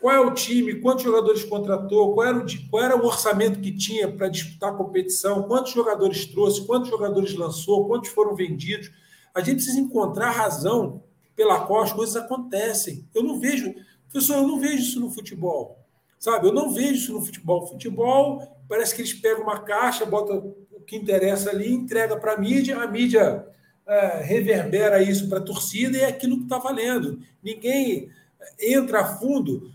[0.00, 0.80] Qual é o time?
[0.80, 2.14] Quantos jogadores contratou?
[2.14, 5.44] Qual era o, qual era o orçamento que tinha para disputar a competição?
[5.44, 6.66] Quantos jogadores trouxe?
[6.66, 7.88] Quantos jogadores lançou?
[7.88, 8.90] Quantos foram vendidos?
[9.34, 11.02] A gente precisa encontrar a razão
[11.34, 13.08] pela qual as coisas acontecem.
[13.14, 13.74] Eu não vejo,
[14.16, 15.78] professor, eu não vejo isso no futebol.
[16.18, 16.48] Sabe?
[16.48, 17.66] Eu não vejo isso no futebol.
[17.66, 22.38] Futebol, parece que eles pegam uma caixa, botam o que interessa ali, entrega para a
[22.38, 23.46] mídia, a mídia
[23.86, 27.20] é, reverbera isso para a torcida e é aquilo que está valendo.
[27.42, 28.10] Ninguém
[28.58, 29.70] entra a fundo.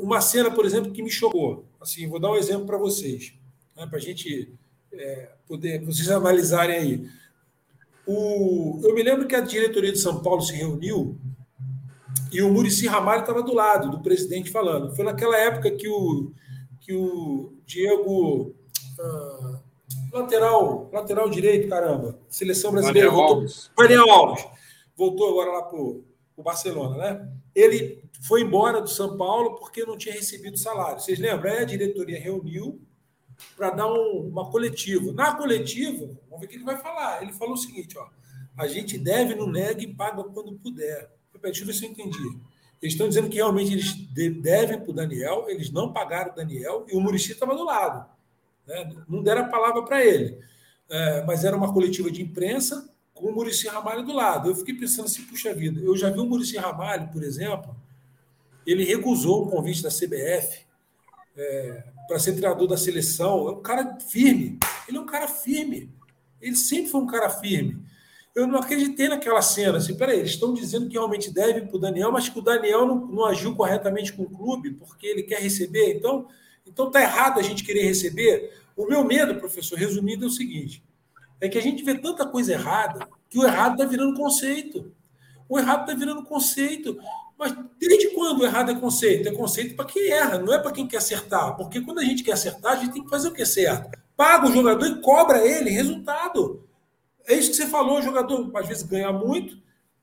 [0.00, 1.64] Uma cena, por exemplo, que me chocou.
[1.80, 3.34] Assim, vou dar um exemplo para vocês,
[3.76, 4.52] né, para a gente
[4.92, 7.08] é, poder, vocês analisarem aí.
[8.06, 11.18] O, eu me lembro que a diretoria de São Paulo se reuniu
[12.32, 14.94] e o Murici Ramalho estava do lado do presidente falando.
[14.96, 16.32] Foi naquela época que o,
[16.80, 18.54] que o Diego.
[18.98, 19.60] Uh,
[20.12, 22.18] lateral, lateral direito, caramba.
[22.28, 23.08] Seleção brasileira.
[23.08, 23.70] Daniel voltou, Alves.
[23.76, 24.46] Daniel Alves.
[24.96, 26.04] Voltou agora lá para o
[26.42, 27.28] Barcelona, né?
[27.54, 31.00] Ele foi embora do São Paulo porque não tinha recebido salário.
[31.00, 31.52] Vocês lembram?
[31.52, 32.80] Aí a diretoria reuniu
[33.56, 35.12] para dar um, uma coletiva.
[35.12, 37.22] Na coletiva, vamos ver o que ele vai falar.
[37.22, 38.06] Ele falou o seguinte: ó,
[38.56, 41.10] a gente deve, não nega e paga quando puder.
[41.42, 42.38] Ver se eu entendi.
[42.80, 43.94] Eles estão dizendo que realmente eles
[44.40, 48.08] devem para o Daniel, eles não pagaram o Daniel e o Murici estava do lado.
[48.66, 48.92] Né?
[49.08, 50.38] Não deram a palavra para ele.
[50.90, 54.50] É, mas era uma coletiva de imprensa com o Murici Ramalho do lado.
[54.50, 57.74] Eu fiquei pensando assim, puxa vida, eu já vi o Murici Ramalho, por exemplo,
[58.66, 60.66] ele recusou o convite da CBF
[61.36, 63.48] é, para ser treinador da seleção.
[63.48, 64.58] É um cara firme.
[64.88, 65.90] Ele é um cara firme.
[66.40, 67.80] Ele sempre foi um cara firme.
[68.34, 69.78] Eu não acreditei naquela cena.
[69.78, 72.86] Assim, peraí, eles estão dizendo que realmente deve para o Daniel, mas que o Daniel
[72.86, 75.94] não, não, agiu corretamente com o clube porque ele quer receber.
[75.96, 76.26] Então,
[76.66, 78.52] então tá errado a gente querer receber.
[78.76, 80.82] O meu medo, professor, resumido, é o seguinte:
[81.40, 84.92] é que a gente vê tanta coisa errada que o errado está virando conceito.
[85.48, 86.98] O errado está virando conceito.
[87.38, 89.28] Mas desde quando o errado é conceito?
[89.28, 91.56] É conceito para quem erra, não é para quem quer acertar.
[91.56, 93.90] Porque quando a gente quer acertar, a gente tem que fazer o que é certo.
[94.16, 96.61] Paga o jogador e cobra ele resultado.
[97.26, 99.56] É isso que você falou, o jogador às vezes ganha muito,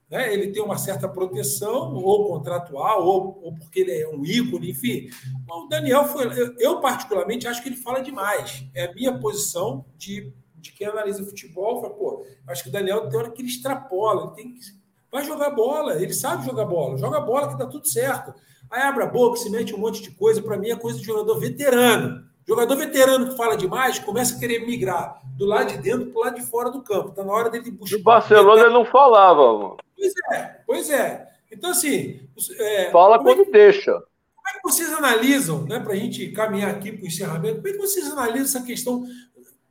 [0.10, 0.34] né?
[0.34, 5.10] ele tem uma certa proteção, ou contratual, ou, ou porque ele é um ícone, enfim.
[5.50, 6.28] O Daniel foi.
[6.58, 8.66] Eu, particularmente, acho que ele fala demais.
[8.74, 11.82] É a minha posição de, de quem analisa futebol.
[11.82, 14.80] Fala, pô, acho que o Daniel tem hora que ele extrapola, ele tem que
[15.12, 18.34] Vai jogar bola, ele sabe jogar bola, joga bola que dá tudo certo.
[18.70, 21.06] Aí abre a boca, se mete um monte de coisa, para mim é coisa de
[21.06, 22.29] jogador veterano.
[22.50, 26.24] Jogador veterano que fala demais começa a querer migrar do lado de dentro para o
[26.24, 27.10] lado de fora do campo.
[27.10, 27.96] Está na hora dele buscar.
[27.96, 29.78] No Barcelona ele não falava, mano.
[29.96, 31.30] Pois é, pois é.
[31.52, 32.28] Então, assim.
[32.58, 33.92] É, Fala é quando é que, deixa.
[33.92, 37.68] Como é que vocês analisam, né, para a gente caminhar aqui para o encerramento, como
[37.68, 39.06] é que vocês analisam essa questão,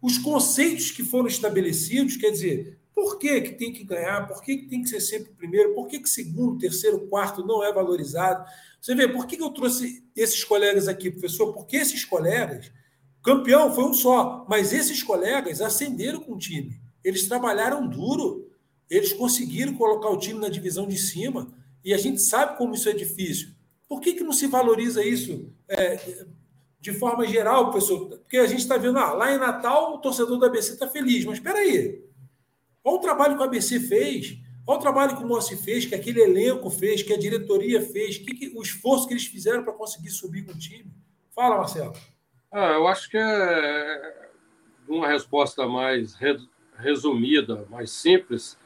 [0.00, 4.26] os conceitos que foram estabelecidos, quer dizer, por que, que tem que ganhar?
[4.26, 5.72] Por que, que tem que ser sempre o primeiro?
[5.72, 8.44] Por que, que segundo, terceiro, quarto não é valorizado?
[8.80, 11.52] Você vê, por que, que eu trouxe esses colegas aqui, professor?
[11.52, 12.72] Porque esses colegas,
[13.22, 16.80] campeão foi um só, mas esses colegas ascenderam com o time.
[17.04, 18.50] Eles trabalharam duro,
[18.90, 21.54] eles conseguiram colocar o time na divisão de cima,
[21.84, 23.50] e a gente sabe como isso é difícil.
[23.88, 26.00] Por que, que não se valoriza isso é,
[26.80, 28.08] de forma geral, professor?
[28.08, 31.24] Porque a gente está vendo, ah, lá em Natal o torcedor do ABC está feliz,
[31.24, 32.07] mas espera aí,
[32.88, 35.94] Olha o trabalho que o ABC fez, olha o trabalho que o Moacir fez, que
[35.94, 39.74] aquele elenco fez, que a diretoria fez, que, que o esforço que eles fizeram para
[39.74, 40.90] conseguir subir com o time.
[41.34, 41.92] Fala, Marcelo.
[42.50, 44.30] Ah, eu acho que é
[44.88, 46.16] uma resposta mais
[46.78, 48.56] resumida, mais simples,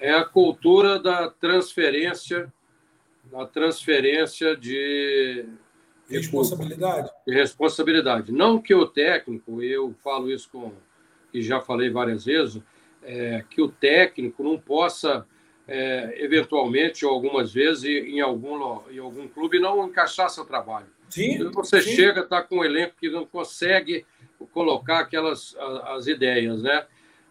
[0.00, 2.52] é a cultura da transferência,
[3.30, 5.46] da transferência de
[6.08, 7.08] responsabilidade.
[7.24, 8.32] De responsabilidade.
[8.32, 10.72] Não que o técnico, eu falo isso com
[11.32, 12.60] e já falei várias vezes,
[13.02, 15.26] é, que o técnico não possa
[15.66, 20.86] é, eventualmente ou algumas vezes em algum, em algum clube não encaixar seu trabalho.
[21.08, 21.94] Sim, você sim.
[21.94, 24.06] chega, está com um elenco que não consegue
[24.52, 25.54] colocar aquelas
[25.84, 26.86] as ideias, né?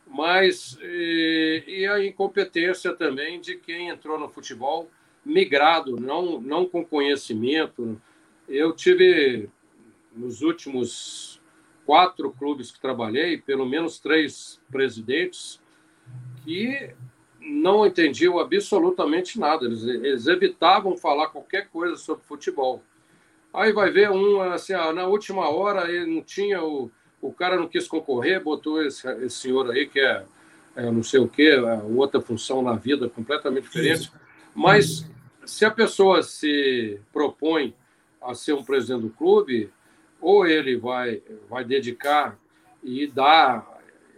[0.08, 4.90] Mas e, e, a incompetência também de quem entrou no futebol
[5.26, 8.00] migrado, não, não com conhecimento.
[8.48, 9.50] Eu tive
[10.14, 11.42] nos últimos
[11.86, 15.61] quatro clubes que trabalhei, pelo menos três presidentes
[16.44, 16.92] que
[17.40, 19.66] não entendiam absolutamente nada.
[19.66, 22.84] Eles, eles evitavam falar qualquer coisa sobre futebol.
[23.54, 26.90] Aí vai ver um, assim, ah, na última hora ele não tinha, o,
[27.22, 30.24] o cara não quis concorrer, botou esse, esse senhor aí que é,
[30.76, 34.04] é não sei o quê, é outra função na vida completamente diferente.
[34.04, 34.14] Isso.
[34.56, 35.06] Mas
[35.46, 37.76] se a pessoa se propõe
[38.22, 39.70] a ser um presidente do clube,
[40.20, 42.38] ou ele vai, vai dedicar
[42.84, 43.68] e dar,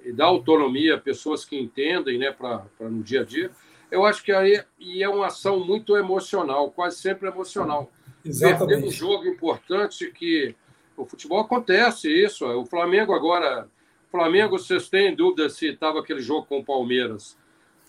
[0.03, 3.51] e dar autonomia a pessoas que entendem né, para no dia a dia,
[3.89, 7.91] eu acho que aí e é uma ação muito emocional, quase sempre emocional.
[8.25, 8.67] Exatamente.
[8.67, 10.55] Perder um jogo importante que
[10.95, 12.45] o futebol acontece isso.
[12.45, 13.67] O Flamengo agora,
[14.07, 17.37] o Flamengo, vocês têm dúvida se estava aquele jogo com o Palmeiras?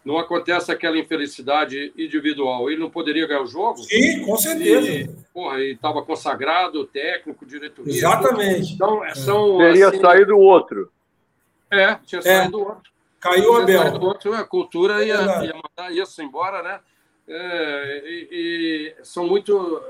[0.04, 2.70] Não acontece aquela infelicidade individual.
[2.70, 3.78] Ele não poderia ganhar o jogo?
[3.78, 4.86] Sim, com certeza.
[4.86, 7.94] E, porra, e estava consagrado, técnico, diretoria.
[7.94, 8.74] Exatamente.
[8.74, 9.14] Então, é.
[9.14, 10.90] são, Teria assim, saído o outro.
[11.80, 12.22] É, tinha é.
[12.22, 12.94] saído o outro.
[13.20, 14.00] Caiu o Abel.
[14.02, 15.14] Outro, a cultura ia,
[15.44, 16.80] ia mandar isso embora, né?
[17.26, 19.82] É, e, e, são muito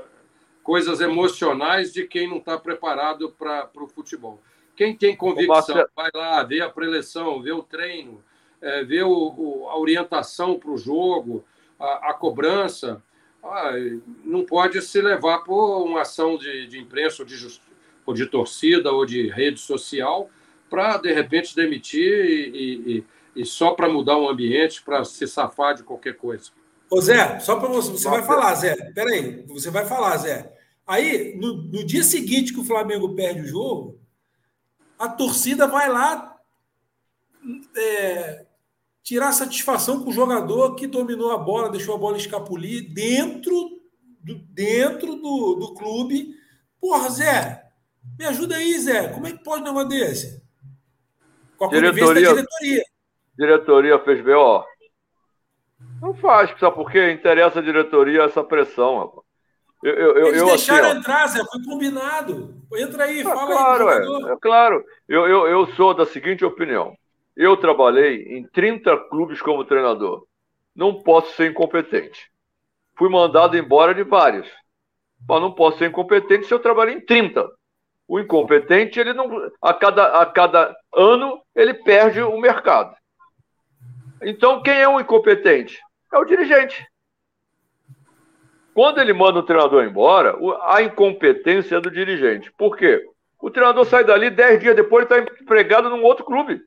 [0.63, 4.41] coisas emocionais de quem não está preparado para o futebol.
[4.75, 8.23] Quem tem convicção, vai lá, vê a preleção, vê o treino,
[8.61, 11.45] é, vê o, o, a orientação para o jogo,
[11.79, 13.03] a, a cobrança.
[13.43, 13.73] Ah,
[14.23, 17.61] não pode se levar por uma ação de, de imprensa ou de,
[18.05, 20.29] ou de torcida ou de rede social
[20.75, 25.73] para, de repente, demitir e, e, e só para mudar o ambiente, para se safar
[25.73, 26.51] de qualquer coisa.
[26.91, 28.75] Ô Zé, só para você, você vai falar, Zé.
[28.91, 30.53] Peraí, você vai falar, Zé.
[30.85, 33.97] Aí, no, no, dia seguinte que o Flamengo perde o jogo,
[34.99, 36.35] a torcida vai lá
[37.77, 38.45] é,
[39.01, 43.81] tirar satisfação com o jogador que dominou a bola, deixou a bola escapulir dentro
[44.21, 46.35] do, dentro do, do clube.
[46.81, 47.63] Porra, Zé,
[48.19, 49.07] me ajuda aí, Zé.
[49.07, 50.44] Como é que pode um negócio desse?
[51.57, 52.83] Com a diretoria, diretoria.
[53.37, 54.63] Diretoria fez BO.
[56.01, 57.11] Não faz, sabe por quê?
[57.11, 59.25] Interessa a diretoria essa pressão, rapaz.
[59.83, 62.55] Eu, eu, Eles eu, deixaram assim, entrar, Zé, foi combinado.
[62.75, 64.29] Entra aí, é, fala claro, aí.
[64.29, 66.95] É, é claro, eu, eu, eu sou da seguinte opinião.
[67.35, 70.25] Eu trabalhei em 30 clubes como treinador.
[70.75, 72.31] Não posso ser incompetente.
[72.97, 74.47] Fui mandado embora de vários.
[75.27, 77.47] Mas não posso ser incompetente se eu trabalhei em 30.
[78.07, 79.49] O incompetente, ele não.
[79.61, 82.95] A cada, a cada ano, ele perde o mercado.
[84.21, 85.79] Então, quem é o incompetente?
[86.13, 86.85] É o dirigente.
[88.73, 92.51] Quando ele manda o treinador embora, a incompetência é do dirigente.
[92.57, 93.01] Por quê?
[93.39, 96.61] O treinador sai dali, dez dias depois ele está empregado num outro clube.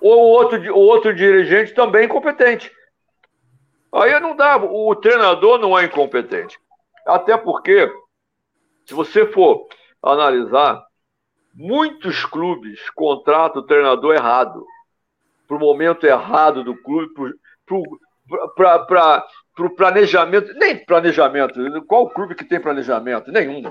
[0.00, 2.70] Ou outro, outro dirigente também é incompetente.
[3.92, 4.56] Aí não dá.
[4.56, 6.58] O treinador não é incompetente.
[7.06, 7.90] Até porque,
[8.84, 9.66] se você for
[10.12, 10.84] analisar,
[11.54, 14.64] muitos clubes contratam o treinador errado,
[15.46, 17.12] para o momento errado do clube,
[18.56, 19.26] para
[19.60, 23.30] o planejamento, nem planejamento, qual clube que tem planejamento?
[23.30, 23.62] Nenhum.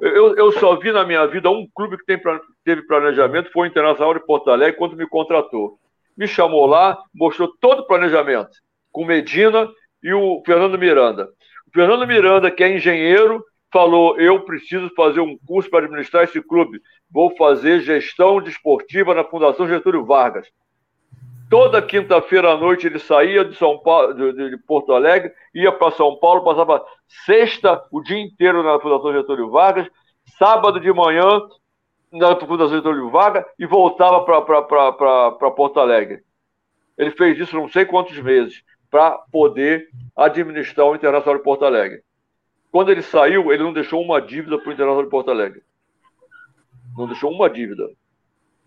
[0.00, 2.20] Eu, eu só vi na minha vida um clube que tem,
[2.64, 5.78] teve planejamento, foi o Internacional de Porto Alegre, quando me contratou.
[6.16, 8.50] Me chamou lá, mostrou todo o planejamento,
[8.90, 9.68] com Medina
[10.02, 11.28] e o Fernando Miranda.
[11.66, 16.40] O Fernando Miranda, que é engenheiro, falou: Eu preciso fazer um curso para administrar esse
[16.40, 16.80] clube.
[17.10, 20.46] Vou fazer gestão desportiva na Fundação Getúlio Vargas.
[21.50, 25.90] Toda quinta-feira à noite ele saía de São Paulo, de, de Porto Alegre, ia para
[25.90, 26.82] São Paulo, passava
[27.26, 29.86] sexta o dia inteiro na Fundação Getúlio Vargas,
[30.38, 31.28] sábado de manhã
[32.10, 36.22] na Fundação Getúlio Vargas e voltava para Porto Alegre.
[36.96, 42.02] Ele fez isso não sei quantos meses para poder administrar o Internacional de Porto Alegre.
[42.72, 45.62] Quando ele saiu, ele não deixou uma dívida para o Internacional de Porto Alegre.
[46.96, 47.90] Não deixou uma dívida.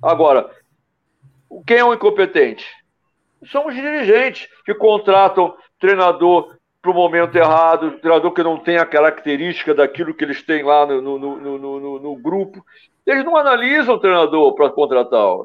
[0.01, 0.51] Agora,
[1.65, 2.63] quem é o incompetente?
[3.51, 8.85] São os dirigentes que contratam treinador para o momento errado, treinador que não tem a
[8.85, 12.63] característica daquilo que eles têm lá no, no, no, no, grupo.
[13.07, 15.35] Eles não analisam o treinador para contratar.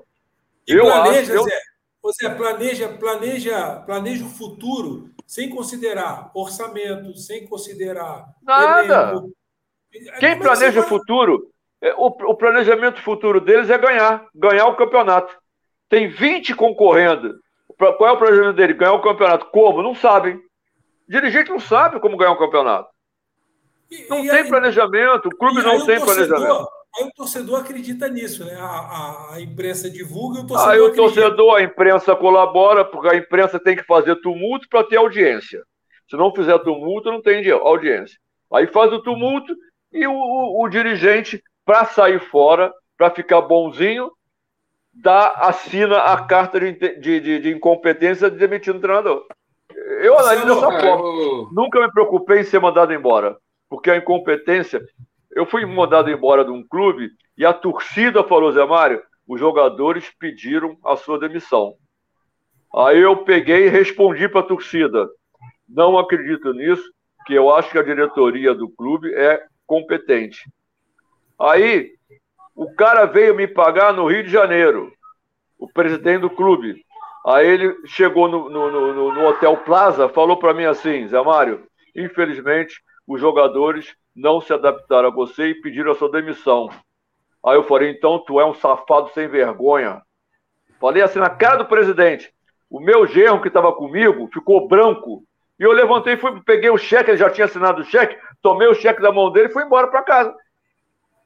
[0.68, 1.60] E eu planeja, acho, Zé,
[2.02, 8.27] você planeja, planeja, planeja o futuro sem considerar orçamento, sem considerar.
[8.43, 9.12] Nada.
[9.12, 9.32] Elenco.
[9.93, 11.51] Quem Como é planeja é o futuro,
[11.97, 15.36] o, o planejamento futuro deles é ganhar, ganhar o campeonato.
[15.89, 17.35] Tem 20 concorrendo
[17.97, 18.74] qual é o planejamento dele?
[18.74, 19.47] Ganhar o campeonato.
[19.47, 19.82] Como?
[19.82, 20.39] Não sabem.
[21.09, 22.90] Dirigente não sabe como ganhar um campeonato.
[24.09, 26.68] Não e, tem aí, planejamento, o clube não tem torcedor, planejamento.
[26.96, 28.54] Aí o torcedor acredita nisso, né?
[28.56, 30.72] A, a, a imprensa divulga e o torcedor.
[30.72, 34.96] Aí o torcedor, a imprensa colabora, porque a imprensa tem que fazer tumulto para ter
[34.96, 35.62] audiência.
[36.08, 38.18] Se não fizer tumulto, não tem audiência.
[38.52, 39.54] Aí faz o tumulto
[39.92, 44.10] e o, o, o dirigente, para sair fora, para ficar bonzinho,
[44.92, 49.24] dá, assina a carta de, de, de, de incompetência de demitir o treinador.
[50.02, 51.06] Eu analiso dessa forma.
[51.06, 51.48] Eu...
[51.52, 53.36] Nunca me preocupei em ser mandado embora
[53.70, 54.82] porque a incompetência.
[55.32, 60.11] Eu fui mandado embora de um clube e a torcida falou, Zé Mário, os jogadores
[60.19, 61.74] pediram a sua demissão.
[62.74, 65.09] Aí eu peguei e respondi para a torcida:
[65.69, 66.82] não acredito nisso,
[67.27, 70.51] que eu acho que a diretoria do clube é competente.
[71.39, 71.93] Aí
[72.55, 74.93] o cara veio me pagar no Rio de Janeiro,
[75.59, 76.85] o presidente do clube.
[77.24, 81.66] Aí ele chegou no, no, no, no Hotel Plaza, falou para mim assim: Zé Mário,
[81.94, 86.68] infelizmente os jogadores não se adaptaram a você e pediram a sua demissão.
[87.44, 90.02] Aí eu falei, então tu é um safado sem vergonha.
[90.80, 92.32] Falei assim na cara do presidente.
[92.68, 95.24] O meu genro que estava comigo ficou branco.
[95.58, 98.74] E eu levantei, fui, peguei o cheque, ele já tinha assinado o cheque, tomei o
[98.74, 100.34] cheque da mão dele e fui embora para casa.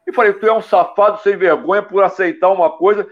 [0.06, 3.08] E falei, tu é um safado sem vergonha por aceitar uma coisa.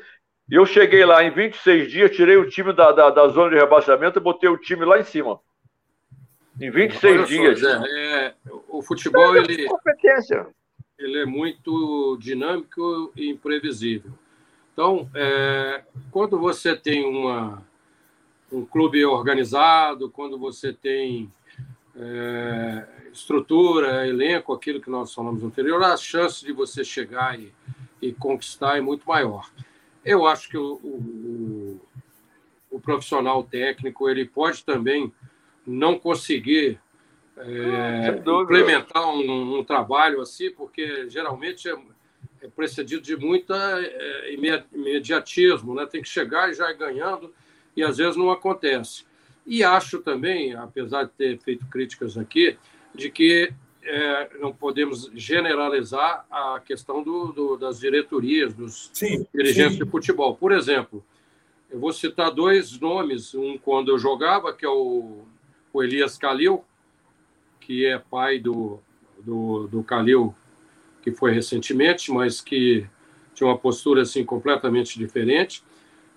[0.51, 3.57] E eu cheguei lá em 26 dias, tirei o time da, da, da zona de
[3.57, 5.41] rebaixamento e botei o time lá em cima.
[6.61, 7.61] Em 26 Olha dias.
[7.61, 8.12] Só, Zé, é,
[8.83, 9.69] o futebol ele,
[10.99, 14.13] ele é muito dinâmico e imprevisível.
[14.73, 17.63] Então, é, quando você tem uma,
[18.51, 21.33] um clube organizado, quando você tem
[21.97, 27.53] é, estrutura, elenco, aquilo que nós falamos anterior, a chance de você chegar e,
[28.01, 29.49] e conquistar é muito maior.
[30.05, 31.81] Eu acho que o, o,
[32.69, 35.13] o profissional técnico ele pode também
[35.65, 36.81] não conseguir
[37.39, 38.09] é,
[38.43, 41.77] implementar um, um, trabalho assim, porque geralmente é,
[42.43, 44.35] é precedido de muita é,
[44.73, 45.87] imediatismo, né?
[45.87, 47.33] tem que chegar e já ir ganhando,
[47.77, 49.05] e às vezes não acontece.
[49.47, 52.57] E acho também, apesar de ter feito críticas aqui,
[52.95, 53.53] de que
[53.83, 59.85] é, não podemos generalizar a questão do, do das diretorias, dos sim, dirigentes sim.
[59.85, 60.37] de futebol.
[60.37, 61.05] Por exemplo,
[61.69, 65.25] eu vou citar dois nomes, um quando eu jogava, que é o
[65.73, 66.65] o Elias Calil,
[67.67, 68.79] que é pai do,
[69.19, 70.35] do, do Calil,
[71.03, 72.87] que foi recentemente, mas que
[73.35, 75.63] tinha uma postura assim completamente diferente,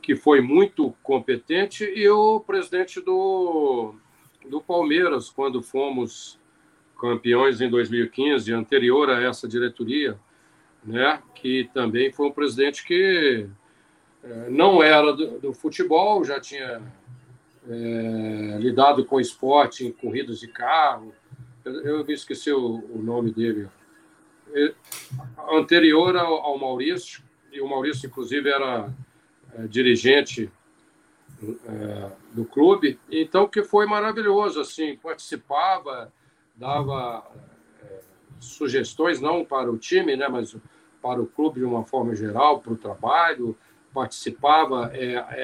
[0.02, 3.96] que foi muito competente, e o presidente do,
[4.48, 6.40] do Palmeiras, quando fomos
[7.00, 10.18] campeões em 2015, anterior a essa diretoria,
[10.84, 13.48] né, que também foi um presidente que
[14.24, 16.82] eh, não era do, do futebol, já tinha
[17.68, 21.14] é, lidado com esporte em corridas de carro.
[21.66, 23.68] Eu, eu esqueci o, o nome dele.
[25.50, 28.94] Anterior ao, ao, Maurício, e o Maurício, inclusive, era
[29.54, 30.52] é, dirigente
[31.42, 36.14] é, do clube, então que foi maravilhoso, assim, participava,
[36.56, 37.26] dava
[37.84, 38.00] é,
[38.40, 40.56] sugestões, não para o time, né, mas
[41.02, 43.58] para o clube de uma forma geral, para o trabalho,
[43.94, 44.92] participava,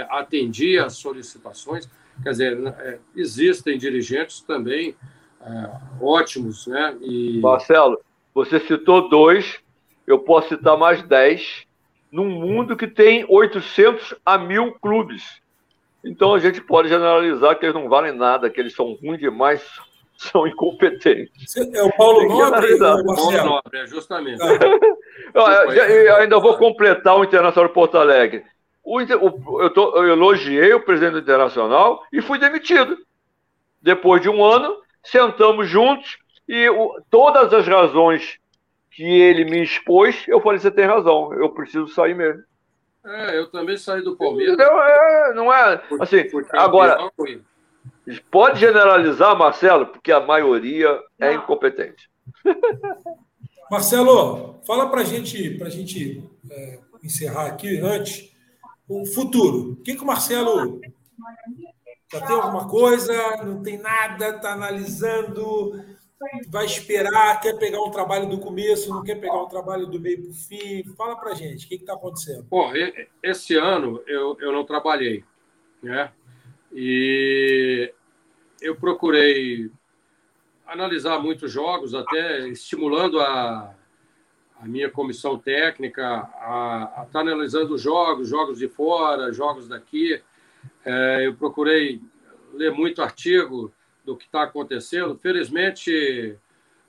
[0.09, 1.87] atendia as solicitações.
[2.21, 4.95] Quer dizer, existem dirigentes também
[6.01, 6.95] ótimos, né?
[7.01, 7.39] E...
[7.39, 7.99] Marcelo,
[8.33, 9.59] você citou dois,
[10.05, 11.65] eu posso citar mais dez,
[12.11, 15.41] num mundo que tem 800 a mil clubes.
[16.03, 19.63] Então a gente pode generalizar que eles não valem nada, que eles são ruins demais,
[20.17, 21.55] são incompetentes.
[21.55, 24.41] É o Paulo Nobre, Paulo Nobre, é justamente.
[25.33, 28.43] eu ainda vou completar o Internacional de Porto Alegre.
[28.83, 32.97] O, o, eu, tô, eu elogiei o presidente do Internacional e fui demitido.
[33.81, 36.17] Depois de um ano, sentamos juntos
[36.47, 38.39] e o, todas as razões
[38.91, 42.43] que ele me expôs, eu falei: você tem razão, eu preciso sair mesmo.
[43.05, 44.57] É, eu também saí do Palmeiras.
[44.57, 46.23] Não é, não é assim.
[46.51, 47.11] Agora,
[48.29, 52.09] pode generalizar, Marcelo, porque a maioria é incompetente.
[53.71, 58.35] Marcelo, fala para gente, para gente é, encerrar aqui antes
[58.87, 59.71] o futuro.
[59.71, 60.81] O que, que o Marcelo
[62.11, 63.37] já tem alguma coisa?
[63.43, 64.29] Não tem nada?
[64.29, 65.81] Está analisando?
[66.49, 67.39] Vai esperar?
[67.39, 68.89] Quer pegar um trabalho do começo?
[68.89, 70.83] Não quer pegar um trabalho do meio para o fim?
[70.95, 71.65] Fala para gente.
[71.65, 72.43] O que está acontecendo?
[72.43, 72.71] Bom,
[73.23, 75.23] esse ano eu, eu não trabalhei,
[75.81, 76.11] né?
[76.73, 77.93] E
[78.61, 79.71] eu procurei
[80.67, 83.73] analisar muitos jogos, até estimulando a,
[84.59, 90.21] a minha comissão técnica a estar tá analisando jogos, jogos de fora, jogos daqui,
[90.85, 92.01] É, eu procurei
[92.53, 93.71] ler muito artigo
[94.03, 95.17] do que está acontecendo.
[95.17, 96.37] Felizmente,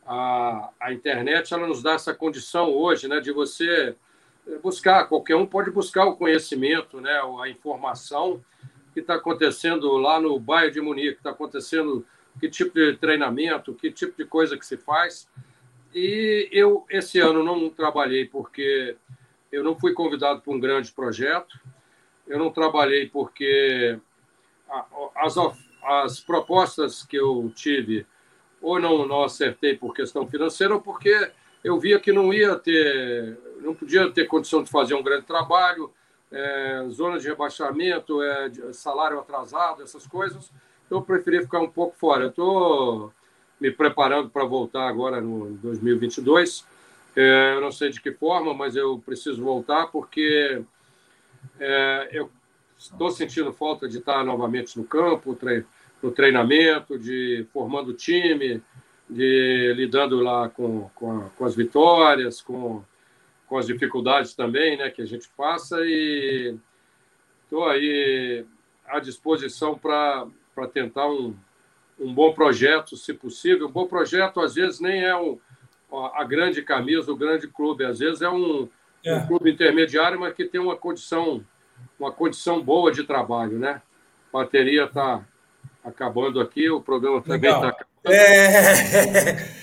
[0.07, 3.95] a, a internet ela nos dá essa condição hoje né, de você
[4.63, 8.43] buscar, qualquer um pode buscar o conhecimento, né, a informação
[8.93, 12.05] que está acontecendo lá no bairro de Munique, que está acontecendo,
[12.41, 15.29] que tipo de treinamento, que tipo de coisa que se faz.
[15.95, 18.97] E eu, esse ano, não trabalhei porque
[19.51, 21.59] eu não fui convidado para um grande projeto,
[22.27, 23.99] eu não trabalhei porque
[25.17, 25.37] as,
[25.83, 28.07] as propostas que eu tive
[28.61, 31.31] ou não, não acertei por questão financeira ou porque
[31.65, 35.93] eu via que não ia ter, não podia ter condição de fazer um grande trabalho,
[36.31, 40.51] é, zona de rebaixamento, é, salário atrasado, essas coisas.
[40.87, 42.27] Então eu preferi ficar um pouco fora.
[42.27, 43.13] Estou
[43.61, 46.67] me preparando para voltar agora no 2022.
[47.15, 50.63] É, eu não sei de que forma, mas eu preciso voltar porque
[51.61, 52.31] é, eu
[52.79, 55.37] estou sentindo falta de estar novamente no campo,
[56.03, 58.63] no treinamento, de formando time,
[59.09, 62.83] de lidando lá com, com, a, com, as vitórias, com,
[63.47, 66.57] com as dificuldades também, né, que a gente passa e
[67.45, 68.45] estou aí
[68.87, 70.27] à disposição para
[70.73, 71.37] tentar um,
[72.01, 73.69] um bom projeto, se possível.
[73.69, 75.39] Um bom projeto, às vezes, nem é um,
[76.15, 78.69] a grande camisa, o grande clube, às vezes é um,
[79.05, 79.17] é.
[79.17, 81.45] um clube intermediário, mas que tem uma condição,
[81.99, 83.83] uma condição boa de trabalho, né?
[84.33, 85.25] A bateria está
[85.85, 87.87] acabando aqui, o programa também está acabando.
[88.05, 89.63] É...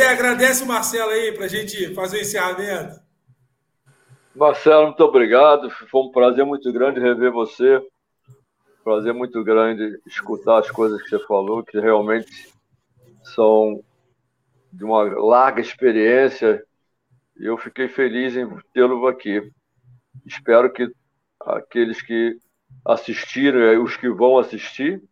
[0.00, 3.00] José, agradece o Marcelo aí para a gente fazer o encerramento.
[4.34, 5.70] Marcelo, muito obrigado.
[5.70, 7.82] Foi um prazer muito grande rever você.
[8.82, 12.50] Prazer muito grande escutar as coisas que você falou, que realmente
[13.34, 13.82] são
[14.72, 16.64] de uma larga experiência.
[17.40, 19.50] E eu fiquei feliz em tê-lo aqui.
[20.26, 20.92] Espero que
[21.40, 22.38] aqueles que
[22.84, 25.02] assistiram e os que vão assistir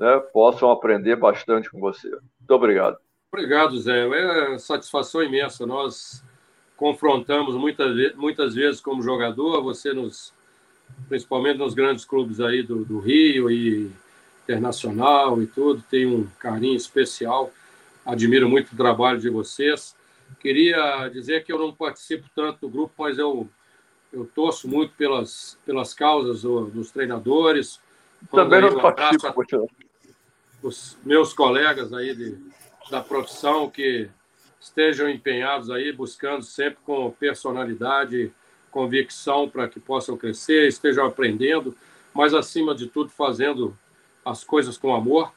[0.00, 2.08] né, possam aprender bastante com você.
[2.08, 2.96] Muito obrigado.
[3.30, 4.08] Obrigado, Zé.
[4.08, 5.66] É satisfação imensa.
[5.66, 6.24] Nós
[6.74, 10.32] confrontamos muitas, muitas vezes como jogador, você nos,
[11.06, 13.92] principalmente nos grandes clubes aí do, do Rio e
[14.44, 17.52] internacional e tudo, tem um carinho especial.
[18.06, 19.94] Admiro muito o trabalho de vocês.
[20.42, 23.48] Queria dizer que eu não participo tanto do grupo, mas eu
[24.12, 27.80] eu torço muito pelas, pelas causas do, dos treinadores.
[28.30, 29.34] Também não participo,
[30.62, 32.38] os meus colegas aí de,
[32.90, 34.08] da profissão que
[34.60, 38.30] estejam empenhados aí, buscando sempre com personalidade,
[38.70, 41.76] convicção para que possam crescer, estejam aprendendo,
[42.14, 43.76] mas acima de tudo fazendo
[44.24, 45.32] as coisas com amor.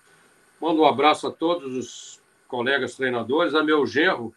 [0.62, 4.34] Mando um abraço a todos os colegas treinadores, a meu genro,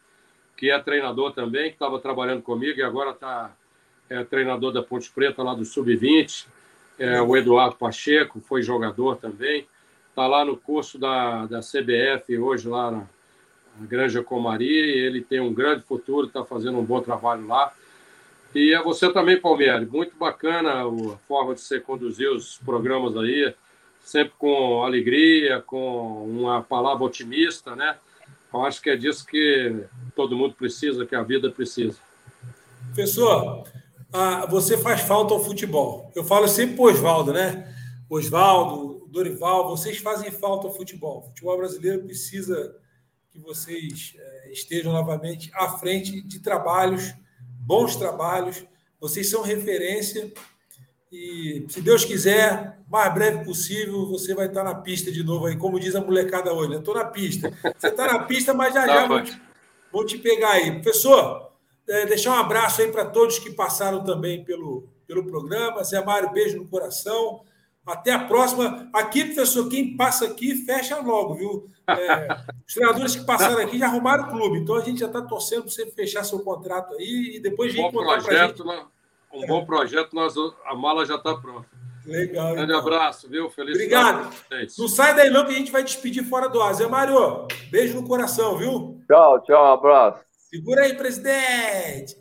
[0.58, 3.52] que é treinador também, que estava trabalhando comigo e agora está
[4.10, 6.46] é treinador da Ponte Preta lá do Sub-20.
[6.98, 9.66] É, o Eduardo Pacheco foi jogador também.
[10.08, 13.06] Está lá no curso da, da CBF hoje, lá na,
[13.78, 14.66] na Granja Comari.
[14.66, 17.72] Ele tem um grande futuro, está fazendo um bom trabalho lá.
[18.52, 19.86] E é você também, Palmieri.
[19.86, 23.54] Muito bacana a forma de você conduzir os programas aí,
[24.00, 27.94] sempre com alegria, com uma palavra otimista, né?
[28.52, 29.84] Eu acho que é disso que
[30.14, 31.98] todo mundo precisa, que a vida precisa.
[32.86, 33.64] Professor,
[34.12, 36.10] ah, você faz falta ao futebol.
[36.14, 37.74] Eu falo sempre para o Oswaldo, né?
[38.08, 41.18] Oswaldo, Dorival, vocês fazem falta ao futebol.
[41.18, 42.74] O futebol brasileiro precisa
[43.30, 47.12] que vocês é, estejam novamente à frente de trabalhos,
[47.60, 48.64] bons trabalhos.
[48.98, 50.32] Vocês são referência
[51.10, 55.56] e, se Deus quiser, mais breve possível, você vai estar na pista de novo aí,
[55.56, 56.74] como diz a molecada hoje.
[56.74, 57.02] Estou né?
[57.02, 57.52] na pista.
[57.76, 59.42] Você está na pista, mas já já vou te,
[59.92, 60.72] vou te pegar aí.
[60.82, 61.50] Professor,
[61.88, 65.82] é, deixar um abraço aí para todos que passaram também pelo, pelo programa.
[65.82, 67.42] Zé Mário, beijo no coração.
[67.86, 68.90] Até a próxima.
[68.92, 71.70] Aqui, professor, quem passa aqui, fecha logo, viu?
[71.88, 72.28] É,
[72.66, 75.62] os treinadores que passaram aqui já arrumaram o clube, então a gente já está torcendo
[75.62, 78.86] para você fechar seu contrato aí e depois um bom projeto, gente
[79.32, 80.34] um bom projeto, nós,
[80.64, 81.68] a mala já está pronta.
[82.06, 82.54] Legal.
[82.54, 82.80] Grande então.
[82.80, 83.50] abraço, viu?
[83.50, 84.34] Feliz Obrigado.
[84.78, 86.72] Não sai daí não, que a gente vai despedir fora do ar.
[86.72, 88.98] Zé Mário, beijo no coração, viu?
[89.06, 90.24] Tchau, tchau, um abraço.
[90.50, 92.16] Segura aí, presidente.